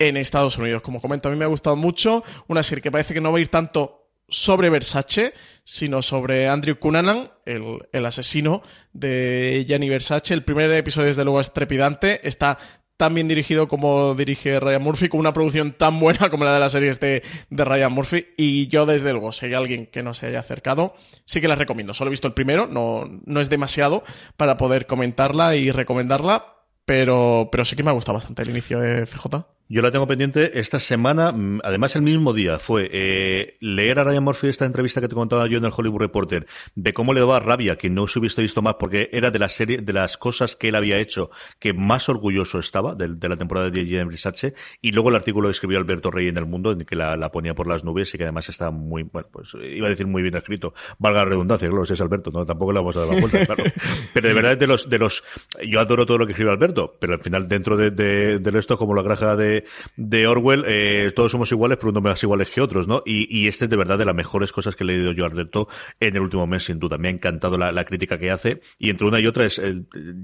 en 0.00 0.16
Estados 0.16 0.58
Unidos. 0.58 0.82
Como 0.82 1.00
comento, 1.00 1.28
a 1.28 1.30
mí 1.30 1.38
me 1.38 1.44
ha 1.44 1.48
gustado 1.48 1.76
mucho. 1.76 2.24
Una 2.48 2.64
serie 2.64 2.82
que 2.82 2.90
parece 2.90 3.14
que 3.14 3.20
no 3.20 3.30
va 3.30 3.38
a 3.38 3.42
ir 3.42 3.48
tanto 3.48 4.03
sobre 4.28 4.70
Versace, 4.70 5.34
sino 5.64 6.02
sobre 6.02 6.48
Andrew 6.48 6.78
Cunanan, 6.78 7.30
el, 7.46 7.86
el 7.92 8.06
asesino 8.06 8.62
de 8.92 9.64
Gianni 9.66 9.88
Versace. 9.88 10.34
El 10.34 10.44
primer 10.44 10.70
episodio, 10.72 11.08
desde 11.08 11.24
luego, 11.24 11.40
es 11.40 11.52
trepidante. 11.52 12.26
Está 12.26 12.58
tan 12.96 13.14
bien 13.14 13.28
dirigido 13.28 13.68
como 13.68 14.14
dirige 14.14 14.60
Ryan 14.60 14.82
Murphy, 14.82 15.08
con 15.08 15.20
una 15.20 15.32
producción 15.32 15.72
tan 15.72 15.98
buena 15.98 16.30
como 16.30 16.44
la 16.44 16.54
de 16.54 16.60
las 16.60 16.72
series 16.72 17.00
de, 17.00 17.22
de 17.50 17.64
Ryan 17.64 17.92
Murphy. 17.92 18.26
Y 18.36 18.68
yo, 18.68 18.86
desde 18.86 19.12
luego, 19.12 19.32
si 19.32 19.46
hay 19.46 19.54
alguien 19.54 19.86
que 19.86 20.02
no 20.02 20.14
se 20.14 20.26
haya 20.26 20.40
acercado, 20.40 20.94
sí 21.24 21.40
que 21.40 21.48
la 21.48 21.56
recomiendo. 21.56 21.94
Solo 21.94 22.08
he 22.08 22.10
visto 22.10 22.28
el 22.28 22.34
primero, 22.34 22.66
no, 22.66 23.04
no 23.24 23.40
es 23.40 23.50
demasiado 23.50 24.04
para 24.36 24.56
poder 24.56 24.86
comentarla 24.86 25.56
y 25.56 25.70
recomendarla, 25.70 26.54
pero, 26.84 27.48
pero 27.50 27.64
sí 27.64 27.76
que 27.76 27.82
me 27.82 27.90
ha 27.90 27.94
gustado 27.94 28.14
bastante 28.14 28.42
el 28.42 28.50
inicio 28.50 28.80
de 28.80 29.06
CJ. 29.06 29.46
Yo 29.66 29.80
la 29.80 29.90
tengo 29.90 30.06
pendiente 30.06 30.60
esta 30.60 30.78
semana, 30.78 31.32
mm, 31.32 31.60
además 31.64 31.96
el 31.96 32.02
mismo 32.02 32.34
día, 32.34 32.58
fue 32.58 32.90
eh, 32.92 33.56
leer 33.60 33.98
a 33.98 34.04
Ryan 34.04 34.22
Murphy 34.22 34.48
esta 34.48 34.66
entrevista 34.66 35.00
que 35.00 35.08
te 35.08 35.14
contaba 35.14 35.46
yo 35.46 35.56
en 35.56 35.64
el 35.64 35.72
Hollywood 35.74 36.00
Reporter, 36.00 36.46
de 36.74 36.92
cómo 36.92 37.14
le 37.14 37.20
daba 37.20 37.40
rabia 37.40 37.76
que 37.76 37.88
no 37.88 38.06
se 38.06 38.18
hubiese 38.18 38.42
visto 38.42 38.60
más, 38.60 38.74
porque 38.74 39.08
era 39.10 39.30
de 39.30 39.38
la 39.38 39.48
serie, 39.48 39.78
de 39.78 39.92
las 39.94 40.18
cosas 40.18 40.54
que 40.54 40.68
él 40.68 40.74
había 40.74 40.98
hecho 40.98 41.30
que 41.58 41.72
más 41.72 42.10
orgulloso 42.10 42.58
estaba 42.58 42.94
de, 42.94 43.08
la 43.26 43.36
temporada 43.36 43.70
de 43.70 43.84
J.M. 43.84 44.04
Brisache, 44.04 44.52
y 44.82 44.92
luego 44.92 45.08
el 45.08 45.16
artículo 45.16 45.48
que 45.48 45.52
escribió 45.52 45.78
Alberto 45.78 46.10
Rey 46.10 46.28
en 46.28 46.36
El 46.36 46.44
Mundo, 46.44 46.72
en 46.72 46.84
que 46.84 46.94
la, 46.94 47.16
ponía 47.32 47.54
por 47.54 47.66
las 47.66 47.84
nubes 47.84 48.14
y 48.14 48.18
que 48.18 48.24
además 48.24 48.50
está 48.50 48.70
muy, 48.70 49.04
bueno, 49.04 49.28
pues 49.32 49.54
iba 49.54 49.86
a 49.86 49.90
decir 49.90 50.06
muy 50.06 50.20
bien 50.20 50.36
escrito, 50.36 50.74
valga 50.98 51.20
la 51.20 51.30
redundancia, 51.30 51.70
claro, 51.70 51.86
si 51.86 51.94
es 51.94 52.00
Alberto, 52.02 52.30
no, 52.30 52.44
tampoco 52.44 52.70
le 52.72 52.80
vamos 52.80 52.96
a 52.96 53.00
dar 53.00 53.14
la 53.14 53.20
vuelta, 53.20 53.46
claro. 53.46 53.64
Pero 54.12 54.28
de 54.28 54.34
verdad, 54.34 54.58
de 54.58 54.66
los, 54.66 54.90
de 54.90 54.98
los, 54.98 55.24
yo 55.66 55.80
adoro 55.80 56.04
todo 56.04 56.18
lo 56.18 56.26
que 56.26 56.32
escribe 56.32 56.50
Alberto, 56.50 56.96
pero 57.00 57.14
al 57.14 57.20
final 57.20 57.48
dentro 57.48 57.78
de, 57.78 57.90
de, 57.90 58.38
de 58.38 58.58
esto, 58.58 58.76
como 58.76 58.94
la 58.94 59.02
granja 59.02 59.36
de, 59.36 59.53
de 59.96 60.26
Orwell, 60.26 60.64
eh, 60.66 61.12
todos 61.14 61.32
somos 61.32 61.50
iguales, 61.52 61.78
pero 61.78 61.90
uno 61.90 62.00
más 62.00 62.22
iguales 62.22 62.48
que 62.48 62.60
otros, 62.60 62.88
¿no? 62.88 63.02
Y, 63.04 63.26
y, 63.30 63.48
este 63.48 63.64
es 63.64 63.70
de 63.70 63.76
verdad 63.76 63.98
de 63.98 64.04
las 64.04 64.14
mejores 64.14 64.52
cosas 64.52 64.74
que 64.74 64.84
he 64.84 64.86
leído 64.86 65.12
yo 65.12 65.24
a 65.24 65.28
Alberto 65.28 65.68
en 66.00 66.16
el 66.16 66.22
último 66.22 66.46
mes, 66.46 66.64
sin 66.64 66.78
duda. 66.78 66.98
Me 66.98 67.08
ha 67.08 67.10
encantado 67.10 67.58
la, 67.58 67.72
la 67.72 67.84
crítica 67.84 68.18
que 68.18 68.30
hace. 68.30 68.60
Y 68.78 68.90
entre 68.90 69.06
una 69.06 69.20
y 69.20 69.26
otra 69.26 69.44
es, 69.44 69.60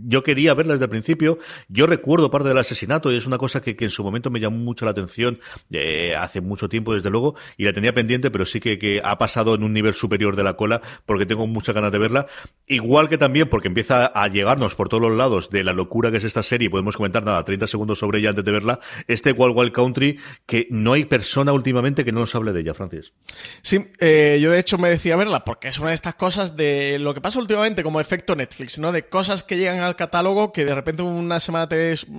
yo 0.06 0.22
quería 0.22 0.54
verla 0.54 0.74
desde 0.74 0.86
el 0.86 0.90
principio. 0.90 1.38
Yo 1.68 1.86
recuerdo 1.86 2.30
parte 2.30 2.48
del 2.48 2.58
asesinato 2.58 3.12
y 3.12 3.16
es 3.16 3.26
una 3.26 3.38
cosa 3.38 3.60
que, 3.60 3.76
que 3.76 3.84
en 3.84 3.90
su 3.90 4.02
momento 4.02 4.30
me 4.30 4.40
llamó 4.40 4.58
mucho 4.58 4.84
la 4.84 4.90
atención, 4.92 5.38
eh, 5.70 6.14
hace 6.18 6.40
mucho 6.40 6.68
tiempo, 6.68 6.94
desde 6.94 7.10
luego, 7.10 7.34
y 7.56 7.64
la 7.64 7.72
tenía 7.72 7.94
pendiente, 7.94 8.30
pero 8.30 8.44
sí 8.44 8.60
que, 8.60 8.78
que 8.78 9.00
ha 9.04 9.18
pasado 9.18 9.54
en 9.54 9.62
un 9.62 9.72
nivel 9.72 9.94
superior 9.94 10.36
de 10.36 10.42
la 10.42 10.54
cola 10.54 10.80
porque 11.06 11.26
tengo 11.26 11.46
muchas 11.46 11.74
ganas 11.74 11.92
de 11.92 11.98
verla. 11.98 12.26
Igual 12.66 13.08
que 13.08 13.18
también 13.18 13.48
porque 13.48 13.68
empieza 13.68 14.06
a 14.06 14.28
llegarnos 14.28 14.74
por 14.74 14.88
todos 14.88 15.02
los 15.02 15.16
lados 15.16 15.50
de 15.50 15.64
la 15.64 15.72
locura 15.72 16.10
que 16.10 16.18
es 16.18 16.24
esta 16.24 16.42
serie, 16.42 16.70
podemos 16.70 16.96
comentar 16.96 17.24
nada, 17.24 17.44
30 17.44 17.66
segundos 17.66 17.98
sobre 17.98 18.18
ella 18.18 18.30
antes 18.30 18.44
de 18.44 18.52
verla. 18.52 18.80
Este 19.20 19.32
Wild 19.32 19.54
Wild 19.54 19.72
Country 19.72 20.18
que 20.46 20.66
no 20.70 20.94
hay 20.94 21.04
persona 21.04 21.52
últimamente 21.52 22.06
que 22.06 22.12
no 22.12 22.20
nos 22.20 22.34
hable 22.34 22.54
de 22.54 22.60
ella, 22.60 22.72
Francis. 22.72 23.12
Sí, 23.60 23.92
eh, 23.98 24.38
yo 24.40 24.50
de 24.50 24.58
hecho 24.58 24.78
me 24.78 24.88
decía 24.88 25.14
verla 25.14 25.44
porque 25.44 25.68
es 25.68 25.78
una 25.78 25.90
de 25.90 25.94
estas 25.94 26.14
cosas 26.14 26.56
de 26.56 26.98
lo 26.98 27.12
que 27.12 27.20
pasa 27.20 27.38
últimamente 27.38 27.82
como 27.82 28.00
efecto 28.00 28.34
Netflix, 28.34 28.78
¿no? 28.78 28.92
De 28.92 29.10
cosas 29.10 29.42
que 29.42 29.58
llegan 29.58 29.80
al 29.80 29.94
catálogo 29.94 30.54
que 30.54 30.64
de 30.64 30.74
repente 30.74 31.02
una 31.02 31.38
semana 31.38 31.68
te 31.68 31.76
ves 31.76 32.06
15 32.06 32.14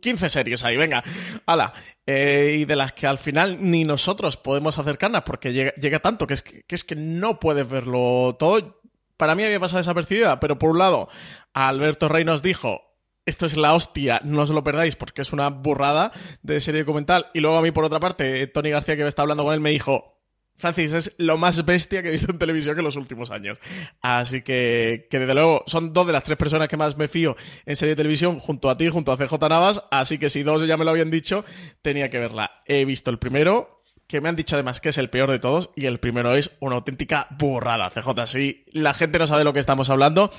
mm, 0.00 0.28
series 0.30 0.64
ahí, 0.64 0.78
venga, 0.78 1.04
hala. 1.44 1.74
Eh, 2.06 2.56
y 2.60 2.64
de 2.64 2.76
las 2.76 2.94
que 2.94 3.06
al 3.06 3.18
final 3.18 3.58
ni 3.60 3.84
nosotros 3.84 4.38
podemos 4.38 4.78
acercarnos 4.78 5.24
porque 5.24 5.52
llega, 5.52 5.98
tanto 5.98 6.26
que 6.26 6.32
es 6.32 6.42
que, 6.42 6.62
que 6.62 6.74
es 6.74 6.82
que 6.82 6.96
no 6.96 7.40
puedes 7.40 7.68
verlo 7.68 8.36
todo. 8.38 8.80
Para 9.18 9.34
mí 9.34 9.44
había 9.44 9.60
pasado 9.60 9.80
desapercibida, 9.80 10.40
pero 10.40 10.58
por 10.58 10.70
un 10.70 10.78
lado, 10.78 11.10
Alberto 11.52 12.08
Rey 12.08 12.24
nos 12.24 12.42
dijo, 12.42 12.91
esto 13.24 13.46
es 13.46 13.56
la 13.56 13.74
hostia, 13.74 14.20
no 14.24 14.42
os 14.42 14.50
lo 14.50 14.64
perdáis 14.64 14.96
porque 14.96 15.22
es 15.22 15.32
una 15.32 15.48
burrada 15.48 16.12
de 16.42 16.60
serie 16.60 16.82
documental. 16.82 17.26
Y 17.34 17.40
luego 17.40 17.56
a 17.56 17.62
mí, 17.62 17.70
por 17.70 17.84
otra 17.84 18.00
parte, 18.00 18.46
Tony 18.48 18.70
García, 18.70 18.96
que 18.96 19.02
me 19.02 19.08
está 19.08 19.22
hablando 19.22 19.44
con 19.44 19.54
él, 19.54 19.60
me 19.60 19.70
dijo, 19.70 20.12
Francis, 20.56 20.92
es 20.92 21.14
lo 21.18 21.38
más 21.38 21.64
bestia 21.64 22.02
que 22.02 22.08
he 22.08 22.12
visto 22.12 22.30
en 22.30 22.38
televisión 22.38 22.78
en 22.78 22.84
los 22.84 22.96
últimos 22.96 23.30
años. 23.30 23.58
Así 24.00 24.42
que, 24.42 25.08
desde 25.10 25.34
luego, 25.34 25.62
son 25.66 25.92
dos 25.92 26.06
de 26.06 26.12
las 26.12 26.24
tres 26.24 26.38
personas 26.38 26.68
que 26.68 26.76
más 26.76 26.96
me 26.96 27.08
fío 27.08 27.36
en 27.66 27.76
serie 27.76 27.94
de 27.94 27.96
televisión, 27.96 28.38
junto 28.38 28.70
a 28.70 28.76
ti, 28.76 28.88
junto 28.88 29.12
a 29.12 29.16
CJ 29.16 29.48
Navas. 29.48 29.84
Así 29.90 30.18
que 30.18 30.28
si 30.28 30.42
dos 30.42 30.66
ya 30.66 30.76
me 30.76 30.84
lo 30.84 30.90
habían 30.90 31.10
dicho, 31.10 31.44
tenía 31.80 32.10
que 32.10 32.18
verla. 32.18 32.62
He 32.66 32.84
visto 32.84 33.10
el 33.10 33.18
primero, 33.18 33.82
que 34.06 34.20
me 34.20 34.28
han 34.28 34.36
dicho 34.36 34.56
además 34.56 34.80
que 34.80 34.90
es 34.90 34.98
el 34.98 35.10
peor 35.10 35.30
de 35.30 35.38
todos, 35.38 35.70
y 35.74 35.86
el 35.86 35.98
primero 35.98 36.34
es 36.34 36.52
una 36.60 36.76
auténtica 36.76 37.28
burrada. 37.30 37.90
CJ, 37.90 38.26
si 38.26 38.64
la 38.72 38.94
gente 38.94 39.18
no 39.18 39.26
sabe 39.26 39.40
de 39.40 39.44
lo 39.44 39.52
que 39.52 39.60
estamos 39.60 39.90
hablando, 39.90 40.30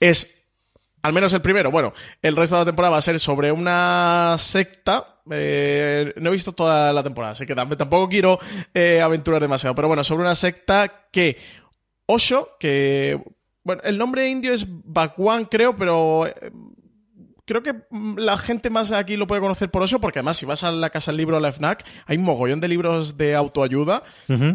es 0.00 0.39
al 1.02 1.12
menos 1.12 1.32
el 1.32 1.40
primero. 1.40 1.70
Bueno, 1.70 1.92
el 2.22 2.36
resto 2.36 2.56
de 2.56 2.60
la 2.62 2.66
temporada 2.66 2.92
va 2.92 2.98
a 2.98 3.02
ser 3.02 3.18
sobre 3.20 3.52
una 3.52 4.36
secta. 4.38 5.20
Eh, 5.30 6.12
no 6.16 6.30
he 6.30 6.32
visto 6.32 6.52
toda 6.52 6.92
la 6.92 7.02
temporada, 7.02 7.32
así 7.32 7.46
que 7.46 7.54
tampoco 7.54 8.08
quiero 8.08 8.38
eh, 8.74 9.00
aventurar 9.00 9.40
demasiado. 9.40 9.74
Pero 9.74 9.88
bueno, 9.88 10.04
sobre 10.04 10.22
una 10.22 10.34
secta 10.34 11.08
que 11.10 11.38
Osho, 12.06 12.56
que. 12.58 13.20
Bueno, 13.62 13.82
el 13.84 13.98
nombre 13.98 14.28
indio 14.28 14.54
es 14.54 14.66
Bhagwan, 14.68 15.44
creo, 15.44 15.76
pero 15.76 16.26
eh, 16.26 16.50
creo 17.50 17.64
que 17.64 17.74
mm, 17.90 18.18
la 18.18 18.38
gente 18.38 18.70
más 18.70 18.92
aquí 18.92 19.16
lo 19.16 19.26
puede 19.26 19.40
conocer 19.40 19.70
por 19.70 19.82
eso, 19.82 20.00
porque 20.00 20.20
además 20.20 20.36
si 20.36 20.46
vas 20.46 20.62
a 20.62 20.70
la 20.70 20.90
casa 20.90 21.10
del 21.10 21.18
libro, 21.18 21.36
a 21.36 21.40
la 21.40 21.50
FNAC, 21.50 21.84
hay 22.06 22.16
un 22.16 22.22
mogollón 22.22 22.60
de 22.60 22.68
libros 22.68 23.16
de 23.16 23.34
autoayuda 23.34 24.04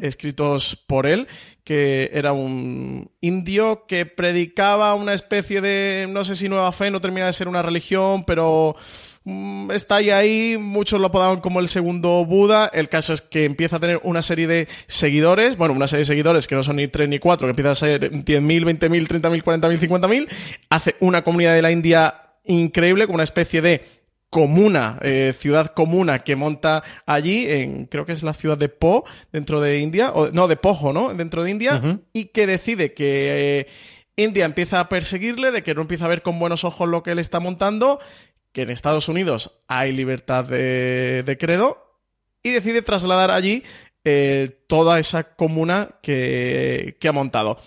escritos 0.01 0.81
por 0.87 1.05
él, 1.05 1.27
que 1.65 2.09
era 2.13 2.31
un 2.31 3.11
indio 3.19 3.85
que 3.85 4.05
predicaba 4.05 4.93
una 4.93 5.13
especie 5.13 5.59
de, 5.59 6.07
no 6.09 6.23
sé 6.23 6.35
si 6.35 6.47
nueva 6.47 6.71
fe, 6.71 6.89
no 6.89 7.01
termina 7.01 7.25
de 7.25 7.33
ser 7.33 7.49
una 7.49 7.61
religión, 7.61 8.23
pero 8.23 8.77
mm, 9.25 9.71
está 9.71 9.95
ahí 9.97 10.11
ahí, 10.11 10.57
muchos 10.57 11.01
lo 11.01 11.07
apodaban 11.07 11.41
como 11.41 11.59
el 11.59 11.67
segundo 11.67 12.23
Buda, 12.23 12.71
el 12.73 12.87
caso 12.87 13.11
es 13.11 13.21
que 13.21 13.43
empieza 13.43 13.75
a 13.75 13.79
tener 13.81 13.99
una 14.03 14.21
serie 14.21 14.47
de 14.47 14.69
seguidores, 14.87 15.57
bueno, 15.57 15.73
una 15.73 15.87
serie 15.87 16.01
de 16.01 16.05
seguidores 16.05 16.47
que 16.47 16.55
no 16.55 16.63
son 16.63 16.77
ni 16.77 16.87
tres 16.87 17.09
ni 17.09 17.19
cuatro, 17.19 17.47
que 17.47 17.51
empieza 17.51 17.71
a 17.71 17.75
ser 17.75 18.09
10.000, 18.09 18.23
20.000, 18.23 19.07
30.000, 19.07 19.43
40.000, 19.43 19.89
50.000, 19.89 20.27
hace 20.69 20.95
una 21.01 21.25
comunidad 21.25 21.55
de 21.55 21.61
la 21.61 21.71
India 21.71 22.21
increíble, 22.45 23.05
como 23.05 23.15
una 23.15 23.23
especie 23.23 23.61
de 23.61 23.83
comuna, 24.29 24.99
eh, 25.01 25.33
ciudad 25.37 25.67
comuna 25.67 26.19
que 26.19 26.35
monta 26.35 26.83
allí, 27.05 27.49
en 27.49 27.85
creo 27.85 28.05
que 28.05 28.11
es 28.11 28.21
la 28.21 28.33
ciudad 28.33 28.57
de 28.57 28.67
Po, 28.67 29.05
dentro 29.31 29.61
de 29.61 29.79
India, 29.79 30.11
o 30.11 30.29
no, 30.31 30.49
de 30.49 30.57
Pojo, 30.57 30.91
¿no? 30.91 31.13
Dentro 31.13 31.43
de 31.43 31.51
India, 31.51 32.01
y 32.11 32.25
que 32.25 32.45
decide 32.45 32.93
que 32.93 33.59
eh, 33.59 33.67
India 34.17 34.43
empieza 34.43 34.81
a 34.81 34.89
perseguirle, 34.89 35.51
de 35.51 35.63
que 35.63 35.73
no 35.73 35.81
empieza 35.81 36.03
a 36.03 36.09
ver 36.09 36.21
con 36.21 36.37
buenos 36.37 36.65
ojos 36.65 36.89
lo 36.89 37.01
que 37.01 37.11
él 37.11 37.19
está 37.19 37.39
montando, 37.39 37.99
que 38.51 38.63
en 38.63 38.71
Estados 38.71 39.07
Unidos 39.07 39.61
hay 39.67 39.93
libertad 39.93 40.43
de, 40.43 41.37
credo, 41.39 41.97
y 42.43 42.51
decide 42.51 42.81
trasladar 42.81 43.31
allí 43.31 43.63
eh, 44.03 44.63
toda 44.67 44.99
esa 44.99 45.35
comuna 45.35 45.91
que, 46.01 46.97
que 46.99 47.07
ha 47.07 47.13
montado. 47.13 47.57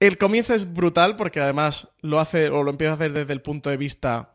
El 0.00 0.18
comienzo 0.18 0.54
es 0.54 0.72
brutal 0.72 1.16
porque 1.16 1.40
además 1.40 1.88
lo 2.00 2.20
hace 2.20 2.48
o 2.48 2.62
lo 2.62 2.70
empieza 2.70 2.92
a 2.92 2.96
hacer 2.96 3.12
desde 3.12 3.32
el 3.32 3.42
punto 3.42 3.70
de 3.70 3.76
vista 3.76 4.34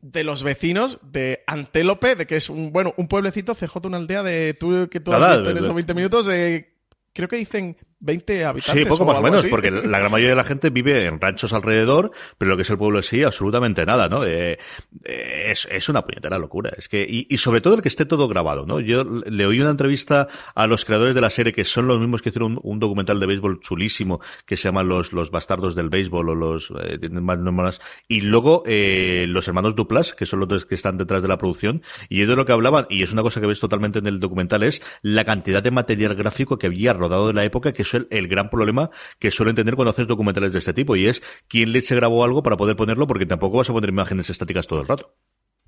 de 0.00 0.24
los 0.24 0.42
vecinos 0.42 0.98
de 1.02 1.44
Antélope, 1.46 2.16
de 2.16 2.26
que 2.26 2.36
es 2.36 2.50
un 2.50 2.72
bueno, 2.72 2.92
un 2.96 3.06
pueblecito, 3.06 3.54
CJ, 3.54 3.86
una 3.86 3.98
aldea 3.98 4.24
de 4.24 4.54
tú 4.54 4.88
que 4.90 4.98
tú 4.98 5.12
has 5.12 5.34
visto 5.34 5.50
en 5.50 5.58
esos 5.58 5.74
20 5.74 5.94
minutos 5.94 6.26
de 6.26 6.74
creo 7.12 7.28
que 7.28 7.36
dicen 7.36 7.76
20 8.02 8.44
habitantes. 8.44 8.82
Sí, 8.82 8.88
poco 8.88 9.04
más 9.04 9.18
o 9.18 9.22
menos, 9.22 9.46
porque 9.46 9.70
la 9.70 9.98
gran 10.00 10.10
mayoría 10.10 10.30
de 10.30 10.36
la 10.36 10.44
gente 10.44 10.70
vive 10.70 11.06
en 11.06 11.20
ranchos 11.20 11.52
alrededor, 11.52 12.10
pero 12.36 12.50
lo 12.50 12.56
que 12.56 12.62
es 12.62 12.70
el 12.70 12.76
pueblo 12.76 13.00
sí, 13.00 13.22
absolutamente 13.22 13.86
nada, 13.86 14.08
¿no? 14.08 14.24
Eh, 14.24 14.58
eh, 15.04 15.46
es, 15.50 15.68
es, 15.70 15.88
una 15.88 16.02
puñetera 16.02 16.38
locura. 16.38 16.72
Es 16.76 16.88
que, 16.88 17.06
y, 17.08 17.26
y, 17.30 17.38
sobre 17.38 17.60
todo 17.60 17.74
el 17.74 17.80
que 17.80 17.88
esté 17.88 18.04
todo 18.04 18.26
grabado, 18.26 18.66
¿no? 18.66 18.80
Yo 18.80 19.04
le 19.04 19.46
oí 19.46 19.60
una 19.60 19.70
entrevista 19.70 20.26
a 20.54 20.66
los 20.66 20.84
creadores 20.84 21.14
de 21.14 21.20
la 21.20 21.30
serie, 21.30 21.52
que 21.52 21.64
son 21.64 21.86
los 21.86 22.00
mismos 22.00 22.22
que 22.22 22.30
hicieron 22.30 22.58
un, 22.62 22.80
documental 22.80 23.20
de 23.20 23.26
béisbol 23.26 23.60
chulísimo, 23.60 24.20
que 24.46 24.56
se 24.56 24.64
llama 24.64 24.82
Los, 24.82 25.12
los 25.12 25.30
Bastardos 25.30 25.76
del 25.76 25.88
Béisbol, 25.88 26.30
o 26.30 26.34
los, 26.34 26.72
eh, 26.82 27.08
más, 27.08 27.80
y 28.08 28.22
luego, 28.22 28.64
eh, 28.66 29.26
los 29.28 29.46
hermanos 29.46 29.76
Duplas, 29.76 30.12
que 30.12 30.26
son 30.26 30.40
los 30.40 30.66
que 30.66 30.74
están 30.74 30.96
detrás 30.96 31.22
de 31.22 31.28
la 31.28 31.38
producción, 31.38 31.82
y 32.08 32.22
ellos 32.22 32.36
lo 32.36 32.44
que 32.46 32.52
hablaban, 32.52 32.86
y 32.90 33.04
es 33.04 33.12
una 33.12 33.22
cosa 33.22 33.40
que 33.40 33.46
ves 33.46 33.60
totalmente 33.60 34.00
en 34.00 34.06
el 34.06 34.18
documental, 34.18 34.64
es 34.64 34.82
la 35.02 35.24
cantidad 35.24 35.62
de 35.62 35.70
material 35.70 36.16
gráfico 36.16 36.58
que 36.58 36.66
había 36.66 36.92
rodado 36.92 37.28
de 37.28 37.34
la 37.34 37.44
época, 37.44 37.72
que 37.72 37.84
el, 37.94 38.28
gran 38.28 38.50
problema 38.50 38.90
que 39.18 39.30
suelen 39.30 39.54
tener 39.54 39.74
cuando 39.74 39.90
haces 39.90 40.06
documentales 40.06 40.52
de 40.52 40.58
este 40.58 40.72
tipo, 40.72 40.96
y 40.96 41.06
es 41.06 41.22
quién 41.48 41.72
le 41.72 41.82
se 41.82 41.96
grabó 41.96 42.24
algo 42.24 42.42
para 42.42 42.56
poder 42.56 42.76
ponerlo, 42.76 43.06
porque 43.06 43.26
tampoco 43.26 43.58
vas 43.58 43.70
a 43.70 43.72
poner 43.72 43.90
imágenes 43.90 44.30
estáticas 44.30 44.66
todo 44.66 44.80
el 44.80 44.88
rato. 44.88 45.14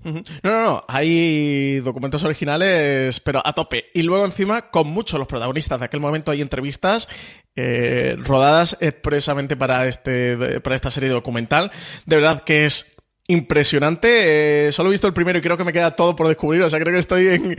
No, 0.05 0.23
no, 0.43 0.63
no. 0.63 0.85
Hay 0.87 1.81
documentos 1.81 2.23
originales, 2.25 3.21
pero 3.21 3.41
a 3.45 3.55
tope. 3.55 3.87
Y 3.95 4.03
luego 4.03 4.25
encima, 4.27 4.71
con 4.71 4.87
muchos 4.89 5.19
los 5.19 5.27
protagonistas 5.27 5.79
de 5.79 5.87
aquel 5.87 6.01
momento 6.01 6.31
hay 6.31 6.43
entrevistas 6.43 7.09
eh, 7.57 8.15
rodadas 8.19 8.77
expresamente 8.81 9.57
para 9.57 9.87
este, 9.87 10.61
para 10.61 10.77
esta 10.77 10.91
serie 10.91 11.09
documental. 11.09 11.71
De 12.05 12.17
verdad 12.17 12.45
que 12.45 12.67
es 12.67 12.94
impresionante. 13.27 14.69
Eh, 14.69 14.73
solo 14.73 14.91
he 14.91 14.93
visto 14.93 15.07
el 15.07 15.15
primero 15.15 15.39
y 15.39 15.43
creo 15.43 15.57
que 15.57 15.65
me 15.65 15.73
queda 15.73 15.91
todo 15.93 16.15
por 16.17 16.29
descubrir. 16.29 16.63
O 16.63 16.71
sea, 16.71 16.81
creo 16.81 16.93
que 16.93 16.99
estoy 16.99 17.29
en, 17.29 17.57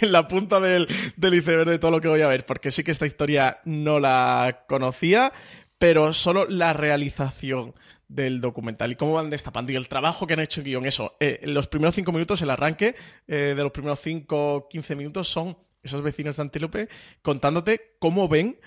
la 0.12 0.28
punta 0.28 0.60
del, 0.60 0.88
iceberg 1.20 1.68
de 1.68 1.78
todo 1.78 1.90
lo 1.90 2.00
que 2.00 2.08
voy 2.08 2.22
a 2.22 2.28
ver. 2.28 2.46
Porque 2.46 2.70
sí 2.70 2.84
que 2.84 2.90
esta 2.90 3.06
historia 3.06 3.60
no 3.64 4.00
la 4.00 4.64
conocía, 4.68 5.32
pero 5.78 6.12
solo 6.12 6.46
la 6.46 6.72
realización 6.72 7.74
del 8.08 8.40
documental 8.40 8.92
y 8.92 8.96
cómo 8.96 9.14
van 9.14 9.30
destapando 9.30 9.72
y 9.72 9.76
el 9.76 9.88
trabajo 9.88 10.26
que 10.26 10.34
han 10.34 10.40
hecho 10.40 10.60
en 10.60 10.66
guion. 10.66 10.86
Eso, 10.86 11.16
eh, 11.20 11.40
los 11.44 11.66
primeros 11.68 11.94
cinco 11.94 12.12
minutos, 12.12 12.40
el 12.42 12.50
arranque 12.50 12.94
eh, 13.26 13.54
de 13.56 13.62
los 13.62 13.72
primeros 13.72 14.00
cinco, 14.00 14.68
quince 14.68 14.94
minutos 14.94 15.28
son 15.28 15.56
esos 15.82 16.02
vecinos 16.02 16.36
de 16.36 16.42
Antílope 16.42 16.88
contándote 17.22 17.96
cómo 17.98 18.28
ven 18.28 18.58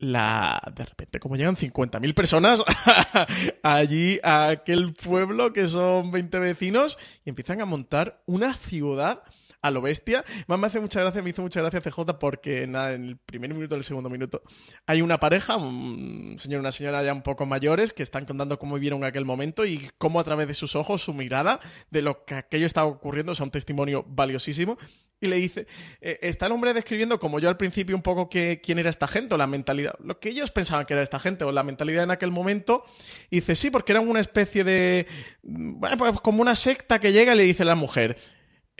la 0.00 0.72
de 0.74 0.84
repente 0.84 1.20
como 1.20 1.36
llegan 1.36 1.56
50.000 1.56 2.14
personas 2.14 2.64
allí 3.62 4.18
a 4.22 4.48
aquel 4.48 4.94
pueblo 4.94 5.52
que 5.52 5.66
son 5.66 6.10
20 6.10 6.38
vecinos 6.38 6.98
y 7.24 7.28
empiezan 7.28 7.60
a 7.60 7.66
montar 7.66 8.22
una 8.26 8.54
ciudad 8.54 9.22
a 9.62 9.70
lo 9.70 9.80
bestia. 9.80 10.24
Más 10.46 10.58
me 10.58 10.66
hace 10.66 10.80
mucha 10.80 11.00
gracia, 11.00 11.22
me 11.22 11.30
hizo 11.30 11.42
mucha 11.42 11.60
gracia 11.60 11.80
CJ 11.80 12.18
porque 12.18 12.66
nada, 12.66 12.94
en 12.94 13.04
el 13.04 13.16
primer 13.16 13.52
minuto, 13.52 13.74
el 13.74 13.82
segundo 13.82 14.08
minuto, 14.08 14.42
hay 14.86 15.02
una 15.02 15.18
pareja, 15.20 15.56
un 15.56 16.36
señor 16.38 16.58
y 16.58 16.60
una 16.60 16.72
señora 16.72 17.02
ya 17.02 17.12
un 17.12 17.22
poco 17.22 17.46
mayores, 17.46 17.92
que 17.92 18.02
están 18.02 18.24
contando 18.24 18.58
cómo 18.58 18.74
vivieron 18.74 19.04
aquel 19.04 19.24
momento 19.24 19.64
y 19.66 19.90
cómo 19.98 20.20
a 20.20 20.24
través 20.24 20.48
de 20.48 20.54
sus 20.54 20.76
ojos, 20.76 21.02
su 21.02 21.14
mirada, 21.14 21.60
de 21.90 22.02
lo 22.02 22.24
que 22.24 22.34
aquello 22.34 22.66
estaba 22.66 22.86
ocurriendo, 22.86 23.32
es 23.32 23.40
un 23.40 23.50
testimonio 23.50 24.04
valiosísimo. 24.08 24.78
Y 25.22 25.26
le 25.26 25.36
dice, 25.36 25.66
eh, 26.00 26.18
está 26.22 26.46
el 26.46 26.52
hombre 26.52 26.72
describiendo, 26.72 27.20
como 27.20 27.40
yo 27.40 27.50
al 27.50 27.58
principio, 27.58 27.94
un 27.94 28.00
poco 28.02 28.30
que, 28.30 28.62
quién 28.62 28.78
era 28.78 28.88
esta 28.88 29.06
gente 29.06 29.34
o 29.34 29.38
la 29.38 29.46
mentalidad, 29.46 29.94
lo 30.02 30.18
que 30.18 30.30
ellos 30.30 30.50
pensaban 30.50 30.86
que 30.86 30.94
era 30.94 31.02
esta 31.02 31.18
gente 31.18 31.44
o 31.44 31.52
la 31.52 31.62
mentalidad 31.62 32.04
en 32.04 32.10
aquel 32.10 32.30
momento. 32.30 32.84
Y 33.28 33.36
dice, 33.36 33.54
sí, 33.54 33.70
porque 33.70 33.92
eran 33.92 34.08
una 34.08 34.20
especie 34.20 34.64
de, 34.64 35.06
bueno, 35.42 35.98
pues 35.98 36.20
como 36.22 36.40
una 36.40 36.56
secta 36.56 37.00
que 37.00 37.12
llega 37.12 37.34
y 37.34 37.36
le 37.36 37.42
dice 37.42 37.64
a 37.64 37.66
la 37.66 37.74
mujer, 37.74 38.16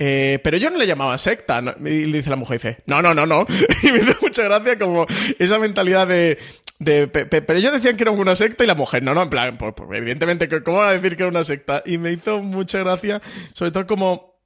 eh, 0.03 0.39
pero 0.43 0.57
yo 0.57 0.71
no 0.71 0.79
le 0.79 0.87
llamaba 0.87 1.19
secta. 1.19 1.63
Y 1.79 2.07
le 2.07 2.19
dice 2.19 2.31
la 2.31 2.37
mujer, 2.37 2.59
dice, 2.59 2.83
no, 2.87 3.03
no, 3.03 3.15
no, 3.15 3.27
no. 3.27 3.47
Y 3.83 3.93
me 3.93 4.01
da 4.01 4.17
mucha 4.23 4.43
gracia 4.45 4.79
como 4.79 5.07
esa 5.39 5.59
mentalidad 5.59 6.09
de, 6.09 6.39
pero 6.83 7.59
ellos 7.59 7.73
decían 7.73 7.99
que 7.99 8.05
era 8.05 8.11
una 8.11 8.35
secta 8.35 8.65
y 8.65 8.67
la 8.67 8.75
mujer, 8.75 9.03
no, 9.03 9.15
no, 9.15 9.23
en 9.23 9.31
plan, 9.31 9.59
pues, 9.59 9.75
pues, 9.77 9.99
evidentemente, 9.99 10.49
¿cómo 10.63 10.79
va 10.79 10.89
a 10.89 10.93
decir 10.95 11.17
que 11.17 11.25
era 11.25 11.31
una 11.31 11.45
secta? 11.45 11.83
Y 11.85 11.99
me 11.99 12.13
hizo 12.13 12.43
mucha 12.43 12.79
gracia, 12.79 13.21
sobre 13.53 13.73
todo 13.73 13.87
como 13.87 14.41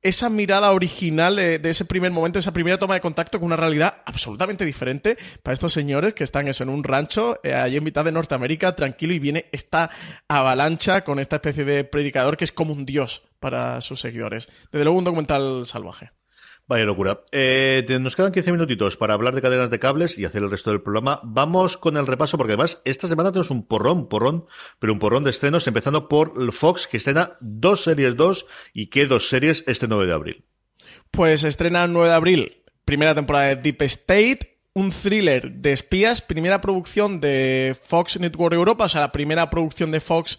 esa 0.00 0.30
mirada 0.30 0.72
original 0.72 1.36
de, 1.36 1.60
ese 1.62 1.84
primer 1.84 2.12
momento, 2.12 2.38
esa 2.38 2.52
primera 2.52 2.78
toma 2.78 2.94
de 2.94 3.00
contacto 3.02 3.38
con 3.38 3.46
una 3.46 3.56
realidad 3.56 4.02
absolutamente 4.06 4.64
diferente 4.64 5.18
para 5.42 5.52
estos 5.52 5.74
señores 5.74 6.14
que 6.14 6.24
están 6.24 6.48
eso 6.48 6.62
en 6.62 6.70
un 6.70 6.84
rancho 6.84 7.40
eh, 7.42 7.52
allí 7.52 7.76
en 7.76 7.84
mitad 7.84 8.04
de 8.04 8.12
Norteamérica, 8.12 8.74
tranquilo, 8.74 9.12
y 9.12 9.18
viene 9.18 9.46
esta 9.52 9.90
avalancha 10.28 11.04
con 11.04 11.18
esta 11.18 11.36
especie 11.36 11.66
de 11.66 11.84
predicador 11.84 12.38
que 12.38 12.44
es 12.44 12.52
como 12.52 12.72
un 12.72 12.86
dios 12.86 13.24
para 13.38 13.80
sus 13.80 14.00
seguidores. 14.00 14.48
Desde 14.72 14.84
luego 14.84 14.98
un 14.98 15.04
documental 15.04 15.64
salvaje. 15.64 16.10
Vaya 16.68 16.84
locura. 16.84 17.20
Eh, 17.30 17.86
nos 18.00 18.16
quedan 18.16 18.32
15 18.32 18.50
minutitos 18.50 18.96
para 18.96 19.14
hablar 19.14 19.36
de 19.36 19.42
cadenas 19.42 19.70
de 19.70 19.78
cables 19.78 20.18
y 20.18 20.24
hacer 20.24 20.42
el 20.42 20.50
resto 20.50 20.70
del 20.70 20.82
programa. 20.82 21.20
Vamos 21.22 21.76
con 21.76 21.96
el 21.96 22.08
repaso, 22.08 22.36
porque 22.36 22.54
además 22.54 22.82
esta 22.84 23.06
semana 23.06 23.30
tenemos 23.30 23.50
un 23.50 23.64
porrón, 23.64 24.08
porrón, 24.08 24.46
pero 24.80 24.92
un 24.92 24.98
porrón 24.98 25.22
de 25.22 25.30
estrenos, 25.30 25.68
empezando 25.68 26.08
por 26.08 26.52
Fox, 26.52 26.88
que 26.88 26.96
estrena 26.96 27.36
dos 27.40 27.84
series 27.84 28.16
2 28.16 28.46
y 28.74 28.88
qué 28.88 29.06
dos 29.06 29.28
series 29.28 29.62
este 29.68 29.86
9 29.86 30.06
de 30.06 30.12
abril. 30.12 30.44
Pues 31.12 31.44
estrena 31.44 31.86
9 31.86 32.08
de 32.08 32.14
abril, 32.14 32.62
primera 32.84 33.14
temporada 33.14 33.46
de 33.46 33.56
Deep 33.56 33.82
State, 33.82 34.58
un 34.74 34.90
thriller 34.90 35.52
de 35.52 35.72
espías, 35.72 36.20
primera 36.20 36.60
producción 36.60 37.20
de 37.20 37.76
Fox 37.80 38.18
Network 38.18 38.54
Europa, 38.54 38.86
o 38.86 38.88
sea, 38.88 39.02
la 39.02 39.12
primera 39.12 39.48
producción 39.50 39.92
de 39.92 40.00
Fox 40.00 40.38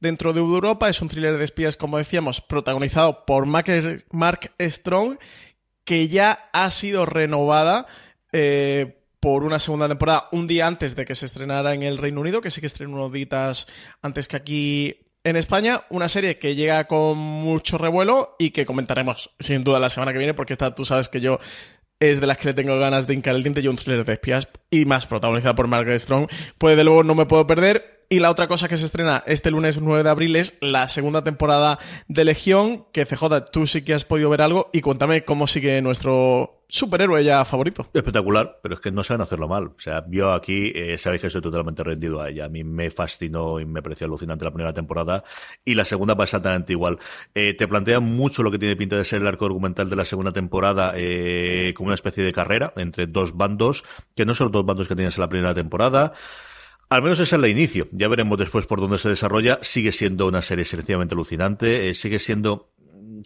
Dentro 0.00 0.32
de 0.32 0.40
Europa. 0.40 0.88
Es 0.88 1.00
un 1.00 1.08
thriller 1.08 1.38
de 1.38 1.44
espías, 1.44 1.76
como 1.76 1.98
decíamos, 1.98 2.40
protagonizado 2.40 3.24
por 3.24 3.46
Mark 3.46 4.52
Strong, 4.60 5.18
que 5.84 6.08
ya 6.08 6.50
ha 6.52 6.70
sido 6.70 7.06
renovada. 7.06 7.86
Eh, 8.32 8.96
por 9.20 9.44
una 9.44 9.58
segunda 9.58 9.86
temporada 9.86 10.28
un 10.32 10.46
día 10.46 10.66
antes 10.66 10.96
de 10.96 11.04
que 11.04 11.14
se 11.14 11.26
estrenara 11.26 11.74
en 11.74 11.82
el 11.82 11.98
Reino 11.98 12.22
Unido, 12.22 12.40
que 12.40 12.48
sí 12.48 12.60
que 12.62 12.66
estrenó 12.66 13.04
unos 13.04 13.66
antes 14.00 14.28
que 14.28 14.36
aquí 14.36 14.96
en 15.24 15.36
España. 15.36 15.82
Una 15.90 16.08
serie 16.08 16.38
que 16.38 16.54
llega 16.54 16.86
con 16.86 17.18
mucho 17.18 17.78
revuelo 17.78 18.34
y 18.38 18.50
que 18.50 18.66
comentaremos 18.66 19.30
sin 19.38 19.64
duda 19.64 19.78
la 19.78 19.90
semana 19.90 20.12
que 20.12 20.18
viene, 20.18 20.34
porque 20.34 20.54
esta 20.54 20.74
tú 20.74 20.84
sabes 20.84 21.08
que 21.08 21.20
yo 21.20 21.38
es 22.00 22.20
de 22.20 22.26
las 22.26 22.38
que 22.38 22.48
le 22.48 22.54
tengo 22.54 22.78
ganas 22.78 23.06
de 23.06 23.14
hincar 23.14 23.36
el 23.36 23.42
diente 23.42 23.60
y 23.60 23.68
un 23.68 23.76
thriller 23.76 24.04
de 24.04 24.14
espías 24.14 24.48
y 24.70 24.86
más 24.86 25.06
protagonizada 25.06 25.54
por 25.54 25.66
Margaret 25.66 26.00
Strong. 26.00 26.28
Pues 26.56 26.76
de 26.76 26.84
luego 26.84 27.04
no 27.04 27.14
me 27.14 27.26
puedo 27.26 27.46
perder. 27.46 27.99
Y 28.12 28.18
la 28.18 28.32
otra 28.32 28.48
cosa 28.48 28.66
que 28.66 28.76
se 28.76 28.86
estrena 28.86 29.22
este 29.24 29.52
lunes 29.52 29.80
9 29.80 30.02
de 30.02 30.10
abril 30.10 30.34
es 30.34 30.54
la 30.60 30.88
segunda 30.88 31.22
temporada 31.22 31.78
de 32.08 32.24
Legión, 32.24 32.84
que 32.90 33.06
CJ, 33.06 33.52
tú 33.52 33.68
sí 33.68 33.82
que 33.82 33.94
has 33.94 34.04
podido 34.04 34.28
ver 34.28 34.42
algo 34.42 34.68
y 34.72 34.80
cuéntame 34.80 35.24
cómo 35.24 35.46
sigue 35.46 35.80
nuestro 35.80 36.64
superhéroe 36.66 37.22
ya 37.22 37.44
favorito. 37.44 37.86
Espectacular, 37.94 38.58
pero 38.64 38.74
es 38.74 38.80
que 38.80 38.90
no 38.90 39.04
saben 39.04 39.20
hacerlo 39.20 39.46
mal. 39.46 39.66
O 39.66 39.78
sea, 39.78 40.04
yo 40.08 40.32
aquí 40.32 40.72
eh, 40.74 40.98
sabéis 40.98 41.22
que 41.22 41.30
soy 41.30 41.40
totalmente 41.40 41.84
rendido 41.84 42.20
a 42.20 42.30
ella. 42.30 42.46
A 42.46 42.48
mí 42.48 42.64
me 42.64 42.90
fascinó 42.90 43.60
y 43.60 43.64
me 43.64 43.80
pareció 43.80 44.08
alucinante 44.08 44.44
la 44.44 44.50
primera 44.50 44.72
temporada 44.72 45.22
y 45.64 45.74
la 45.74 45.84
segunda 45.84 46.14
va 46.14 46.24
exactamente 46.24 46.72
igual. 46.72 46.98
Eh, 47.36 47.54
te 47.54 47.68
plantea 47.68 48.00
mucho 48.00 48.42
lo 48.42 48.50
que 48.50 48.58
tiene 48.58 48.74
pinta 48.74 48.96
de 48.96 49.04
ser 49.04 49.20
el 49.20 49.28
arco 49.28 49.46
argumental 49.46 49.88
de 49.88 49.94
la 49.94 50.04
segunda 50.04 50.32
temporada 50.32 50.94
eh, 50.96 51.74
como 51.76 51.86
una 51.86 51.94
especie 51.94 52.24
de 52.24 52.32
carrera 52.32 52.72
entre 52.76 53.06
dos 53.06 53.36
bandos, 53.36 53.84
que 54.16 54.26
no 54.26 54.34
son 54.34 54.46
los 54.46 54.52
dos 54.52 54.66
bandos 54.66 54.88
que 54.88 54.96
tenías 54.96 55.16
en 55.16 55.20
la 55.20 55.28
primera 55.28 55.54
temporada. 55.54 56.12
Al 56.90 57.02
menos 57.02 57.20
ese 57.20 57.36
es 57.36 57.40
el 57.40 57.48
inicio. 57.48 57.86
Ya 57.92 58.08
veremos 58.08 58.36
después 58.36 58.66
por 58.66 58.80
dónde 58.80 58.98
se 58.98 59.08
desarrolla. 59.08 59.60
Sigue 59.62 59.92
siendo 59.92 60.26
una 60.26 60.42
serie 60.42 60.64
sencillamente 60.64 61.14
alucinante. 61.14 61.88
Eh, 61.88 61.94
sigue 61.94 62.18
siendo 62.18 62.72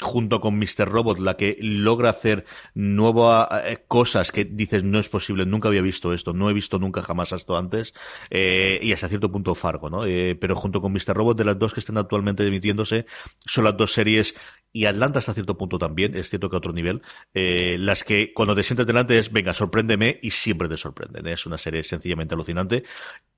junto 0.01 0.40
con 0.40 0.59
Mr. 0.59 0.88
Robot 0.88 1.18
la 1.18 1.36
que 1.36 1.57
logra 1.61 2.11
hacer 2.11 2.45
nuevas 2.74 3.49
eh, 3.64 3.84
cosas 3.88 4.32
que 4.32 4.45
dices 4.45 4.84
no 4.84 4.99
es 4.99 5.09
posible, 5.09 5.47
nunca 5.47 5.68
había 5.68 5.82
visto 5.82 6.12
esto, 6.12 6.32
no 6.32 6.51
he 6.51 6.53
visto 6.53 6.78
nunca 6.78 7.03
jamás 7.03 7.32
esto 7.32 7.57
antes 7.57 7.95
eh, 8.30 8.78
y 8.82 8.92
hasta 8.92 9.09
cierto 9.09 9.30
punto 9.30 9.55
Fargo, 9.55 9.90
¿no? 9.90 10.03
pero 10.40 10.57
junto 10.57 10.80
con 10.80 10.92
Mr. 10.92 11.14
Robot 11.14 11.36
de 11.36 11.45
las 11.45 11.59
dos 11.59 11.74
que 11.74 11.80
están 11.80 11.99
actualmente 11.99 12.47
emitiéndose 12.47 13.07
son 13.47 13.64
las 13.64 13.76
dos 13.76 13.92
series 13.92 14.34
y 14.76 14.86
Atlanta 14.86 15.20
hasta 15.20 15.32
cierto 15.34 15.57
punto 15.57 15.78
también, 15.78 16.16
es 16.16 16.28
cierto 16.28 16.51
que 16.51 16.57
a 16.57 16.59
otro 16.59 16.72
nivel, 16.72 17.01
eh, 17.32 17.76
las 17.78 18.03
que 18.03 18.32
cuando 18.34 18.57
te 18.57 18.64
sientes 18.64 18.84
delante 18.84 19.16
es, 19.16 19.30
venga, 19.30 19.55
sorpréndeme 19.55 20.18
y 20.20 20.32
siempre 20.32 20.68
te 20.68 20.76
sorprenden. 20.76 21.28
Es 21.28 21.47
una 21.47 21.59
serie 21.59 21.84
sencillamente 21.84 22.34
alucinante, 22.34 22.82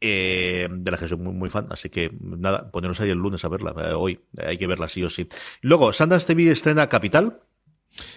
eh, 0.01 0.67
de 0.71 0.91
la 0.91 0.97
que 0.97 1.07
soy 1.07 1.19
muy, 1.19 1.35
muy, 1.35 1.51
fan, 1.51 1.67
así 1.71 1.91
que 1.91 2.11
nada, 2.21 2.71
ponernos 2.71 2.99
ahí 3.03 3.11
el 3.11 3.19
lunes 3.19 3.45
a 3.45 3.49
verla, 3.49 3.75
eh, 3.77 3.93
hoy, 3.93 4.19
hay 4.39 4.57
que 4.57 4.67
verla 4.67 4.89
sí 4.89 5.05
o 5.05 5.11
sí. 5.11 5.29
Luego, 5.61 5.93
Sundance 5.93 6.27
TV 6.27 6.46
estrena 6.49 6.89
Capital, 6.89 7.41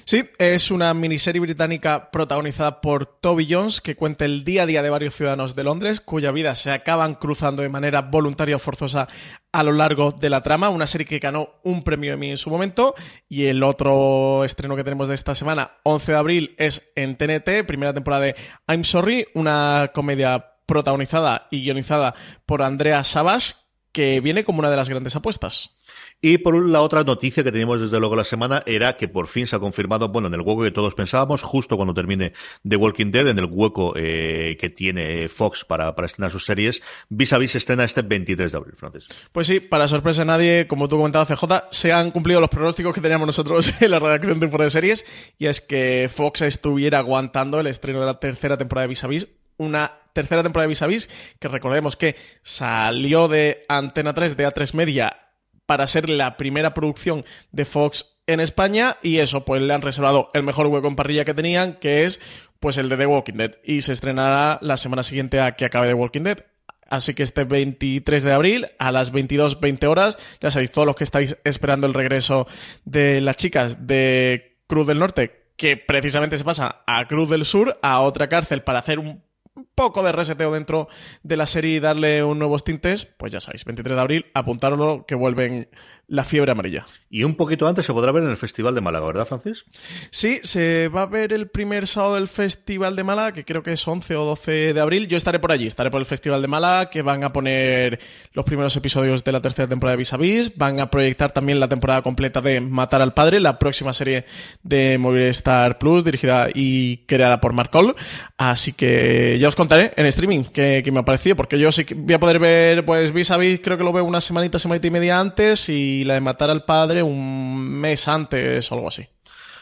Sí, 0.03 0.23
es 0.39 0.71
una 0.71 0.93
miniserie 0.93 1.39
británica 1.39 2.11
protagonizada 2.11 2.82
por 2.82 3.05
Toby 3.05 3.47
Jones 3.49 3.80
que 3.82 3.95
cuenta 3.95 4.25
el 4.25 4.43
día 4.43 4.63
a 4.63 4.65
día 4.65 4.82
de 4.82 4.89
varios 4.89 5.15
ciudadanos 5.15 5.55
de 5.55 5.63
Londres 5.63 6.01
cuya 6.01 6.32
vida 6.32 6.55
se 6.55 6.71
acaban 6.71 7.15
cruzando 7.15 7.61
de 7.61 7.69
manera 7.69 8.01
voluntaria 8.01 8.55
o 8.55 8.59
forzosa 8.59 9.07
a 9.51 9.63
lo 9.63 9.71
largo 9.71 10.11
de 10.11 10.30
la 10.30 10.43
trama. 10.43 10.69
Una 10.69 10.88
serie 10.88 11.07
que 11.07 11.19
ganó 11.19 11.49
un 11.63 11.84
premio 11.84 12.13
Emmy 12.13 12.32
en 12.32 12.38
su 12.38 12.49
momento 12.49 12.95
y 13.27 13.45
el 13.45 13.63
otro 13.63 14.43
estreno 14.43 14.75
que 14.75 14.84
tenemos 14.84 15.07
de 15.07 15.15
esta 15.15 15.36
semana, 15.36 15.77
11 15.84 16.11
de 16.11 16.17
abril, 16.17 16.55
es 16.57 16.91
en 16.95 17.15
TNT, 17.15 17.65
primera 17.65 17.93
temporada 17.93 18.23
de 18.23 18.36
I'm 18.67 18.84
Sorry, 18.84 19.27
una 19.34 19.91
comedia 19.93 20.53
protagonizada 20.65 21.47
y 21.51 21.63
guionizada 21.63 22.13
por 22.45 22.63
Andrea 22.63 23.03
Savage 23.03 23.53
que 23.91 24.19
viene 24.19 24.43
como 24.43 24.59
una 24.59 24.69
de 24.69 24.77
las 24.77 24.89
grandes 24.89 25.15
apuestas. 25.15 25.75
Y 26.22 26.39
por 26.39 26.53
la 26.67 26.82
otra 26.82 27.03
noticia 27.03 27.45
que 27.45 27.51
teníamos 27.51 27.80
desde 27.80 27.97
luego 27.97 28.13
la 28.13 28.26
semana 28.26 28.61
era 28.65 28.97
que 28.97 29.07
por 29.07 29.28
fin 29.28 29.47
se 29.47 29.55
ha 29.55 29.59
confirmado, 29.59 30.09
bueno, 30.09 30.28
en 30.28 30.34
el 30.34 30.41
hueco 30.41 30.63
que 30.63 30.72
todos 30.72 30.93
pensábamos, 30.93 31.41
justo 31.41 31.78
cuando 31.78 31.93
termine 31.93 32.34
The 32.67 32.76
Walking 32.76 33.11
Dead, 33.11 33.30
en 33.30 33.39
el 33.39 33.45
hueco 33.45 33.93
eh, 33.95 34.57
que 34.59 34.70
tiene 34.70 35.30
Fox 35.30 35.63
para, 35.63 35.95
para 35.95 36.07
estrenar 36.07 36.30
sus 36.30 36.43
series, 36.43 36.82
Vis 37.07 37.32
a 37.32 37.38
Vis 37.38 37.55
estrena 37.55 37.86
este 37.86 38.01
23 38.01 38.51
de 38.51 38.57
abril, 38.57 38.76
Francis. 38.76 39.07
Pues 39.32 39.47
sí, 39.47 39.61
para 39.61 39.88
sorpresa 39.88 40.24
de 40.24 40.26
nadie, 40.26 40.67
como 40.67 40.89
tú 40.89 40.97
comentabas, 40.97 41.30
CJ, 41.30 41.70
se 41.72 41.93
han 41.93 42.11
cumplido 42.11 42.41
los 42.41 42.49
pronósticos 42.49 42.93
que 42.93 43.01
teníamos 43.01 43.26
nosotros 43.26 43.72
en 43.82 43.89
la 43.89 43.99
redacción 43.99 44.41
de 44.41 44.49
Fuera 44.49 44.65
de 44.65 44.72
Series, 44.72 45.05
y 45.38 45.45
es 45.45 45.61
que 45.61 46.09
Fox 46.13 46.41
estuviera 46.41 46.99
aguantando 46.99 47.61
el 47.61 47.67
estreno 47.67 48.01
de 48.01 48.07
la 48.07 48.20
tercera 48.20 48.57
temporada 48.57 48.84
de 48.84 48.89
Vis 48.89 49.03
a 49.05 49.07
Vis, 49.07 49.28
una 49.55 49.93
tercera 50.11 50.43
temporada 50.43 50.65
de 50.65 50.70
Vis 50.70 50.82
a 50.82 50.88
Vis, 50.88 51.09
que 51.39 51.47
recordemos 51.47 51.95
que 51.95 52.17
salió 52.43 53.30
de 53.30 53.63
Antena 53.70 54.13
3, 54.13 54.36
de 54.36 54.47
A3 54.47 54.74
Media, 54.74 55.28
para 55.70 55.86
ser 55.86 56.09
la 56.09 56.36
primera 56.36 56.74
producción 56.74 57.24
de 57.51 57.63
Fox 57.63 58.22
en 58.26 58.39
España 58.39 58.97
y 59.03 59.17
eso 59.17 59.45
pues 59.45 59.61
le 59.61 59.72
han 59.72 59.84
reservado 59.84 60.32
el 60.34 60.41
mejor 60.41 60.65
hueco 60.65 60.88
en 60.88 60.95
parrilla 60.95 61.26
que 61.26 61.36
tenían 61.36 61.76
que 61.76 62.05
es 62.05 62.20
pues 62.59 62.80
el 62.80 62.89
de 62.89 62.97
The 62.97 63.05
Walking 63.05 63.36
Dead 63.36 63.51
y 63.63 63.82
se 63.82 63.91
estrenará 63.93 64.57
la 64.63 64.78
semana 64.78 65.03
siguiente 65.03 65.39
a 65.39 65.51
que 65.51 65.65
acabe 65.65 65.89
The 65.89 65.93
Walking 65.93 66.24
Dead. 66.24 66.43
Así 66.88 67.13
que 67.13 67.22
este 67.22 67.43
23 67.43 68.24
de 68.24 68.34
abril 68.34 68.72
a 68.80 68.91
las 68.91 69.13
22.20 69.13 69.86
horas, 69.86 70.17
ya 70.41 70.49
sabéis, 70.49 70.72
todos 70.72 70.88
los 70.88 70.95
que 70.95 71.03
estáis 71.03 71.38
esperando 71.43 71.86
el 71.86 71.93
regreso 71.93 72.47
de 72.86 73.22
las 73.22 73.36
chicas 73.36 73.86
de 73.86 74.57
Cruz 74.65 74.88
del 74.88 74.97
Norte, 74.97 75.51
que 75.55 75.78
precisamente 75.78 76.39
se 76.39 76.43
pasa 76.43 76.82
a 76.88 77.07
Cruz 77.07 77.30
del 77.30 77.45
Sur, 77.45 77.78
a 77.84 78.01
otra 78.01 78.28
cárcel 78.28 78.63
para 78.63 78.80
hacer 78.80 78.97
un 78.97 79.24
un 79.60 79.68
poco 79.76 80.03
de 80.03 80.12
reseteo 80.12 80.53
dentro 80.53 80.88
de 81.24 81.38
la 81.38 81.45
serie 81.45 81.76
y 81.76 81.80
darle 81.80 82.24
un 82.24 82.39
nuevos 82.39 82.64
tintes, 82.64 83.05
pues 83.05 83.32
ya 83.32 83.41
sabéis, 83.41 83.66
23 83.66 83.95
de 83.95 84.01
abril, 84.01 84.26
apuntároslo 84.34 85.05
que 85.05 85.16
vuelven 85.16 85.70
la 86.10 86.24
fiebre 86.24 86.51
amarilla. 86.51 86.86
Y 87.10 87.24
un 87.24 87.36
poquito 87.36 87.68
antes 87.68 87.86
se 87.86 87.93
podrá 87.93 88.12
ver 88.12 88.24
en 88.24 88.32
el 88.32 88.38
Festival 88.38 88.76
de 88.76 88.82
Málaga, 88.82 89.05
¿verdad, 89.05 89.26
Francis? 89.26 89.66
Sí, 90.10 90.39
se 90.43 90.88
va 90.89 91.03
a 91.03 91.05
ver 91.05 91.34
el 91.34 91.49
primer 91.49 91.88
sábado 91.88 92.16
del 92.16 92.28
Festival 92.28 92.95
de 92.95 93.03
Málaga, 93.03 93.32
que 93.32 93.45
creo 93.45 93.64
que 93.64 93.74
es 93.74 93.88
11 93.88 94.16
o 94.16 94.26
12 94.26 94.74
de 94.74 94.82
abril. 94.82 95.07
Yo 95.07 95.18
estaré 95.18 95.39
por 95.39 95.51
allí, 95.51 95.68
estaré 95.68 95.91
por 95.91 95.99
el 95.99 96.05
Festival 96.05 96.41
de 96.41 96.47
Málaga, 96.47 96.89
que 96.89 97.03
van 97.03 97.24
a 97.24 97.32
poner 97.32 97.99
los 98.34 98.43
primeros 98.43 98.76
episodios 98.76 99.24
de 99.24 99.32
la 99.32 99.39
tercera 99.39 99.68
temporada 99.68 99.93
de 99.93 99.97
Vis 99.97 100.14
a 100.14 100.18
Vis. 100.18 100.57
Van 100.57 100.80
a 100.80 100.89
proyectar 100.89 101.32
también 101.32 101.60
la 101.60 101.68
temporada 101.68 102.01
completa 102.01 102.41
de 102.41 102.60
Matar 102.60 103.01
al 103.01 103.14
Padre, 103.14 103.39
la 103.39 103.60
próxima 103.60 103.93
serie 103.93 104.26
de 104.64 104.97
Movistar 104.97 105.78
Plus, 105.78 106.03
dirigida 106.03 106.49
y 106.53 106.97
creada 107.05 107.39
por 107.39 107.53
Mark 107.53 107.70
Cole. 107.70 107.93
Así 108.38 108.74
que 108.74 109.38
ya 109.39 109.47
os 109.47 109.55
contaré 109.55 109.93
en 109.95 110.05
streaming 110.07 110.43
qué, 110.43 110.84
me 110.91 110.99
ha 110.99 111.05
parecido, 111.05 111.36
porque 111.36 111.60
yo 111.60 111.72
sí 111.72 111.86
que 111.86 111.93
voy 111.93 112.16
a 112.16 112.20
poder 112.20 112.39
ver, 112.39 112.86
pues 112.86 113.14
Vis 113.14 113.32
a 113.32 113.38
Vis, 113.38 113.60
creo 113.64 113.78
que 113.78 113.84
lo 113.84 113.93
veo 113.93 114.03
una 114.03 114.22
semanita, 114.22 114.57
semanita 114.57 114.88
y 114.88 114.91
media 114.91 115.20
antes, 115.20 115.70
y 115.70 115.98
y 115.99 116.05
la 116.05 116.13
de 116.13 116.21
matar 116.21 116.49
al 116.49 116.63
padre 116.63 117.03
un 117.03 117.69
mes 117.69 118.07
antes 118.07 118.71
o 118.71 118.75
algo 118.75 118.87
así. 118.87 119.07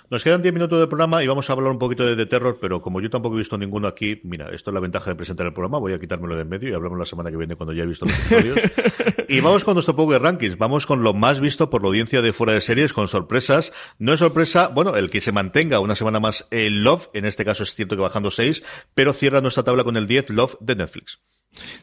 Nos 0.10 0.24
quedan 0.24 0.42
10 0.42 0.54
minutos 0.54 0.80
de 0.80 0.88
programa 0.88 1.22
y 1.22 1.28
vamos 1.28 1.50
a 1.50 1.54
hablar 1.54 1.70
un 1.70 1.80
poquito 1.80 2.06
de 2.06 2.16
The 2.16 2.28
Terror, 2.28 2.60
pero 2.62 2.82
como 2.82 3.02
yo 3.02 3.10
tampoco 3.10 3.36
he 3.36 3.40
visto 3.40 3.58
ninguno 3.58 3.90
aquí, 3.90 4.22
mira, 4.24 4.50
esto 4.54 4.70
es 4.70 4.74
la 4.74 4.80
ventaja 4.80 5.10
de 5.10 5.18
presentar 5.18 5.48
el 5.48 5.52
programa, 5.52 5.80
voy 5.80 5.92
a 5.92 6.00
quitármelo 6.00 6.36
de 6.36 6.44
en 6.44 6.50
medio 6.50 6.70
y 6.70 6.74
hablamos 6.74 6.98
la 6.98 7.06
semana 7.06 7.30
que 7.30 7.36
viene 7.36 7.58
cuando 7.58 7.74
ya 7.74 7.84
he 7.84 7.86
visto 7.86 8.06
los 8.06 8.18
episodios. 8.18 8.58
y 9.28 9.42
vamos 9.42 9.66
con 9.66 9.74
nuestro 9.74 9.98
Power 9.98 10.22
Rankings, 10.22 10.58
vamos 10.58 10.86
con 10.86 11.04
lo 11.04 11.14
más 11.14 11.42
visto 11.42 11.70
por 11.70 11.82
la 11.82 11.90
audiencia 11.90 12.22
de 12.22 12.32
fuera 12.32 12.54
de 12.54 12.62
series, 12.62 12.94
con 12.94 13.10
sorpresas. 13.10 13.74
No 14.00 14.14
es 14.14 14.20
sorpresa, 14.20 14.70
bueno, 14.70 14.96
el 14.96 15.10
que 15.10 15.20
se 15.20 15.34
mantenga 15.34 15.82
una 15.82 15.98
semana 15.98 16.22
más 16.22 16.48
el 16.52 16.86
Love, 16.86 17.10
en 17.14 17.26
este 17.26 17.44
caso 17.44 17.64
es 17.64 17.76
cierto 17.76 17.98
que 17.98 18.02
bajando 18.02 18.32
6, 18.32 18.64
pero 18.94 19.12
cierra 19.12 19.42
nuestra 19.42 19.64
tabla 19.64 19.84
con 19.84 19.98
el 19.98 20.08
10 20.08 20.30
Love 20.30 20.56
de 20.62 20.76
Netflix. 20.78 21.20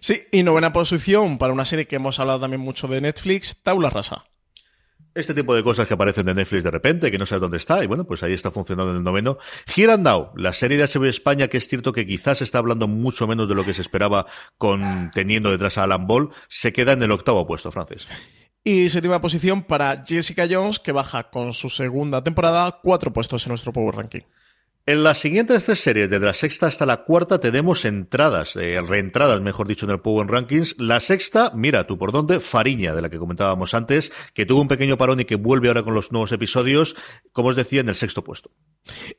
Sí, 0.00 0.22
y 0.32 0.42
novena 0.42 0.72
posición 0.72 1.36
para 1.36 1.52
una 1.52 1.66
serie 1.66 1.86
que 1.86 1.96
hemos 1.96 2.18
hablado 2.20 2.40
también 2.40 2.60
mucho 2.60 2.88
de 2.88 3.02
Netflix, 3.02 3.62
Taula 3.62 3.90
Rasa. 3.90 4.24
Este 5.14 5.32
tipo 5.32 5.54
de 5.54 5.62
cosas 5.62 5.86
que 5.86 5.94
aparecen 5.94 6.28
en 6.28 6.36
Netflix 6.36 6.64
de 6.64 6.70
repente, 6.70 7.10
que 7.10 7.18
no 7.18 7.26
sabes 7.26 7.42
dónde 7.42 7.58
está, 7.58 7.84
y 7.84 7.86
bueno, 7.86 8.04
pues 8.04 8.22
ahí 8.24 8.32
está 8.32 8.50
funcionando 8.50 8.90
en 8.90 8.98
el 8.98 9.04
noveno. 9.04 9.38
Here 9.74 9.92
and 9.92 10.04
Now, 10.04 10.32
la 10.36 10.52
serie 10.52 10.76
de 10.76 10.86
HBO 10.86 11.04
España, 11.04 11.46
que 11.48 11.56
es 11.56 11.68
cierto 11.68 11.92
que 11.92 12.04
quizás 12.04 12.42
está 12.42 12.58
hablando 12.58 12.88
mucho 12.88 13.28
menos 13.28 13.48
de 13.48 13.54
lo 13.54 13.64
que 13.64 13.74
se 13.74 13.82
esperaba 13.82 14.26
con 14.58 15.10
teniendo 15.12 15.50
detrás 15.50 15.78
a 15.78 15.84
Alan 15.84 16.08
Ball, 16.08 16.30
se 16.48 16.72
queda 16.72 16.92
en 16.92 17.02
el 17.02 17.12
octavo 17.12 17.46
puesto, 17.46 17.70
Francis. 17.70 18.08
Y 18.64 18.88
séptima 18.88 19.20
posición 19.20 19.62
para 19.62 20.02
Jessica 20.04 20.48
Jones, 20.50 20.80
que 20.80 20.90
baja 20.90 21.30
con 21.30 21.52
su 21.52 21.70
segunda 21.70 22.24
temporada 22.24 22.80
cuatro 22.82 23.12
puestos 23.12 23.46
en 23.46 23.50
nuestro 23.50 23.72
Power 23.72 23.94
Ranking. 23.94 24.22
En 24.86 25.02
las 25.02 25.16
siguientes 25.16 25.64
tres 25.64 25.80
series, 25.80 26.10
desde 26.10 26.26
la 26.26 26.34
sexta 26.34 26.66
hasta 26.66 26.84
la 26.84 27.04
cuarta, 27.04 27.40
tenemos 27.40 27.86
entradas, 27.86 28.54
eh, 28.56 28.82
reentradas, 28.86 29.40
mejor 29.40 29.66
dicho, 29.66 29.86
en 29.86 29.92
el 29.92 30.00
Power 30.00 30.26
Rankings. 30.26 30.76
La 30.78 31.00
sexta, 31.00 31.52
mira 31.54 31.86
tú 31.86 31.96
por 31.96 32.12
dónde, 32.12 32.38
Fariña, 32.38 32.94
de 32.94 33.00
la 33.00 33.08
que 33.08 33.16
comentábamos 33.16 33.72
antes, 33.72 34.12
que 34.34 34.44
tuvo 34.44 34.60
un 34.60 34.68
pequeño 34.68 34.98
parón 34.98 35.20
y 35.20 35.24
que 35.24 35.36
vuelve 35.36 35.68
ahora 35.68 35.84
con 35.84 35.94
los 35.94 36.12
nuevos 36.12 36.32
episodios, 36.32 36.96
como 37.32 37.48
os 37.48 37.56
decía, 37.56 37.80
en 37.80 37.88
el 37.88 37.94
sexto 37.94 38.22
puesto. 38.22 38.50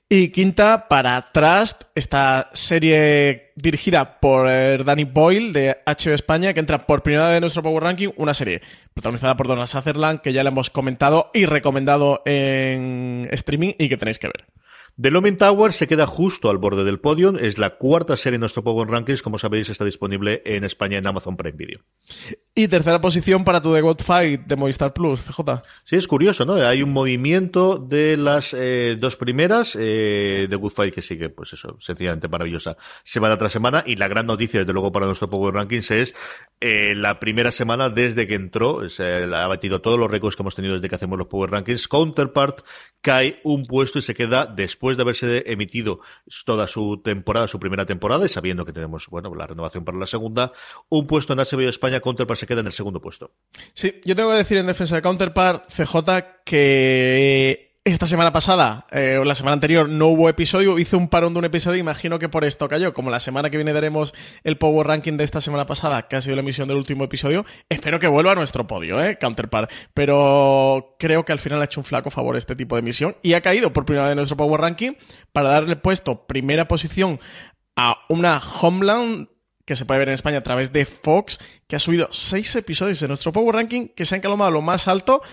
Y 0.07 0.27
quinta, 0.27 0.87
para 0.87 1.31
Trust, 1.31 1.85
esta 1.95 2.51
serie 2.53 3.51
dirigida 3.55 4.19
por 4.19 4.47
eh, 4.47 4.77
Danny 4.83 5.05
Boyle 5.05 5.51
de 5.51 5.77
HBO 5.87 6.13
España, 6.13 6.53
que 6.53 6.59
entra 6.59 6.85
por 6.85 7.01
primera 7.01 7.29
vez 7.29 7.37
en 7.37 7.41
nuestro 7.41 7.63
Power 7.63 7.81
Ranking, 7.81 8.09
una 8.17 8.35
serie 8.35 8.61
protagonizada 8.93 9.35
por 9.35 9.47
Donald 9.47 9.67
Sutherland, 9.67 10.21
que 10.21 10.31
ya 10.31 10.43
la 10.43 10.51
hemos 10.51 10.69
comentado 10.69 11.31
y 11.33 11.47
recomendado 11.47 12.21
en 12.25 13.27
streaming 13.31 13.73
y 13.79 13.89
que 13.89 13.97
tenéis 13.97 14.19
que 14.19 14.27
ver. 14.27 14.45
The 14.97 15.11
Looming 15.11 15.35
Tower 15.35 15.73
se 15.73 15.87
queda 15.87 16.07
justo 16.07 16.49
al 16.49 16.57
borde 16.57 16.85
del 16.85 17.01
podio. 17.01 17.37
Es 17.37 17.57
la 17.57 17.71
cuarta 17.71 18.15
serie 18.15 18.35
en 18.35 18.39
nuestro 18.39 18.63
Power 18.63 18.87
Rankings. 18.87 19.21
Como 19.21 19.37
sabéis, 19.37 19.67
está 19.69 19.83
disponible 19.83 20.41
en 20.45 20.63
España 20.63 20.97
en 20.97 21.05
Amazon 21.05 21.35
Prime 21.35 21.57
Video. 21.57 21.81
Y 22.57 22.69
tercera 22.69 23.01
posición 23.01 23.43
para 23.43 23.59
tu 23.59 23.73
The 23.73 23.81
God 23.81 23.99
Fight 23.99 24.45
de 24.45 24.55
Movistar 24.55 24.93
Plus, 24.93 25.19
CJ. 25.19 25.61
Sí, 25.83 25.97
es 25.97 26.07
curioso, 26.07 26.45
¿no? 26.45 26.53
Hay 26.53 26.81
un 26.81 26.93
movimiento 26.93 27.77
de 27.77 28.15
las 28.15 28.53
eh, 28.53 28.95
dos 28.97 29.17
primeras. 29.17 29.75
Eh, 29.77 30.47
The 30.49 30.55
Good 30.55 30.71
Fight 30.71 30.93
que 30.93 31.01
sigue, 31.01 31.27
pues 31.27 31.51
eso, 31.51 31.75
sencillamente 31.77 32.29
maravillosa 32.29 32.77
semana 33.03 33.37
tras 33.37 33.51
semana. 33.51 33.83
Y 33.85 33.97
la 33.97 34.07
gran 34.07 34.25
noticia, 34.25 34.61
desde 34.61 34.71
luego, 34.71 34.93
para 34.93 35.07
nuestro 35.07 35.29
Power 35.29 35.55
Rankings 35.55 35.91
es 35.91 36.15
eh, 36.61 36.93
la 36.95 37.19
primera 37.19 37.51
semana 37.51 37.89
desde 37.89 38.27
que 38.27 38.35
entró. 38.35 38.87
Se 38.87 39.25
ha 39.25 39.47
batido 39.47 39.81
todos 39.81 39.99
los 39.99 40.09
récords 40.09 40.37
que 40.37 40.43
hemos 40.43 40.55
tenido 40.55 40.75
desde 40.75 40.87
que 40.87 40.95
hacemos 40.95 41.19
los 41.19 41.27
Power 41.27 41.51
Rankings. 41.51 41.89
Counterpart 41.89 42.61
cae 43.05 43.39
un 43.43 43.67
puesto 43.67 43.99
y 43.99 44.01
se 44.01 44.15
queda 44.15 44.47
después 44.47 44.97
de 44.97 45.03
haberse 45.03 45.43
emitido 45.45 45.99
toda 46.43 46.67
su 46.67 47.03
temporada, 47.03 47.47
su 47.47 47.59
primera 47.59 47.85
temporada, 47.85 48.25
y 48.25 48.29
sabiendo 48.29 48.65
que 48.65 48.73
tenemos, 48.73 49.05
bueno, 49.09 49.35
la 49.35 49.45
renovación 49.45 49.85
para 49.85 49.99
la 49.99 50.07
segunda, 50.07 50.51
un 50.89 51.05
puesto 51.05 51.33
en 51.33 51.39
HBO 51.39 51.69
España, 51.69 51.99
Counterpart 51.99 52.39
se 52.39 52.47
queda 52.47 52.61
en 52.61 52.65
el 52.65 52.71
segundo 52.71 52.99
puesto. 52.99 53.35
Sí, 53.75 54.01
yo 54.05 54.15
tengo 54.15 54.31
que 54.31 54.37
decir 54.37 54.57
en 54.57 54.65
defensa 54.65 54.95
de 54.95 55.03
Counterpart, 55.03 55.69
CJ, 55.71 56.41
que 56.43 57.74
esta 57.85 58.07
semana 58.07 58.33
pasada, 58.33 58.87
eh, 58.89 59.19
o 59.21 59.23
la 59.23 59.35
semana 59.35 59.53
anterior, 59.53 59.87
no 59.87 60.07
hubo 60.07 60.27
episodio, 60.27 60.79
hice 60.79 60.95
un 60.95 61.07
parón 61.07 61.33
de 61.33 61.39
un 61.39 61.45
episodio, 61.45 61.79
imagino 61.79 62.17
que 62.17 62.27
por 62.27 62.43
esto 62.43 62.67
cayó. 62.67 62.95
Como 62.95 63.11
la 63.11 63.19
semana 63.19 63.51
que 63.51 63.57
viene 63.57 63.73
daremos 63.73 64.15
el 64.43 64.57
Power 64.57 64.87
Ranking 64.87 65.17
de 65.17 65.23
esta 65.23 65.39
semana 65.39 65.67
pasada, 65.67 66.07
que 66.07 66.15
ha 66.15 66.21
sido 66.21 66.35
la 66.35 66.41
emisión 66.41 66.67
del 66.67 66.77
último 66.77 67.03
episodio, 67.03 67.45
espero 67.69 67.99
que 67.99 68.07
vuelva 68.07 68.31
a 68.31 68.35
nuestro 68.35 68.65
podio, 68.65 69.03
¿eh? 69.03 69.19
Counterpart. 69.21 69.71
Pero 69.93 70.95
creo 70.97 71.25
que 71.25 71.31
al 71.31 71.37
final 71.37 71.61
ha 71.61 71.65
hecho 71.65 71.79
un 71.79 71.85
flaco 71.85 72.09
favor 72.09 72.35
este 72.35 72.55
tipo 72.55 72.75
de 72.75 72.79
emisión 72.79 73.17
y 73.21 73.33
ha 73.33 73.41
caído 73.41 73.71
por 73.71 73.85
primera 73.85 74.05
vez 74.05 74.13
en 74.13 74.17
nuestro 74.17 74.37
Power 74.37 74.61
Ranking 74.61 74.93
para 75.31 75.49
darle 75.49 75.75
puesto 75.75 76.25
primera 76.25 76.67
posición 76.67 77.19
a 77.75 77.99
una 78.09 78.41
Homeland 78.61 79.27
que 79.65 79.75
se 79.75 79.85
puede 79.85 79.99
ver 79.99 80.09
en 80.09 80.13
España 80.13 80.37
a 80.37 80.43
través 80.43 80.71
de 80.71 80.85
Fox, 80.85 81.39
que 81.67 81.75
ha 81.75 81.79
subido 81.79 82.07
seis 82.11 82.55
episodios 82.55 82.99
de 82.99 83.07
nuestro 83.07 83.33
Power 83.33 83.55
Ranking, 83.55 83.87
que 83.89 84.05
se 84.05 84.15
han 84.15 84.21
calomado 84.21 84.51
lo 84.51 84.61
más 84.61 84.87
alto, 84.87 85.23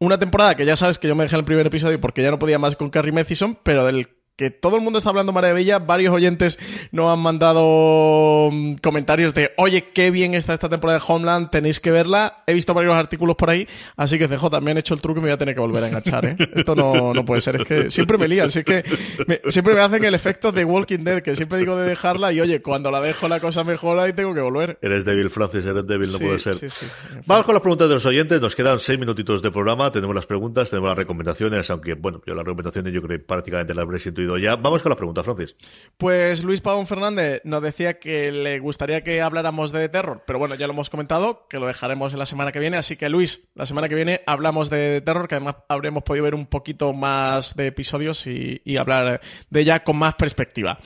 una 0.00 0.18
temporada 0.18 0.54
que 0.54 0.64
ya 0.64 0.76
sabes 0.76 0.98
que 0.98 1.08
yo 1.08 1.14
me 1.14 1.24
dejé 1.24 1.36
en 1.36 1.40
el 1.40 1.44
primer 1.44 1.66
episodio 1.66 2.00
porque 2.00 2.22
ya 2.22 2.30
no 2.30 2.38
podía 2.38 2.58
más 2.58 2.76
con 2.76 2.90
Carrie 2.90 3.12
Mathison, 3.12 3.58
pero 3.62 3.84
del 3.84 4.17
que 4.38 4.52
todo 4.52 4.76
el 4.76 4.82
mundo 4.82 4.98
está 4.98 5.10
hablando 5.10 5.32
maravilla. 5.32 5.80
Varios 5.80 6.14
oyentes 6.14 6.60
nos 6.92 7.12
han 7.12 7.18
mandado 7.18 8.50
mm, 8.52 8.76
comentarios 8.76 9.34
de, 9.34 9.50
oye, 9.56 9.90
qué 9.92 10.12
bien 10.12 10.34
está 10.34 10.54
esta 10.54 10.68
temporada 10.68 11.00
de 11.00 11.04
Homeland, 11.06 11.50
tenéis 11.50 11.80
que 11.80 11.90
verla. 11.90 12.44
He 12.46 12.54
visto 12.54 12.72
varios 12.72 12.94
artículos 12.94 13.34
por 13.34 13.50
ahí, 13.50 13.66
así 13.96 14.16
que 14.16 14.28
CJ, 14.28 14.60
me 14.62 14.70
han 14.70 14.78
hecho 14.78 14.94
el 14.94 15.00
truco 15.00 15.18
y 15.18 15.22
me 15.22 15.28
voy 15.28 15.34
a 15.34 15.38
tener 15.38 15.56
que 15.56 15.60
volver 15.60 15.82
a 15.82 15.88
enganchar, 15.88 16.24
¿eh? 16.24 16.36
Esto 16.54 16.76
no, 16.76 17.12
no 17.12 17.24
puede 17.24 17.40
ser, 17.40 17.56
es 17.56 17.66
que 17.66 17.90
siempre 17.90 18.16
me 18.16 18.28
lían, 18.28 18.46
así 18.46 18.62
que 18.62 18.84
siempre 19.48 19.74
me 19.74 19.80
hacen 19.80 20.04
el 20.04 20.14
efecto 20.14 20.52
de 20.52 20.64
Walking 20.64 21.00
Dead, 21.00 21.20
que 21.20 21.34
siempre 21.34 21.58
digo 21.58 21.76
de 21.76 21.88
dejarla 21.88 22.32
y 22.32 22.40
oye, 22.40 22.62
cuando 22.62 22.92
la 22.92 23.00
dejo 23.00 23.26
la 23.26 23.40
cosa 23.40 23.64
mejora 23.64 24.08
y 24.08 24.12
tengo 24.12 24.34
que 24.34 24.40
volver. 24.40 24.78
Eres 24.82 25.04
débil, 25.04 25.30
Francis, 25.30 25.66
eres 25.66 25.84
débil, 25.84 26.12
no 26.12 26.18
puede 26.18 26.38
ser. 26.38 26.56
Vamos 27.26 27.44
con 27.44 27.54
las 27.54 27.62
preguntas 27.62 27.88
de 27.88 27.94
los 27.94 28.06
oyentes, 28.06 28.40
nos 28.40 28.54
quedan 28.54 28.78
seis 28.78 29.00
minutitos 29.00 29.42
de 29.42 29.50
programa, 29.50 29.90
tenemos 29.90 30.14
las 30.14 30.26
preguntas, 30.26 30.70
tenemos 30.70 30.90
las 30.90 30.98
recomendaciones, 30.98 31.68
aunque 31.70 31.94
bueno, 31.94 32.22
yo 32.24 32.36
las 32.36 32.44
recomendaciones 32.44 32.92
yo 32.92 33.02
creo 33.02 33.18
que 33.18 33.24
prácticamente 33.24 33.74
las 33.74 33.82
habré 33.82 33.98
ya. 34.36 34.56
Vamos 34.56 34.82
con 34.82 34.90
las 34.90 34.96
preguntas, 34.96 35.24
Francis. 35.24 35.56
Pues 35.96 36.42
Luis 36.42 36.60
Pavón 36.60 36.86
Fernández 36.86 37.40
nos 37.44 37.62
decía 37.62 37.98
que 37.98 38.30
le 38.32 38.58
gustaría 38.58 39.02
que 39.02 39.22
habláramos 39.22 39.72
de 39.72 39.88
terror, 39.88 40.24
pero 40.26 40.38
bueno, 40.38 40.54
ya 40.54 40.66
lo 40.66 40.72
hemos 40.72 40.90
comentado, 40.90 41.46
que 41.48 41.58
lo 41.58 41.66
dejaremos 41.66 42.12
la 42.14 42.26
semana 42.26 42.52
que 42.52 42.58
viene. 42.58 42.76
Así 42.76 42.96
que 42.96 43.08
Luis, 43.08 43.48
la 43.54 43.66
semana 43.66 43.88
que 43.88 43.94
viene 43.94 44.22
hablamos 44.26 44.70
de 44.70 45.00
terror, 45.00 45.28
que 45.28 45.36
además 45.36 45.56
habremos 45.68 46.02
podido 46.02 46.24
ver 46.24 46.34
un 46.34 46.46
poquito 46.46 46.92
más 46.92 47.54
de 47.54 47.68
episodios 47.68 48.26
y, 48.26 48.60
y 48.64 48.76
hablar 48.76 49.20
de 49.48 49.60
ella 49.60 49.84
con 49.84 49.96
más 49.96 50.14
perspectiva. 50.16 50.78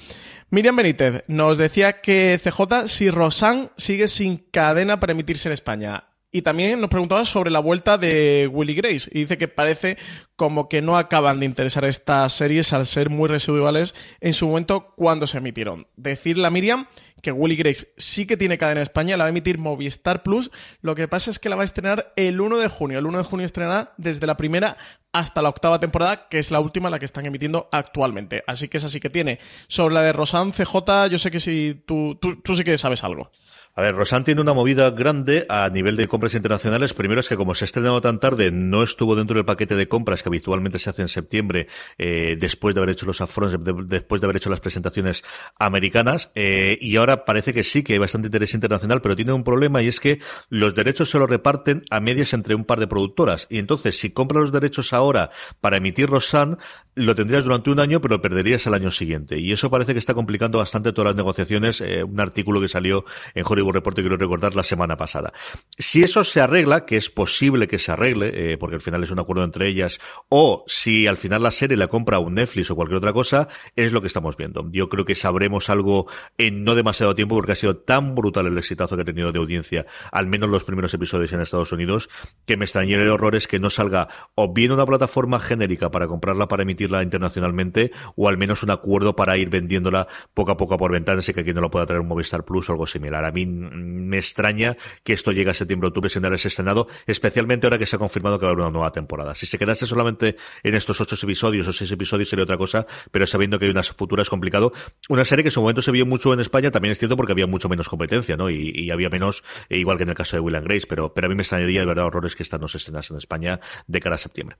Miriam 0.50 0.76
Benítez 0.76 1.24
nos 1.28 1.56
decía 1.56 2.02
que 2.02 2.38
CJ, 2.38 2.86
si 2.86 3.10
Rosan 3.10 3.70
sigue 3.78 4.06
sin 4.06 4.36
cadena 4.36 5.00
para 5.00 5.12
emitirse 5.12 5.48
en 5.48 5.54
España, 5.54 6.11
y 6.32 6.40
también 6.42 6.80
nos 6.80 6.88
preguntaba 6.88 7.26
sobre 7.26 7.50
la 7.50 7.60
vuelta 7.60 7.98
de 7.98 8.48
Willy 8.50 8.74
Grace. 8.74 9.10
Y 9.12 9.20
dice 9.20 9.36
que 9.36 9.48
parece 9.48 9.98
como 10.34 10.68
que 10.68 10.80
no 10.80 10.96
acaban 10.96 11.38
de 11.38 11.46
interesar 11.46 11.84
estas 11.84 12.32
series 12.32 12.72
al 12.72 12.86
ser 12.86 13.10
muy 13.10 13.28
residuales 13.28 13.94
en 14.20 14.32
su 14.32 14.48
momento 14.48 14.94
cuando 14.96 15.26
se 15.26 15.38
emitieron. 15.38 15.86
Decirle 15.96 16.46
a 16.46 16.50
Miriam 16.50 16.86
que 17.20 17.32
Willy 17.32 17.54
Grace 17.54 17.92
sí 17.98 18.26
que 18.26 18.36
tiene 18.36 18.58
cadena 18.58 18.80
en 18.80 18.82
España, 18.82 19.16
la 19.16 19.24
va 19.24 19.26
a 19.26 19.30
emitir 19.30 19.58
Movistar 19.58 20.22
Plus. 20.22 20.50
Lo 20.80 20.94
que 20.94 21.06
pasa 21.06 21.30
es 21.30 21.38
que 21.38 21.50
la 21.50 21.56
va 21.56 21.62
a 21.62 21.64
estrenar 21.66 22.12
el 22.16 22.40
1 22.40 22.58
de 22.58 22.68
junio. 22.68 22.98
El 22.98 23.06
1 23.06 23.18
de 23.18 23.24
junio 23.24 23.46
estrenará 23.46 23.92
desde 23.98 24.26
la 24.26 24.36
primera 24.36 24.76
hasta 25.12 25.42
la 25.42 25.50
octava 25.50 25.78
temporada, 25.78 26.28
que 26.28 26.38
es 26.38 26.50
la 26.50 26.60
última 26.60 26.88
la 26.88 26.98
que 26.98 27.04
están 27.04 27.26
emitiendo 27.26 27.68
actualmente. 27.70 28.42
Así 28.46 28.68
que 28.68 28.78
es 28.78 28.84
así 28.84 29.00
que 29.00 29.10
tiene. 29.10 29.38
Sobre 29.68 29.94
la 29.94 30.02
de 30.02 30.12
Rosan 30.12 30.52
CJ, 30.52 31.08
yo 31.10 31.18
sé 31.18 31.30
que 31.30 31.40
si 31.40 31.80
tú, 31.86 32.16
tú, 32.20 32.40
tú 32.40 32.56
sí 32.56 32.64
que 32.64 32.76
sabes 32.78 33.04
algo. 33.04 33.30
A 33.74 33.80
ver, 33.80 33.94
Rosan 33.94 34.22
tiene 34.22 34.42
una 34.42 34.52
movida 34.52 34.90
grande 34.90 35.46
a 35.48 35.66
nivel 35.70 35.96
de 35.96 36.06
compras 36.06 36.34
internacionales. 36.34 36.92
Primero 36.92 37.20
es 37.20 37.28
que 37.30 37.38
como 37.38 37.54
se 37.54 37.64
ha 37.64 37.66
estrenado 37.66 38.02
tan 38.02 38.20
tarde, 38.20 38.50
no 38.52 38.82
estuvo 38.82 39.16
dentro 39.16 39.36
del 39.36 39.46
paquete 39.46 39.74
de 39.76 39.88
compras 39.88 40.22
que 40.22 40.28
habitualmente 40.28 40.78
se 40.78 40.90
hace 40.90 41.00
en 41.00 41.08
septiembre, 41.08 41.68
eh, 41.96 42.36
después 42.38 42.74
de 42.74 42.80
haber 42.82 42.90
hecho 42.90 43.06
los 43.06 43.22
afronts, 43.22 43.56
después 43.86 44.20
de 44.20 44.26
haber 44.26 44.36
hecho 44.36 44.50
las 44.50 44.60
presentaciones 44.60 45.22
americanas. 45.58 46.30
Eh, 46.34 46.76
y 46.82 46.96
ahora 46.96 47.24
parece 47.24 47.54
que 47.54 47.64
sí, 47.64 47.82
que 47.82 47.94
hay 47.94 47.98
bastante 47.98 48.26
interés 48.26 48.52
internacional, 48.52 49.00
pero 49.00 49.16
tiene 49.16 49.32
un 49.32 49.42
problema 49.42 49.80
y 49.80 49.88
es 49.88 50.00
que 50.00 50.20
los 50.50 50.74
derechos 50.74 51.08
se 51.08 51.18
los 51.18 51.30
reparten 51.30 51.86
a 51.88 52.00
medias 52.00 52.34
entre 52.34 52.54
un 52.54 52.66
par 52.66 52.78
de 52.78 52.88
productoras. 52.88 53.46
Y 53.48 53.56
entonces, 53.56 53.98
si 53.98 54.10
compras 54.10 54.42
los 54.42 54.52
derechos 54.52 54.92
ahora 54.92 55.30
para 55.62 55.78
emitir 55.78 56.10
Rosan, 56.10 56.58
lo 56.94 57.14
tendrías 57.14 57.44
durante 57.44 57.70
un 57.70 57.80
año, 57.80 58.02
pero 58.02 58.16
lo 58.16 58.20
perderías 58.20 58.66
al 58.66 58.74
año 58.74 58.90
siguiente. 58.90 59.38
Y 59.38 59.50
eso 59.50 59.70
parece 59.70 59.94
que 59.94 59.98
está 59.98 60.12
complicando 60.12 60.58
bastante 60.58 60.92
todas 60.92 61.12
las 61.12 61.16
negociaciones. 61.16 61.80
Eh, 61.80 62.04
un 62.04 62.20
artículo 62.20 62.60
que 62.60 62.68
salió 62.68 63.06
en 63.34 63.46
Hollywood 63.48 63.61
Reporter, 63.70 64.02
quiero 64.02 64.16
recordar, 64.16 64.56
la 64.56 64.62
semana 64.62 64.96
pasada. 64.96 65.32
Si 65.78 66.02
eso 66.02 66.24
se 66.24 66.40
arregla, 66.40 66.84
que 66.84 66.96
es 66.96 67.10
posible 67.10 67.68
que 67.68 67.78
se 67.78 67.92
arregle, 67.92 68.32
eh, 68.34 68.58
porque 68.58 68.76
al 68.76 68.80
final 68.80 69.02
es 69.02 69.10
un 69.10 69.18
acuerdo 69.18 69.44
entre 69.44 69.68
ellas, 69.68 70.00
o 70.28 70.64
si 70.66 71.06
al 71.06 71.16
final 71.16 71.42
la 71.42 71.50
serie 71.50 71.76
la 71.76 71.88
compra 71.88 72.18
un 72.18 72.34
Netflix 72.34 72.70
o 72.70 72.76
cualquier 72.76 72.98
otra 72.98 73.12
cosa, 73.12 73.48
es 73.76 73.92
lo 73.92 74.00
que 74.00 74.06
estamos 74.06 74.36
viendo. 74.36 74.68
Yo 74.72 74.88
creo 74.88 75.04
que 75.04 75.14
sabremos 75.14 75.70
algo 75.70 76.08
en 76.38 76.64
no 76.64 76.74
demasiado 76.74 77.14
tiempo, 77.14 77.34
porque 77.36 77.52
ha 77.52 77.56
sido 77.56 77.76
tan 77.76 78.14
brutal 78.14 78.46
el 78.46 78.58
exitazo 78.58 78.96
que 78.96 79.02
ha 79.02 79.04
tenido 79.04 79.32
de 79.32 79.38
audiencia, 79.38 79.86
al 80.10 80.26
menos 80.26 80.50
los 80.50 80.64
primeros 80.64 80.92
episodios 80.94 81.32
en 81.32 81.40
Estados 81.40 81.72
Unidos, 81.72 82.08
que 82.46 82.56
me 82.56 82.64
extrañaría 82.64 83.04
el 83.04 83.10
horror 83.10 83.36
es 83.36 83.46
que 83.46 83.58
no 83.58 83.70
salga 83.70 84.08
o 84.34 84.52
bien 84.52 84.72
una 84.72 84.86
plataforma 84.86 85.38
genérica 85.38 85.90
para 85.90 86.06
comprarla 86.08 86.48
para 86.48 86.62
emitirla 86.62 87.02
internacionalmente, 87.02 87.92
o 88.16 88.28
al 88.28 88.38
menos 88.38 88.62
un 88.62 88.70
acuerdo 88.70 89.14
para 89.16 89.36
ir 89.36 89.50
vendiéndola 89.50 90.08
poco 90.34 90.52
a 90.52 90.56
poco 90.56 90.76
por 90.78 90.92
ventanas 90.92 91.28
y 91.28 91.34
que 91.34 91.40
aquí 91.40 91.52
no 91.52 91.60
lo 91.60 91.70
pueda 91.70 91.86
traer 91.86 92.00
un 92.00 92.08
Movistar 92.08 92.44
Plus 92.44 92.68
o 92.68 92.72
algo 92.72 92.86
similar. 92.86 93.24
A 93.24 93.32
mí 93.32 93.46
me 93.52 94.18
extraña 94.18 94.76
que 95.04 95.12
esto 95.12 95.32
llegue 95.32 95.50
a 95.50 95.54
septiembre-octubre 95.54 96.08
sin 96.08 96.24
haberse 96.24 96.48
estrenado, 96.48 96.86
especialmente 97.06 97.66
ahora 97.66 97.78
que 97.78 97.86
se 97.86 97.96
ha 97.96 97.98
confirmado 97.98 98.38
que 98.38 98.46
va 98.46 98.50
a 98.50 98.52
haber 98.52 98.64
una 98.64 98.72
nueva 98.72 98.92
temporada. 98.92 99.34
Si 99.34 99.46
se 99.46 99.58
quedase 99.58 99.86
solamente 99.86 100.36
en 100.62 100.74
estos 100.74 101.00
ocho 101.00 101.16
episodios 101.22 101.68
o 101.68 101.72
seis 101.72 101.90
episodios 101.90 102.28
sería 102.28 102.44
otra 102.44 102.56
cosa, 102.56 102.86
pero 103.10 103.26
sabiendo 103.26 103.58
que 103.58 103.66
hay 103.66 103.70
unas 103.70 103.90
futuras 103.90 104.28
complicado. 104.28 104.72
Una 105.08 105.24
serie 105.24 105.42
que 105.42 105.48
en 105.48 105.52
su 105.52 105.60
momento 105.60 105.82
se 105.82 105.92
vio 105.92 106.06
mucho 106.06 106.32
en 106.32 106.40
España 106.40 106.70
también 106.70 106.92
es 106.92 106.98
cierto 106.98 107.16
porque 107.16 107.32
había 107.32 107.46
mucho 107.46 107.68
menos 107.68 107.88
competencia, 107.88 108.36
¿no? 108.36 108.50
Y, 108.50 108.90
había 108.90 109.08
menos, 109.08 109.42
e 109.68 109.78
igual 109.78 109.96
que 109.96 110.02
en 110.02 110.10
el 110.10 110.14
caso 110.14 110.36
de 110.36 110.40
Will 110.40 110.60
Grace, 110.60 110.86
pero, 110.86 111.14
pero 111.14 111.26
a 111.26 111.28
mí 111.28 111.34
me 111.34 111.42
extrañaría 111.42 111.80
de 111.80 111.86
verdad 111.86 112.06
horrores 112.06 112.36
que 112.36 112.42
esta 112.42 112.58
no 112.58 112.68
se 112.68 112.78
estrenase 112.78 113.12
en 113.12 113.18
España 113.18 113.60
de 113.86 114.00
cara 114.00 114.16
a 114.16 114.18
septiembre. 114.18 114.56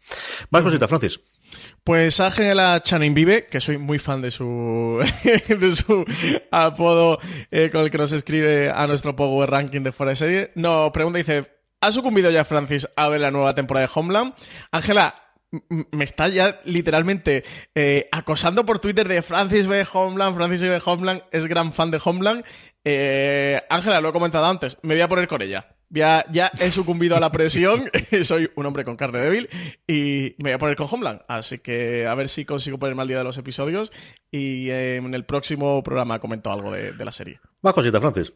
Más 0.51 0.62
cositas, 0.62 0.88
Francis. 0.88 1.20
Pues 1.84 2.20
Ángel 2.20 2.61
a 2.61 2.80
Channing 2.80 3.12
Vive, 3.12 3.47
que 3.47 3.61
soy 3.61 3.76
muy 3.76 3.99
fan 3.99 4.22
de 4.22 4.30
su, 4.30 4.99
de 5.49 5.76
su 5.76 6.05
apodo 6.51 7.18
eh, 7.51 7.70
con 7.70 7.82
el 7.82 7.90
que 7.90 7.99
nos 7.99 8.12
escribe 8.12 8.70
a 8.83 8.87
nuestro 8.87 9.16
Power 9.16 9.51
Ranking 9.51 9.83
de 9.83 9.93
fuera 9.93 10.11
de 10.11 10.16
serie, 10.16 10.53
nos 10.55 10.91
pregunta 10.91 11.18
dice, 11.18 11.51
¿ha 11.80 11.93
sucumbido 11.93 12.30
ya 12.30 12.45
Francis 12.45 12.89
a 12.97 13.09
ver 13.09 13.20
la 13.20 13.30
nueva 13.30 13.55
temporada 13.55 13.87
de 13.87 13.93
Homeland? 13.95 14.35
Ángela, 14.70 15.14
me 15.68 16.05
está 16.05 16.28
ya 16.28 16.61
literalmente 16.64 17.45
eh, 17.74 18.09
acosando 18.11 18.64
por 18.64 18.78
Twitter 18.78 19.07
de 19.07 19.22
Francis 19.22 19.66
ve 19.66 19.87
Homeland, 19.93 20.35
Francis 20.35 20.62
ve 20.62 20.80
Homeland, 20.85 21.22
es 21.30 21.47
gran 21.47 21.72
fan 21.72 21.91
de 21.91 22.01
Homeland. 22.03 22.45
Eh, 22.85 23.61
Ángela, 23.68 24.01
lo 24.01 24.09
he 24.09 24.12
comentado 24.12 24.47
antes, 24.47 24.78
me 24.83 24.95
voy 24.95 25.03
a 25.03 25.09
poner 25.09 25.28
con 25.28 25.43
ella. 25.43 25.76
Ya, 25.91 26.24
ya 26.33 26.51
he 26.59 26.70
sucumbido 26.70 27.16
a 27.16 27.20
la 27.20 27.30
presión, 27.30 27.85
soy 28.22 28.51
un 28.57 28.64
hombre 28.64 28.83
con 28.83 28.97
carne 28.97 29.20
débil 29.20 29.51
y 29.87 30.35
me 30.39 30.51
voy 30.51 30.53
a 30.53 30.59
poner 30.59 30.76
con 30.76 30.89
Homeland. 30.91 31.20
Así 31.28 31.59
que 31.59 32.07
a 32.07 32.14
ver 32.14 32.30
si 32.30 32.47
consigo 32.47 32.78
ponerme 32.78 33.03
al 33.03 33.09
día 33.09 33.18
de 33.18 33.24
los 33.24 33.37
episodios 33.37 33.93
y 34.30 34.70
en 34.70 35.12
el 35.12 35.26
próximo 35.26 35.83
programa 35.83 36.18
comento 36.18 36.51
algo 36.51 36.72
de, 36.72 37.05
la 37.05 37.12
serie. 37.12 37.41
Más 37.61 37.74
cositas, 37.74 38.01
Francis. 38.01 38.33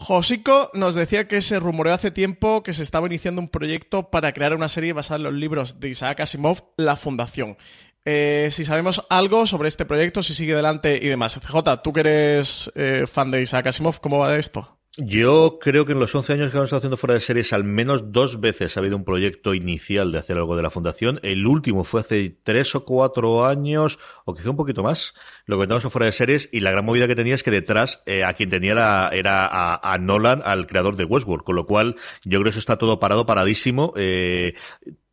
Josico 0.00 0.70
nos 0.74 0.94
decía 0.94 1.26
que 1.26 1.40
se 1.40 1.58
rumoreó 1.58 1.92
hace 1.92 2.12
tiempo 2.12 2.62
que 2.62 2.72
se 2.72 2.84
estaba 2.84 3.08
iniciando 3.08 3.40
un 3.40 3.48
proyecto 3.48 4.10
para 4.10 4.32
crear 4.32 4.54
una 4.54 4.68
serie 4.68 4.92
basada 4.92 5.16
en 5.16 5.24
los 5.24 5.34
libros 5.34 5.80
de 5.80 5.88
Isaac 5.88 6.20
Asimov, 6.20 6.62
La 6.76 6.94
Fundación. 6.94 7.58
Eh, 8.04 8.48
si 8.52 8.64
sabemos 8.64 9.02
algo 9.10 9.44
sobre 9.44 9.68
este 9.68 9.84
proyecto, 9.84 10.22
si 10.22 10.34
sigue 10.34 10.52
adelante 10.52 11.00
y 11.02 11.08
demás. 11.08 11.40
CJ, 11.40 11.82
tú 11.82 11.92
que 11.92 12.00
eres 12.00 12.70
eh, 12.76 13.06
fan 13.12 13.32
de 13.32 13.42
Isaac 13.42 13.66
Asimov, 13.66 13.98
¿cómo 14.00 14.18
va 14.18 14.36
esto? 14.36 14.77
Yo 15.00 15.60
creo 15.60 15.86
que 15.86 15.92
en 15.92 16.00
los 16.00 16.12
11 16.12 16.32
años 16.32 16.50
que 16.50 16.56
hemos 16.56 16.64
estado 16.66 16.78
haciendo 16.78 16.96
fuera 16.96 17.14
de 17.14 17.20
series, 17.20 17.52
al 17.52 17.62
menos 17.62 18.10
dos 18.10 18.40
veces 18.40 18.76
ha 18.76 18.80
habido 18.80 18.96
un 18.96 19.04
proyecto 19.04 19.54
inicial 19.54 20.10
de 20.10 20.18
hacer 20.18 20.36
algo 20.38 20.56
de 20.56 20.62
la 20.62 20.70
fundación. 20.70 21.20
El 21.22 21.46
último 21.46 21.84
fue 21.84 22.00
hace 22.00 22.36
tres 22.42 22.74
o 22.74 22.84
cuatro 22.84 23.46
años, 23.46 24.00
o 24.24 24.34
quizá 24.34 24.50
un 24.50 24.56
poquito 24.56 24.82
más, 24.82 25.14
lo 25.46 25.56
que 25.56 25.72
en 25.72 25.80
fuera 25.82 26.06
de 26.06 26.12
series, 26.12 26.48
y 26.50 26.58
la 26.58 26.72
gran 26.72 26.84
movida 26.84 27.06
que 27.06 27.14
tenía 27.14 27.36
es 27.36 27.44
que 27.44 27.52
detrás, 27.52 28.02
eh, 28.06 28.24
a 28.24 28.32
quien 28.32 28.50
tenía 28.50 29.08
era, 29.12 29.78
a, 29.80 29.98
Nolan, 29.98 30.42
al 30.44 30.66
creador 30.66 30.96
de 30.96 31.04
Westworld, 31.04 31.44
con 31.44 31.54
lo 31.54 31.64
cual 31.64 31.94
yo 32.24 32.40
creo 32.40 32.42
que 32.42 32.50
eso 32.50 32.58
está 32.58 32.76
todo 32.76 32.98
parado, 32.98 33.24
paradísimo. 33.24 33.92
Eh, 33.96 34.54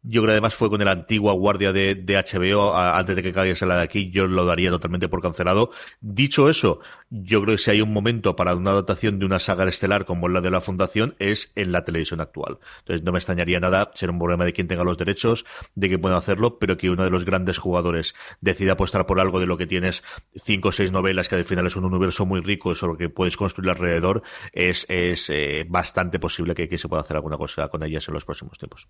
yo 0.08 0.22
creo 0.22 0.30
que 0.30 0.32
además 0.34 0.56
fue 0.56 0.70
con 0.70 0.82
el 0.82 0.88
antigua 0.88 1.34
guardia 1.34 1.74
de, 1.74 1.96
de 1.96 2.16
HBO 2.16 2.76
antes 2.76 3.16
de 3.16 3.24
que 3.24 3.34
cayese 3.34 3.66
la 3.66 3.78
de 3.78 3.84
aquí. 3.84 4.10
Yo 4.12 4.28
lo 4.28 4.46
daría 4.46 4.70
totalmente 4.70 5.08
por 5.08 5.22
cancelado. 5.22 5.72
Dicho 6.00 6.50
eso, 6.50 6.80
yo 7.10 7.42
creo 7.42 7.56
que 7.56 7.62
si 7.62 7.72
hay 7.72 7.82
un 7.82 7.92
momento 7.92 8.36
para 8.36 8.56
una 8.56 8.72
adaptación 8.72 9.20
de 9.20 9.26
una 9.26 9.40
saga 9.40 9.68
estelar 9.68 10.06
como 10.06 10.30
la 10.30 10.42
de 10.42 10.52
la 10.52 10.62
Fundación 10.62 11.16
es 11.20 11.52
en 11.56 11.72
la 11.72 11.84
televisión 11.84 12.22
actual. 12.22 12.60
Entonces 12.80 13.04
no 13.04 13.12
me 13.12 13.18
extrañaría 13.18 13.60
nada 13.60 13.90
ser 13.94 14.10
un 14.10 14.20
problema 14.20 14.46
de 14.46 14.54
quien 14.54 14.68
tenga 14.68 14.84
los 14.84 14.98
derechos, 14.98 15.46
de 15.74 15.90
que 15.90 15.98
pueda 15.98 16.18
hacerlo, 16.18 16.60
pero 16.60 16.78
que 16.78 16.90
uno 16.90 17.04
de 17.04 17.10
los 17.10 17.26
grandes 17.26 17.58
jugadores 17.58 18.16
decida 18.42 18.74
apostar 18.74 19.06
por 19.06 19.20
algo 19.20 19.40
de 19.40 19.48
lo 19.48 19.58
que 19.58 19.66
tienes 19.68 20.04
cinco 20.36 20.70
o 20.70 20.72
seis 20.72 20.92
novelas, 20.92 21.30
que 21.30 21.36
al 21.36 21.46
final 21.46 21.66
es 21.66 21.76
un 21.76 21.86
universo 21.86 22.26
muy 22.26 22.42
rico 22.42 22.76
sobre 22.76 22.94
lo 22.94 22.98
que 22.98 23.10
puedes 23.10 23.38
construir 23.38 23.70
alrededor, 23.72 24.22
es, 24.52 24.86
es 24.90 25.30
eh, 25.30 25.66
bastante 25.68 26.20
posible 26.20 26.54
que, 26.54 26.70
que 26.70 26.78
se 26.78 26.88
pueda 26.88 27.02
hacer 27.02 27.18
alguna 27.18 27.38
cosa 27.38 27.68
con 27.70 27.84
ellas 27.84 28.08
en 28.08 28.14
los 28.14 28.26
próximos 28.26 28.58
tiempos. 28.58 28.88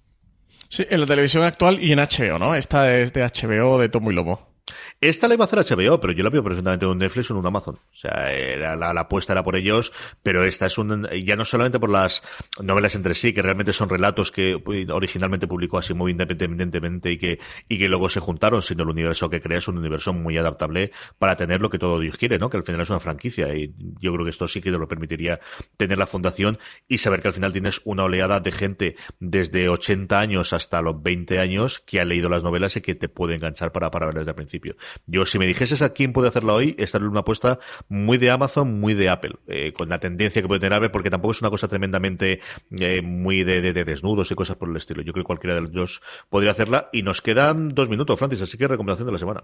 Sí, 0.70 0.86
en 0.90 1.00
la 1.00 1.06
televisión 1.06 1.44
actual 1.44 1.82
y 1.82 1.92
en 1.92 2.00
HBO, 2.00 2.40
¿no? 2.40 2.56
Esta 2.56 2.96
es 2.98 3.14
de 3.14 3.22
HBO 3.24 3.80
de 3.80 3.90
Tomo 3.90 4.12
y 4.12 4.16
Lobo. 4.16 4.55
Esta 5.02 5.28
la 5.28 5.34
iba 5.34 5.44
a 5.44 5.48
hacer 5.48 5.60
HBO, 5.60 6.00
pero 6.00 6.14
yo 6.14 6.24
la 6.24 6.30
veo 6.30 6.44
perfectamente 6.44 6.86
en 6.86 6.92
un 6.92 6.98
Netflix 6.98 7.30
o 7.30 7.34
en 7.34 7.40
un 7.40 7.46
Amazon. 7.46 7.76
O 7.76 7.96
sea, 7.96 8.32
la, 8.78 8.90
apuesta 8.92 9.34
era 9.34 9.44
por 9.44 9.56
ellos, 9.56 9.92
pero 10.24 10.46
esta 10.46 10.66
es 10.66 10.78
un, 10.78 11.08
ya 11.24 11.36
no 11.36 11.44
solamente 11.46 11.80
por 11.80 11.90
las 11.90 12.24
novelas 12.62 12.96
entre 12.96 13.14
sí, 13.14 13.34
que 13.34 13.42
realmente 13.42 13.74
son 13.74 13.90
relatos 13.90 14.32
que 14.32 14.56
originalmente 14.90 15.48
publicó 15.48 15.78
así 15.78 15.94
muy 15.94 16.12
independientemente 16.12 17.12
y 17.12 17.18
que, 17.18 17.40
y 17.68 17.78
que 17.78 17.90
luego 17.90 18.10
se 18.10 18.20
juntaron, 18.22 18.62
sino 18.62 18.84
el 18.84 18.90
universo 18.90 19.30
que 19.30 19.42
crea 19.42 19.58
es 19.58 19.68
un 19.68 19.78
universo 19.78 20.14
muy 20.14 20.38
adaptable 20.38 20.92
para 21.20 21.36
tener 21.36 21.62
lo 21.62 21.70
que 21.70 21.78
todo 21.78 22.00
Dios 22.00 22.18
quiere, 22.18 22.40
¿no? 22.40 22.50
Que 22.50 22.58
al 22.58 22.64
final 22.64 22.82
es 22.82 22.90
una 22.90 23.00
franquicia 23.00 23.54
y 23.54 23.76
yo 24.00 24.14
creo 24.14 24.24
que 24.24 24.32
esto 24.32 24.48
sí 24.48 24.62
que 24.62 24.72
te 24.72 24.78
lo 24.78 24.88
permitiría 24.88 25.40
tener 25.78 25.98
la 25.98 26.08
fundación 26.08 26.58
y 26.88 27.00
saber 27.00 27.22
que 27.22 27.28
al 27.28 27.34
final 27.34 27.52
tienes 27.52 27.82
una 27.84 28.06
oleada 28.06 28.40
de 28.40 28.52
gente 28.52 28.96
desde 29.20 29.70
80 29.70 30.20
años 30.20 30.54
hasta 30.54 30.82
los 30.82 31.04
20 31.04 31.40
años 31.40 31.80
que 31.80 32.00
ha 32.00 32.06
leído 32.06 32.30
las 32.30 32.44
novelas 32.44 32.76
y 32.78 32.82
que 32.82 32.96
te 32.96 33.10
puede 33.10 33.36
enganchar 33.36 33.72
para, 33.72 33.92
para 33.92 34.06
ver 34.06 34.16
desde 34.16 34.32
el 34.32 34.36
principio. 34.36 34.76
Yo, 35.08 35.26
si 35.26 35.40
me 35.40 35.48
dijeses 35.48 35.82
a 35.82 35.94
quién 35.94 36.14
puede 36.14 36.30
hacerlo 36.30 36.56
hoy, 36.56 36.76
esta 36.78 36.98
es 36.98 37.04
una 37.04 37.22
apuesta 37.22 37.60
muy 37.88 38.18
de 38.18 38.32
Amazon, 38.32 38.80
muy 38.80 38.94
de 38.94 39.10
Apple, 39.10 39.36
eh, 39.48 39.74
con 39.74 39.90
la 39.90 40.00
tendencia 40.00 40.42
que 40.42 40.48
puede 40.48 40.60
tener 40.60 40.74
Apple, 40.74 40.90
porque 40.90 41.10
tampoco 41.10 41.32
es 41.32 41.42
una 41.42 41.50
cosa 41.50 41.68
tremendamente 41.68 42.40
eh, 42.80 43.02
muy 43.02 43.44
de, 43.44 43.62
desnudos 43.74 44.32
y 44.32 44.36
cosas 44.36 44.56
por 44.56 44.70
el 44.70 44.76
estilo. 44.76 45.02
Yo 45.02 45.14
creo 45.14 45.24
que 45.24 45.28
cualquiera 45.28 45.56
de 45.56 45.62
los 45.62 45.72
dos 45.72 46.02
podría 46.30 46.52
hacerla. 46.52 46.90
Y 46.92 47.04
nos 47.04 47.22
quedan 47.22 47.70
dos 47.70 47.90
minutos, 47.90 48.18
Francis, 48.18 48.42
así 48.42 48.58
que 48.58 48.68
recomendación 48.68 49.06
de 49.06 49.12
la 49.12 49.20
semana. 49.20 49.44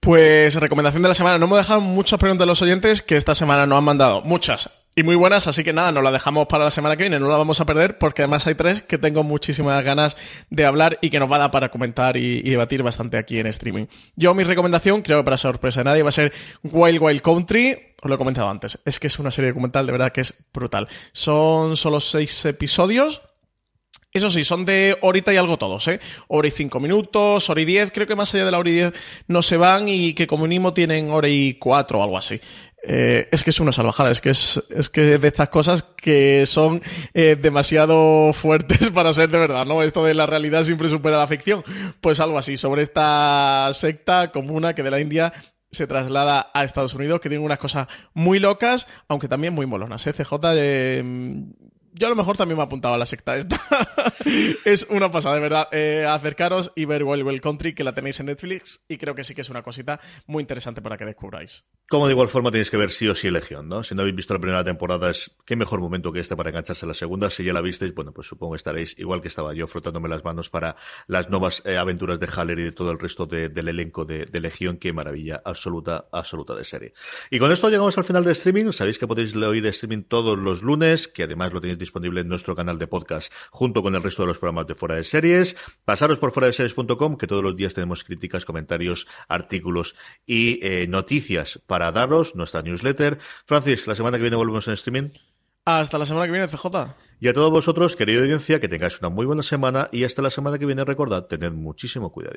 Pues 0.00 0.54
recomendación 0.56 1.02
de 1.02 1.08
la 1.08 1.14
semana. 1.14 1.38
No 1.38 1.46
me 1.46 1.56
dejado 1.56 1.80
muchas 1.80 2.18
preguntas 2.18 2.44
de 2.44 2.46
los 2.46 2.62
oyentes 2.62 3.02
que 3.02 3.16
esta 3.16 3.34
semana 3.34 3.66
no 3.66 3.76
han 3.76 3.84
mandado. 3.84 4.22
Muchas 4.22 4.83
y 4.96 5.02
muy 5.02 5.16
buenas, 5.16 5.46
así 5.48 5.64
que 5.64 5.72
nada, 5.72 5.90
nos 5.90 6.04
la 6.04 6.12
dejamos 6.12 6.46
para 6.46 6.64
la 6.64 6.70
semana 6.70 6.96
que 6.96 7.02
viene, 7.02 7.18
no 7.18 7.28
la 7.28 7.36
vamos 7.36 7.60
a 7.60 7.66
perder 7.66 7.98
porque 7.98 8.22
además 8.22 8.46
hay 8.46 8.54
tres 8.54 8.82
que 8.82 8.96
tengo 8.96 9.24
muchísimas 9.24 9.82
ganas 9.82 10.16
de 10.50 10.64
hablar 10.64 10.98
y 11.02 11.10
que 11.10 11.18
nos 11.18 11.30
va 11.30 11.36
a 11.36 11.40
dar 11.40 11.50
para 11.50 11.70
comentar 11.70 12.16
y, 12.16 12.42
debatir 12.42 12.82
bastante 12.82 13.18
aquí 13.18 13.38
en 13.38 13.48
streaming. 13.48 13.86
Yo 14.14 14.34
mi 14.34 14.44
recomendación, 14.44 15.02
creo 15.02 15.18
que 15.18 15.24
para 15.24 15.36
sorpresa 15.36 15.80
de 15.80 15.84
nadie, 15.84 16.02
va 16.02 16.10
a 16.10 16.12
ser 16.12 16.32
Wild 16.62 17.02
Wild 17.02 17.22
Country, 17.22 17.76
os 18.02 18.08
lo 18.08 18.14
he 18.14 18.18
comentado 18.18 18.48
antes, 18.48 18.78
es 18.84 19.00
que 19.00 19.08
es 19.08 19.18
una 19.18 19.30
serie 19.30 19.50
documental 19.50 19.84
de 19.86 19.92
verdad 19.92 20.12
que 20.12 20.20
es 20.20 20.34
brutal. 20.52 20.86
Son 21.12 21.76
solo 21.76 21.98
seis 21.98 22.44
episodios, 22.44 23.22
eso 24.12 24.30
sí, 24.30 24.44
son 24.44 24.64
de 24.64 24.96
horita 25.00 25.34
y 25.34 25.36
algo 25.38 25.56
todos, 25.56 25.88
¿eh? 25.88 25.98
Hora 26.28 26.46
y 26.46 26.52
cinco 26.52 26.78
minutos, 26.78 27.50
hora 27.50 27.60
y 27.60 27.64
diez, 27.64 27.90
creo 27.92 28.06
que 28.06 28.14
más 28.14 28.32
allá 28.32 28.44
de 28.44 28.52
la 28.52 28.60
hora 28.60 28.70
y 28.70 28.74
diez 28.74 28.92
no 29.26 29.42
se 29.42 29.56
van 29.56 29.88
y 29.88 30.14
que 30.14 30.28
como 30.28 30.46
mínimo 30.46 30.72
tienen 30.72 31.10
hora 31.10 31.28
y 31.28 31.54
cuatro 31.54 31.98
o 31.98 32.02
algo 32.04 32.16
así. 32.16 32.40
Eh, 32.86 33.28
es 33.32 33.42
que 33.42 33.50
es 33.50 33.60
una 33.60 33.72
salvajada, 33.72 34.10
es 34.10 34.20
que 34.20 34.30
es, 34.30 34.62
es 34.68 34.90
que 34.90 35.18
de 35.18 35.28
estas 35.28 35.48
cosas 35.48 35.82
que 35.82 36.44
son 36.44 36.82
eh, 37.14 37.36
demasiado 37.40 38.32
fuertes 38.34 38.90
para 38.94 39.12
ser 39.12 39.30
de 39.30 39.38
verdad, 39.38 39.64
¿no? 39.64 39.82
Esto 39.82 40.04
de 40.04 40.12
la 40.12 40.26
realidad 40.26 40.64
siempre 40.64 40.90
supera 40.90 41.18
la 41.18 41.26
ficción. 41.26 41.64
Pues 42.02 42.20
algo 42.20 42.36
así, 42.36 42.58
sobre 42.58 42.82
esta 42.82 43.70
secta 43.72 44.32
comuna 44.32 44.74
que 44.74 44.82
de 44.82 44.90
la 44.90 45.00
India 45.00 45.32
se 45.70 45.86
traslada 45.86 46.50
a 46.52 46.64
Estados 46.64 46.94
Unidos, 46.94 47.20
que 47.20 47.28
tiene 47.28 47.44
unas 47.44 47.58
cosas 47.58 47.88
muy 48.12 48.38
locas, 48.38 48.86
aunque 49.08 49.28
también 49.28 49.54
muy 49.54 49.66
molonas. 49.66 50.06
¿eh? 50.06 50.12
CJ, 50.12 50.34
yo 51.94 52.08
a 52.08 52.10
lo 52.10 52.16
mejor 52.16 52.36
también 52.36 52.56
me 52.56 52.64
apuntaba 52.64 52.96
a 52.96 52.98
la 52.98 53.06
secta 53.06 53.36
esta. 53.36 53.60
es 54.64 54.86
una 54.90 55.12
pasada, 55.12 55.36
de 55.36 55.40
verdad. 55.40 55.68
Eh, 55.70 56.04
acercaros 56.08 56.72
y 56.74 56.86
ver 56.86 57.04
Wild 57.04 57.24
Wild 57.24 57.40
Country, 57.40 57.72
que 57.72 57.84
la 57.84 57.94
tenéis 57.94 58.18
en 58.18 58.26
Netflix, 58.26 58.84
y 58.88 58.98
creo 58.98 59.14
que 59.14 59.22
sí 59.22 59.34
que 59.34 59.42
es 59.42 59.48
una 59.48 59.62
cosita 59.62 60.00
muy 60.26 60.42
interesante 60.42 60.82
para 60.82 60.96
que 60.96 61.04
descubráis. 61.04 61.64
Como 61.88 62.06
de 62.06 62.12
igual 62.12 62.28
forma 62.28 62.50
tenéis 62.50 62.70
que 62.70 62.76
ver 62.76 62.90
sí 62.90 63.06
o 63.06 63.14
sí 63.14 63.30
Legión, 63.30 63.68
¿no? 63.68 63.84
Si 63.84 63.94
no 63.94 64.02
habéis 64.02 64.16
visto 64.16 64.34
la 64.34 64.40
primera 64.40 64.64
temporada, 64.64 65.10
es 65.10 65.30
qué 65.44 65.54
mejor 65.54 65.80
momento 65.80 66.12
que 66.12 66.18
este 66.18 66.34
para 66.34 66.50
engancharse 66.50 66.84
a 66.84 66.88
la 66.88 66.94
segunda. 66.94 67.30
Si 67.30 67.44
ya 67.44 67.52
la 67.52 67.60
visteis, 67.60 67.94
bueno, 67.94 68.12
pues 68.12 68.26
supongo 68.26 68.52
que 68.54 68.56
estaréis 68.56 68.98
igual 68.98 69.22
que 69.22 69.28
estaba 69.28 69.54
yo, 69.54 69.68
frotándome 69.68 70.08
las 70.08 70.24
manos 70.24 70.50
para 70.50 70.76
las 71.06 71.30
nuevas 71.30 71.62
eh, 71.64 71.76
aventuras 71.76 72.18
de 72.18 72.26
Haller 72.26 72.58
y 72.58 72.64
de 72.64 72.72
todo 72.72 72.90
el 72.90 72.98
resto 72.98 73.26
del 73.26 73.68
elenco 73.68 74.04
de, 74.04 74.26
de, 74.26 74.40
Legión. 74.40 74.78
Qué 74.78 74.92
maravilla 74.92 75.42
absoluta, 75.44 76.08
absoluta 76.10 76.54
de 76.54 76.64
serie. 76.64 76.92
Y 77.30 77.38
con 77.38 77.52
esto 77.52 77.68
llegamos 77.68 77.96
al 77.98 78.04
final 78.04 78.24
de 78.24 78.32
streaming. 78.32 78.72
Sabéis 78.72 78.98
que 78.98 79.06
podéis 79.06 79.36
oír 79.36 79.64
streaming 79.66 80.02
todos 80.02 80.36
los 80.36 80.62
lunes, 80.62 81.06
que 81.06 81.22
además 81.22 81.52
lo 81.52 81.60
tenéis 81.60 81.78
disponible 81.84 82.22
en 82.22 82.28
nuestro 82.28 82.56
canal 82.56 82.78
de 82.78 82.86
podcast 82.86 83.32
junto 83.50 83.82
con 83.82 83.94
el 83.94 84.02
resto 84.02 84.22
de 84.22 84.28
los 84.28 84.38
programas 84.38 84.66
de 84.66 84.74
Fuera 84.74 84.96
de 84.96 85.04
Series. 85.04 85.56
Pasaros 85.84 86.18
por 86.18 86.32
fuera 86.32 86.46
de 86.46 86.52
series.com, 86.52 87.16
que 87.16 87.26
todos 87.26 87.42
los 87.42 87.56
días 87.56 87.74
tenemos 87.74 88.04
críticas, 88.04 88.44
comentarios, 88.44 89.06
artículos 89.28 89.94
y 90.26 90.60
eh, 90.66 90.86
noticias 90.88 91.60
para 91.66 91.92
daros, 91.92 92.34
nuestra 92.34 92.62
newsletter. 92.62 93.18
Francis, 93.44 93.86
la 93.86 93.94
semana 93.94 94.16
que 94.16 94.22
viene 94.22 94.36
volvemos 94.36 94.66
en 94.68 94.74
streaming. 94.74 95.10
Hasta 95.66 95.96
la 95.96 96.04
semana 96.04 96.26
que 96.26 96.32
viene, 96.32 96.48
CJ. 96.48 96.66
Y 97.20 97.28
a 97.28 97.32
todos 97.32 97.50
vosotros, 97.50 97.96
querida 97.96 98.20
audiencia, 98.20 98.60
que 98.60 98.68
tengáis 98.68 98.98
una 99.00 99.08
muy 99.08 99.24
buena 99.24 99.42
semana 99.42 99.88
y 99.92 100.04
hasta 100.04 100.20
la 100.20 100.30
semana 100.30 100.58
que 100.58 100.66
viene, 100.66 100.84
recordad, 100.84 101.24
tened 101.24 101.52
muchísimo 101.52 102.12
cuidado. 102.12 102.36